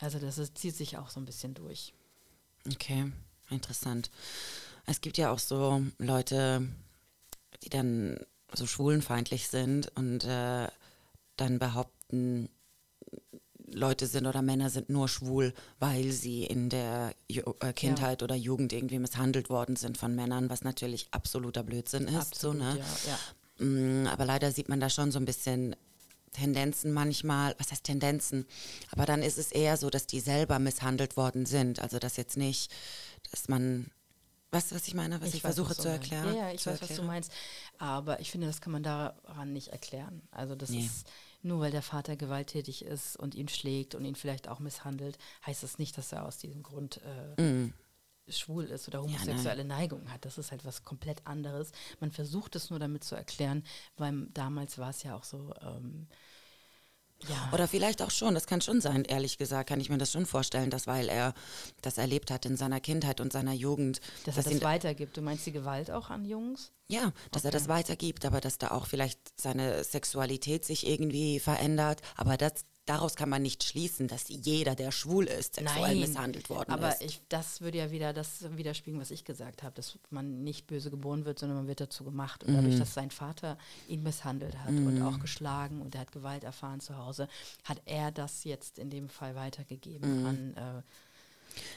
Also 0.00 0.18
das 0.18 0.36
ist, 0.36 0.58
zieht 0.58 0.76
sich 0.76 0.98
auch 0.98 1.08
so 1.08 1.20
ein 1.20 1.24
bisschen 1.24 1.54
durch. 1.54 1.94
Okay, 2.70 3.10
interessant. 3.48 4.10
Es 4.86 5.00
gibt 5.00 5.18
ja 5.18 5.30
auch 5.30 5.38
so 5.38 5.82
Leute, 5.98 6.66
die 7.62 7.68
dann 7.68 8.18
so 8.54 8.66
schwulenfeindlich 8.66 9.48
sind 9.48 9.90
und 9.96 10.24
äh, 10.24 10.68
dann 11.36 11.58
behaupten, 11.58 12.48
Leute 13.68 14.06
sind 14.06 14.26
oder 14.26 14.42
Männer 14.42 14.70
sind 14.70 14.88
nur 14.88 15.08
schwul, 15.08 15.52
weil 15.80 16.12
sie 16.12 16.44
in 16.44 16.70
der 16.70 17.14
Ju 17.28 17.42
äh, 17.60 17.72
Kindheit 17.72 18.22
oder 18.22 18.36
Jugend 18.36 18.72
irgendwie 18.72 18.98
misshandelt 18.98 19.50
worden 19.50 19.76
sind 19.76 19.98
von 19.98 20.14
Männern, 20.14 20.48
was 20.50 20.62
natürlich 20.62 21.08
absoluter 21.10 21.64
Blödsinn 21.64 22.06
ist. 22.06 22.14
Absolut, 22.14 22.58
so, 22.58 22.64
ne? 22.64 22.78
ja, 22.78 22.84
ja. 23.10 23.64
Mm, 23.64 24.06
Aber 24.06 24.24
leider 24.24 24.52
sieht 24.52 24.68
man 24.68 24.80
da 24.80 24.88
schon 24.88 25.10
so 25.10 25.18
ein 25.18 25.24
bisschen 25.24 25.74
Tendenzen 26.32 26.92
manchmal, 26.92 27.54
was 27.58 27.70
heißt 27.72 27.84
Tendenzen? 27.84 28.46
Aber 28.90 29.06
dann 29.06 29.22
ist 29.22 29.38
es 29.38 29.52
eher 29.52 29.76
so, 29.76 29.90
dass 29.90 30.06
die 30.06 30.20
selber 30.20 30.58
misshandelt 30.58 31.16
worden 31.16 31.46
sind. 31.46 31.80
Also 31.80 31.98
dass 31.98 32.16
jetzt 32.16 32.36
nicht, 32.36 32.72
dass 33.30 33.48
man, 33.48 33.90
weißt 34.56 34.70
du, 34.70 34.74
was 34.76 34.88
ich 34.88 34.94
meine, 34.94 35.20
was 35.20 35.28
ich, 35.28 35.34
weiß, 35.36 35.40
versuche 35.54 35.70
was 35.70 35.76
zu 35.78 35.88
erklären? 35.88 36.34
Ja, 36.34 36.48
ja, 36.48 36.52
ich 36.52 36.66
weiß, 36.66 36.74
was 36.74 36.80
du 36.80 36.84
erklären? 36.94 37.06
meinst. 37.06 37.32
Aber 37.78 38.20
ich 38.20 38.30
finde, 38.30 38.46
das 38.46 38.60
kann 38.60 38.72
man 38.72 38.82
daran 38.82 39.52
nicht 39.52 39.68
erklären. 39.68 40.22
Also 40.30 40.54
das 40.54 40.70
Nee. 40.70 40.84
ist 40.86 41.06
nur, 41.42 41.60
weil 41.60 41.70
der 41.70 41.82
Vater 41.82 42.16
gewalttätig 42.16 42.84
ist 42.84 43.16
und 43.16 43.34
ihn 43.34 43.48
schlägt 43.48 43.94
und 43.94 44.04
ihn 44.04 44.16
vielleicht 44.16 44.48
auch 44.48 44.58
misshandelt, 44.58 45.18
heißt 45.46 45.62
das 45.62 45.78
nicht, 45.78 45.96
dass 45.96 46.12
er 46.12 46.24
aus 46.26 46.38
diesem 46.38 46.62
Grund 46.62 47.00
äh, 47.38 47.70
schwul 48.28 48.64
ist 48.64 48.88
oder 48.88 49.02
homosexuelle 49.02 49.64
Neigung 49.64 50.10
hat. 50.12 50.24
Das 50.24 50.38
ist 50.38 50.50
halt 50.50 50.64
was 50.64 50.82
komplett 50.82 51.24
anderes. 51.26 51.70
Man 52.00 52.10
versucht 52.10 52.56
es 52.56 52.70
nur 52.70 52.78
damit 52.80 53.04
zu 53.04 53.14
erklären, 53.14 53.62
weil 53.96 54.26
damals 54.34 54.78
war 54.78 54.90
es 54.90 55.02
ja 55.04 55.14
auch 55.16 55.24
so. 55.24 55.54
Ähm, 55.60 56.08
ja, 57.28 57.50
Oder 57.52 57.68
vielleicht 57.68 58.02
auch 58.02 58.10
schon, 58.10 58.34
das 58.34 58.46
kann 58.46 58.60
schon 58.60 58.80
sein, 58.80 59.04
ehrlich 59.04 59.38
gesagt, 59.38 59.68
kann 59.68 59.80
ich 59.80 59.90
mir 59.90 59.98
das 59.98 60.12
schon 60.12 60.26
vorstellen, 60.26 60.70
dass 60.70 60.86
weil 60.86 61.08
er 61.08 61.34
das 61.82 61.98
erlebt 61.98 62.30
hat 62.30 62.46
in 62.46 62.56
seiner 62.56 62.80
Kindheit 62.80 63.20
und 63.20 63.32
seiner 63.32 63.52
Jugend, 63.52 64.00
dass 64.24 64.36
er 64.36 64.44
das 64.44 64.62
weitergibt. 64.62 65.16
Du 65.16 65.22
meinst 65.22 65.46
die 65.46 65.52
Gewalt 65.52 65.90
auch 65.90 66.10
an 66.10 66.24
Jungs? 66.24 66.72
Ja, 66.88 67.12
dass 67.32 67.44
er 67.44 67.50
das 67.50 67.68
weitergibt, 67.68 68.24
aber 68.24 68.40
dass 68.40 68.58
da 68.58 68.70
auch 68.70 68.86
vielleicht 68.86 69.18
seine 69.40 69.82
Sexualität 69.82 70.64
sich 70.64 70.86
irgendwie 70.86 71.40
verändert. 71.40 72.00
Aber 72.16 72.36
das, 72.36 72.64
daraus 72.86 73.14
kann 73.16 73.28
man 73.28 73.42
nicht 73.42 73.62
schließen, 73.64 74.08
dass 74.08 74.24
jeder, 74.28 74.74
der 74.74 74.90
schwul 74.92 75.24
ist, 75.26 75.56
sexuell 75.56 75.96
misshandelt 75.96 76.48
worden 76.48 76.70
aber 76.70 76.92
ist. 76.92 77.02
ich, 77.02 77.20
das 77.28 77.60
würde 77.60 77.78
ja 77.78 77.90
wieder 77.90 78.12
das 78.12 78.44
widerspiegeln, 78.56 79.00
was 79.00 79.10
ich 79.10 79.24
gesagt 79.24 79.62
habe, 79.62 79.74
dass 79.74 79.98
man 80.10 80.42
nicht 80.44 80.66
böse 80.66 80.90
geboren 80.90 81.24
wird, 81.24 81.38
sondern 81.38 81.58
man 81.58 81.66
wird 81.68 81.80
dazu 81.80 82.04
gemacht. 82.04 82.44
Und 82.44 82.50
Mhm. 82.52 82.56
dadurch, 82.56 82.78
dass 82.78 82.94
sein 82.94 83.10
Vater 83.10 83.58
ihn 83.88 84.02
misshandelt 84.02 84.56
hat 84.64 84.70
und 84.70 85.02
auch 85.02 85.18
geschlagen 85.20 85.82
und 85.82 85.94
er 85.94 86.02
hat 86.02 86.12
Gewalt 86.12 86.44
erfahren 86.44 86.80
zu 86.80 86.96
Hause, 86.96 87.28
hat 87.64 87.82
er 87.84 88.10
das 88.12 88.44
jetzt 88.44 88.78
in 88.78 88.88
dem 88.88 89.08
Fall 89.08 89.34
weitergegeben 89.34 90.20
Mhm. 90.20 90.26
an 90.26 90.54
äh, 90.54 90.82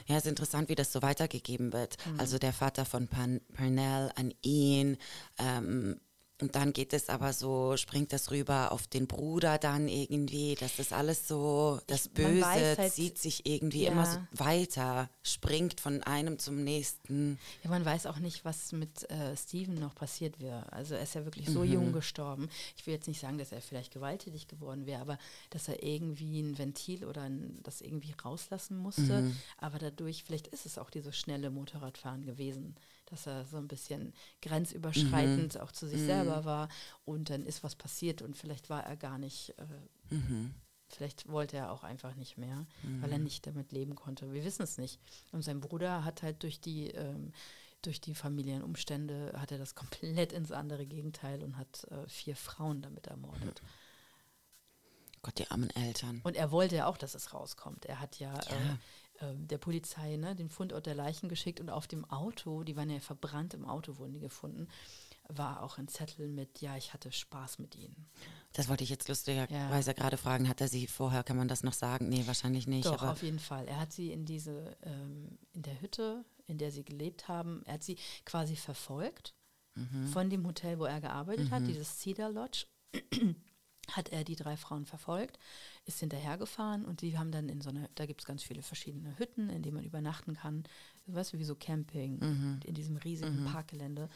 Ja, 0.08 0.18
es 0.18 0.26
ist 0.26 0.30
interessant, 0.30 0.70
wie 0.70 0.76
das 0.76 0.92
so 0.92 1.02
weitergegeben 1.02 1.72
wird. 1.74 1.98
Mhm. 2.06 2.20
Also 2.20 2.38
der 2.38 2.54
Vater 2.54 2.86
von 2.86 3.08
Pan 3.08 3.42
Pernell 3.54 4.12
an 4.16 4.34
ihn. 4.42 4.98
Ähm, 5.38 6.00
und 6.42 6.56
dann 6.56 6.74
geht 6.74 6.94
es 6.94 7.10
aber 7.10 7.34
so, 7.34 7.76
springt 7.78 8.14
das 8.14 8.32
rüber 8.32 8.72
auf 8.72 8.88
den 8.88 9.08
Bruder 9.08 9.58
dann 9.58 9.88
irgendwie. 9.88 10.56
Das 10.60 10.80
ist 10.80 10.94
alles 10.94 11.28
so, 11.28 11.80
das 11.88 12.06
Ich- 12.08 12.14
Böse 12.14 12.46
halt- 12.46 12.94
zieht 12.94 13.18
sich 13.18 13.46
irgendwie 13.46 13.84
Ja. 13.84 13.92
immer 13.92 14.06
so 14.06 14.20
weiter, 14.32 15.10
springt 15.24 15.80
von 15.82 16.02
einem 16.04 16.40
zum 16.40 16.64
nächsten. 16.64 17.38
Ja, 17.64 17.70
man 17.70 17.84
weiß 17.86 18.06
auch 18.06 18.20
nicht, 18.20 18.46
was 18.46 18.72
mit 18.72 19.10
äh, 19.10 19.36
Steven 19.36 19.76
noch 19.76 19.96
passiert 19.96 20.40
wäre. 20.40 20.72
Also 20.72 20.96
er 20.96 21.04
ist 21.04 21.16
ja 21.16 21.26
wirklich 21.26 21.50
Mhm. 21.50 21.54
so 21.54 21.64
jung 21.64 21.92
gestorben. 21.92 22.50
Ich 22.78 22.86
will 22.88 22.94
jetzt 22.94 23.08
nicht 23.08 23.20
sagen, 23.20 23.38
dass 23.38 23.52
er 23.52 23.62
vielleicht 23.62 23.94
gewalttätig 23.94 24.48
geworden 24.48 24.86
wäre, 24.86 25.02
aber 25.02 25.18
dass 25.50 25.68
er 25.68 25.84
irgendwie 25.84 26.42
ein 26.42 26.58
Ventil 26.58 27.06
oder 27.06 27.24
ein, 27.24 27.60
das 27.64 27.82
irgendwie 27.82 28.14
rauslassen 28.24 28.78
musste. 28.78 29.22
Mhm. 29.22 29.36
Aber 29.58 29.78
dadurch, 29.80 30.24
vielleicht 30.24 30.48
ist 30.48 30.66
es 30.66 30.78
auch 30.78 30.90
dieses 30.90 31.18
schnelle 31.18 31.50
Motorradfahren 31.50 32.26
gewesen, 32.26 32.76
dass 33.10 33.28
er 33.28 33.46
so 33.46 33.58
ein 33.58 33.68
bisschen 33.68 34.14
grenzüberschreitend 34.42 35.56
Mhm. 35.56 35.62
auch 35.62 35.72
zu 35.72 35.88
sich 35.88 36.02
selber 36.02 36.46
war 36.46 36.70
und 37.06 37.30
dann 37.30 37.46
ist 37.46 37.64
was 37.64 37.76
passiert 37.76 38.22
und 38.22 38.36
vielleicht 38.38 38.70
war 38.70 38.84
er 38.86 38.96
gar 38.98 39.18
nicht 39.18 39.54
äh, 39.58 40.14
Mhm. 40.16 40.54
Vielleicht 40.92 41.28
wollte 41.30 41.56
er 41.58 41.72
auch 41.72 41.84
einfach 41.84 42.16
nicht 42.16 42.40
mehr, 42.40 42.66
weil 43.02 43.12
er 43.12 43.20
nicht 43.20 43.46
damit 43.46 43.72
leben 43.72 43.94
konnte. 43.94 44.34
Wir 44.34 44.44
wissen 44.44 44.64
es 44.64 44.80
nicht. 44.80 45.00
Und 45.32 45.44
sein 45.44 45.60
Bruder 45.60 46.04
hat 46.04 46.24
halt 46.24 46.42
durch 46.42 46.62
die, 46.62 46.88
ähm, 46.88 47.32
durch 47.84 48.02
die 48.02 48.16
Familienumstände, 48.16 49.34
hat 49.38 49.52
er 49.52 49.60
das 49.60 49.76
komplett 50.24 50.34
ins 50.34 50.52
andere 50.52 50.88
Gegenteil 50.88 51.44
und 51.44 51.58
hat 51.58 51.84
äh, 51.92 52.08
vier 52.08 52.36
Frauen 52.36 52.82
damit 52.82 53.06
ermordet. 53.06 53.62
Gott, 55.22 55.38
die 55.38 55.52
armen 55.52 55.70
Eltern. 55.72 56.22
Und 56.24 56.36
er 56.38 56.50
wollte 56.52 56.78
ja 56.78 56.88
auch, 56.88 56.98
dass 56.98 57.14
es 57.14 57.34
rauskommt. 57.34 57.86
Er 57.86 58.00
hat 58.00 58.18
ja, 58.20 58.34
Äh, 58.34 58.54
äh, 58.56 58.78
der 59.22 59.58
Polizei 59.58 60.16
ne, 60.16 60.36
den 60.36 60.50
Fundort 60.50 60.86
der 60.86 60.96
Leichen 60.96 61.30
geschickt 61.30 61.60
und 61.60 61.70
auf 61.70 61.88
dem 61.88 62.06
Auto, 62.06 62.64
die 62.64 62.76
waren 62.76 62.90
ja 62.90 63.00
verbrannt 63.00 63.54
im 63.54 63.66
Auto, 63.66 63.98
wurden 63.98 64.14
die 64.14 64.20
gefunden, 64.20 64.68
war 65.28 65.62
auch 65.62 65.78
ein 65.78 65.88
Zettel 65.88 66.28
mit, 66.28 66.62
ja, 66.62 66.76
ich 66.78 66.94
hatte 66.94 67.12
Spaß 67.12 67.60
mit 67.60 67.76
ihnen. 67.76 68.10
Das 68.54 68.68
wollte 68.68 68.84
ich 68.84 68.90
jetzt 68.90 69.08
lustigerweise 69.08 69.94
gerade 69.94 70.18
fragen. 70.18 70.50
Hat 70.50 70.60
er 70.60 70.68
sie 70.68 70.88
vorher, 70.88 71.24
kann 71.24 71.38
man 71.38 71.48
das 71.48 71.62
noch 71.64 71.74
sagen? 71.74 72.10
Nee, 72.10 72.26
wahrscheinlich 72.26 72.66
nicht. 72.66 72.86
Doch, 72.86 73.04
auf 73.04 73.22
jeden 73.22 73.40
Fall. 73.40 73.68
Er 73.68 73.80
hat 73.80 73.94
sie 73.94 74.12
in 74.12 74.26
diese, 74.26 74.76
ähm, 74.82 75.38
in 75.54 75.62
der 75.62 75.80
Hütte, 75.82 76.26
in 76.48 76.58
der 76.58 76.72
sie 76.72 76.84
gelebt 76.84 77.28
haben, 77.28 77.62
er 77.66 77.76
hat 77.76 77.84
sie 77.84 77.98
quasi 78.26 78.56
verfolgt 78.56 79.36
von 80.12 80.30
dem 80.30 80.46
Hotel, 80.46 80.78
wo 80.80 80.86
er 80.86 81.00
gearbeitet 81.00 81.52
hat, 81.52 81.66
dieses 81.66 82.00
Cedar 82.00 82.30
Lodge. 82.32 82.66
Hat 83.96 84.10
er 84.10 84.24
die 84.24 84.36
drei 84.36 84.58
Frauen 84.58 84.86
verfolgt, 84.86 85.40
ist 85.86 86.00
hinterhergefahren 86.00 86.86
und 86.86 87.02
die 87.02 87.18
haben 87.18 87.32
dann 87.32 87.50
in 87.50 87.62
so 87.62 87.70
eine, 87.70 87.90
da 87.96 88.06
gibt 88.06 88.22
es 88.22 88.26
ganz 88.28 88.44
viele 88.44 88.62
verschiedene 88.62 89.18
Hütten, 89.18 89.50
in 89.50 89.62
denen 89.62 89.76
man 89.76 89.86
übernachten 89.86 90.36
kann, 90.36 90.64
weißt 91.08 91.34
du, 91.34 91.40
wie 91.40 91.44
so 91.46 91.56
Camping, 91.56 92.20
in 92.66 92.74
diesem 92.74 92.98
riesigen 92.98 93.46
Parkgelände 93.46 94.10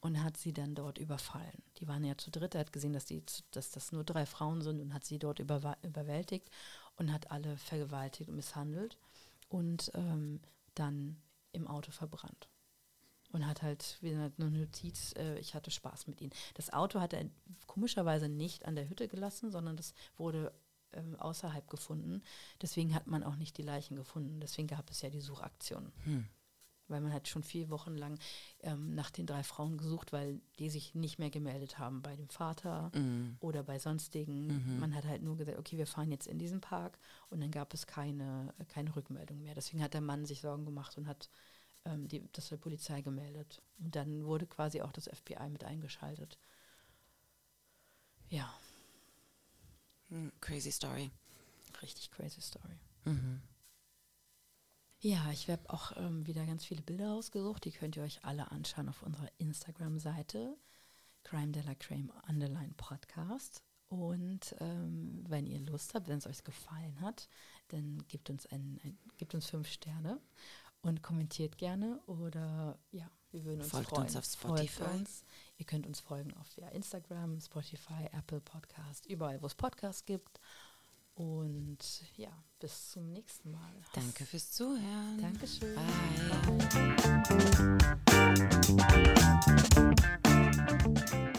und 0.00 0.22
hat 0.22 0.36
sie 0.36 0.52
dann 0.52 0.74
dort 0.74 0.98
überfallen. 0.98 1.62
Die 1.78 1.88
waren 1.88 2.04
ja 2.04 2.16
zu 2.16 2.30
dritt, 2.30 2.54
er 2.54 2.60
hat 2.60 2.72
gesehen, 2.72 2.92
dass, 2.92 3.04
die, 3.06 3.22
dass 3.50 3.70
das 3.70 3.90
nur 3.92 4.04
drei 4.04 4.26
Frauen 4.26 4.62
sind 4.62 4.80
und 4.80 4.94
hat 4.94 5.04
sie 5.04 5.18
dort 5.18 5.40
überwa- 5.40 5.76
überwältigt 5.84 6.50
und 6.96 7.12
hat 7.12 7.30
alle 7.30 7.56
vergewaltigt 7.56 8.30
und 8.30 8.36
misshandelt 8.36 8.96
und 9.48 9.90
ähm, 9.94 10.40
dann 10.74 11.16
im 11.52 11.66
Auto 11.66 11.90
verbrannt. 11.90 12.48
Und 13.30 13.46
hat 13.46 13.62
halt 13.62 13.98
wie 14.00 14.10
gesagt, 14.10 14.40
eine 14.40 14.50
Notiz, 14.50 15.12
äh, 15.16 15.38
ich 15.38 15.54
hatte 15.54 15.70
Spaß 15.70 16.06
mit 16.06 16.20
ihnen. 16.20 16.32
Das 16.54 16.72
Auto 16.72 17.00
hat 17.00 17.12
er 17.12 17.26
komischerweise 17.66 18.28
nicht 18.28 18.64
an 18.64 18.74
der 18.74 18.88
Hütte 18.88 19.06
gelassen, 19.06 19.50
sondern 19.50 19.76
das 19.76 19.92
wurde 20.16 20.52
ähm, 20.94 21.16
außerhalb 21.16 21.68
gefunden. 21.68 22.22
Deswegen 22.62 22.94
hat 22.94 23.06
man 23.06 23.22
auch 23.22 23.36
nicht 23.36 23.58
die 23.58 23.62
Leichen 23.62 23.96
gefunden. 23.96 24.40
Deswegen 24.40 24.68
gab 24.68 24.90
es 24.90 25.02
ja 25.02 25.10
die 25.10 25.20
Suchaktion. 25.20 25.92
Weil 26.90 27.02
man 27.02 27.12
hat 27.12 27.28
schon 27.28 27.42
vier 27.42 27.68
Wochen 27.68 27.94
lang 27.96 28.18
ähm, 28.60 28.94
nach 28.94 29.10
den 29.10 29.26
drei 29.26 29.42
Frauen 29.42 29.76
gesucht, 29.76 30.10
weil 30.14 30.40
die 30.58 30.70
sich 30.70 30.94
nicht 30.94 31.18
mehr 31.18 31.28
gemeldet 31.28 31.78
haben 31.78 32.00
bei 32.00 32.16
dem 32.16 32.30
Vater 32.30 32.90
oder 33.40 33.62
bei 33.62 33.78
sonstigen. 33.78 34.78
Man 34.80 34.94
hat 34.94 35.04
halt 35.04 35.22
nur 35.22 35.36
gesagt, 35.36 35.58
okay, 35.58 35.76
wir 35.76 35.86
fahren 35.86 36.10
jetzt 36.10 36.26
in 36.26 36.38
diesen 36.38 36.62
Park 36.62 36.98
und 37.28 37.42
dann 37.42 37.50
gab 37.50 37.74
es 37.74 37.86
keine, 37.86 38.54
keine 38.68 38.96
Rückmeldung 38.96 39.42
mehr. 39.42 39.54
Deswegen 39.54 39.82
hat 39.82 39.92
der 39.92 40.00
Mann 40.00 40.24
sich 40.24 40.40
Sorgen 40.40 40.64
gemacht 40.64 40.96
und 40.96 41.06
hat 41.06 41.28
ähm, 41.88 42.08
die, 42.08 42.22
das 42.32 42.48
der 42.48 42.56
Polizei 42.56 43.00
gemeldet. 43.02 43.62
Und 43.78 43.96
dann 43.96 44.24
wurde 44.24 44.46
quasi 44.46 44.82
auch 44.82 44.92
das 44.92 45.08
FBI 45.12 45.48
mit 45.50 45.64
eingeschaltet. 45.64 46.38
Ja, 48.28 48.52
Hm, 50.08 50.32
crazy 50.40 50.72
story. 50.72 51.10
richtig 51.82 52.10
crazy 52.10 52.40
Story. 52.40 52.78
Ja, 55.00 55.30
ich 55.30 55.48
habe 55.48 55.70
auch 55.70 55.96
ähm, 55.96 56.26
wieder 56.26 56.44
ganz 56.44 56.64
viele 56.64 56.82
Bilder 56.82 57.08
rausgesucht. 57.10 57.64
Die 57.64 57.70
könnt 57.70 57.96
ihr 57.96 58.02
euch 58.02 58.24
alle 58.24 58.50
anschauen 58.50 58.88
auf 58.88 59.02
unserer 59.02 59.30
Instagram-Seite 59.38 60.56
Crime 61.22 61.52
de 61.52 61.62
la 61.62 61.74
Creme 61.74 62.10
Underline 62.28 62.74
Podcast. 62.76 63.62
Und 63.88 64.54
ähm, 64.58 65.24
wenn 65.28 65.46
ihr 65.46 65.60
Lust 65.60 65.94
habt, 65.94 66.08
wenn 66.08 66.18
es 66.18 66.26
euch 66.26 66.42
gefallen 66.44 67.00
hat, 67.00 67.28
dann 67.68 68.04
gebt 68.08 68.28
uns, 68.28 68.44
ein, 68.46 68.78
ein, 68.82 68.98
gebt 69.16 69.34
uns 69.34 69.46
fünf 69.46 69.68
Sterne 69.70 70.20
und 70.82 71.02
kommentiert 71.02 71.58
gerne 71.58 72.00
oder 72.06 72.78
ja, 72.90 73.10
wir 73.30 73.44
würden 73.44 73.60
uns 73.60 73.70
Folgt 73.70 73.90
freuen. 73.90 74.04
uns 74.04 74.16
auf 74.16 74.24
Spotify. 74.24 74.84
Uns. 74.84 75.24
Ihr 75.58 75.66
könnt 75.66 75.86
uns 75.86 76.00
folgen 76.00 76.32
auf 76.34 76.56
ja, 76.56 76.68
Instagram, 76.68 77.40
Spotify, 77.40 78.08
Apple 78.12 78.40
Podcast, 78.40 79.06
überall, 79.06 79.42
wo 79.42 79.46
es 79.46 79.54
Podcasts 79.54 80.04
gibt. 80.04 80.40
Und 81.14 81.78
ja, 82.16 82.30
bis 82.60 82.92
zum 82.92 83.10
nächsten 83.10 83.50
Mal. 83.50 83.74
Danke 83.92 84.24
fürs 84.24 84.52
Zuhören. 84.52 85.20
Dankeschön. 85.20 85.74
Bye. 85.74 85.84
Bye. 90.94 91.32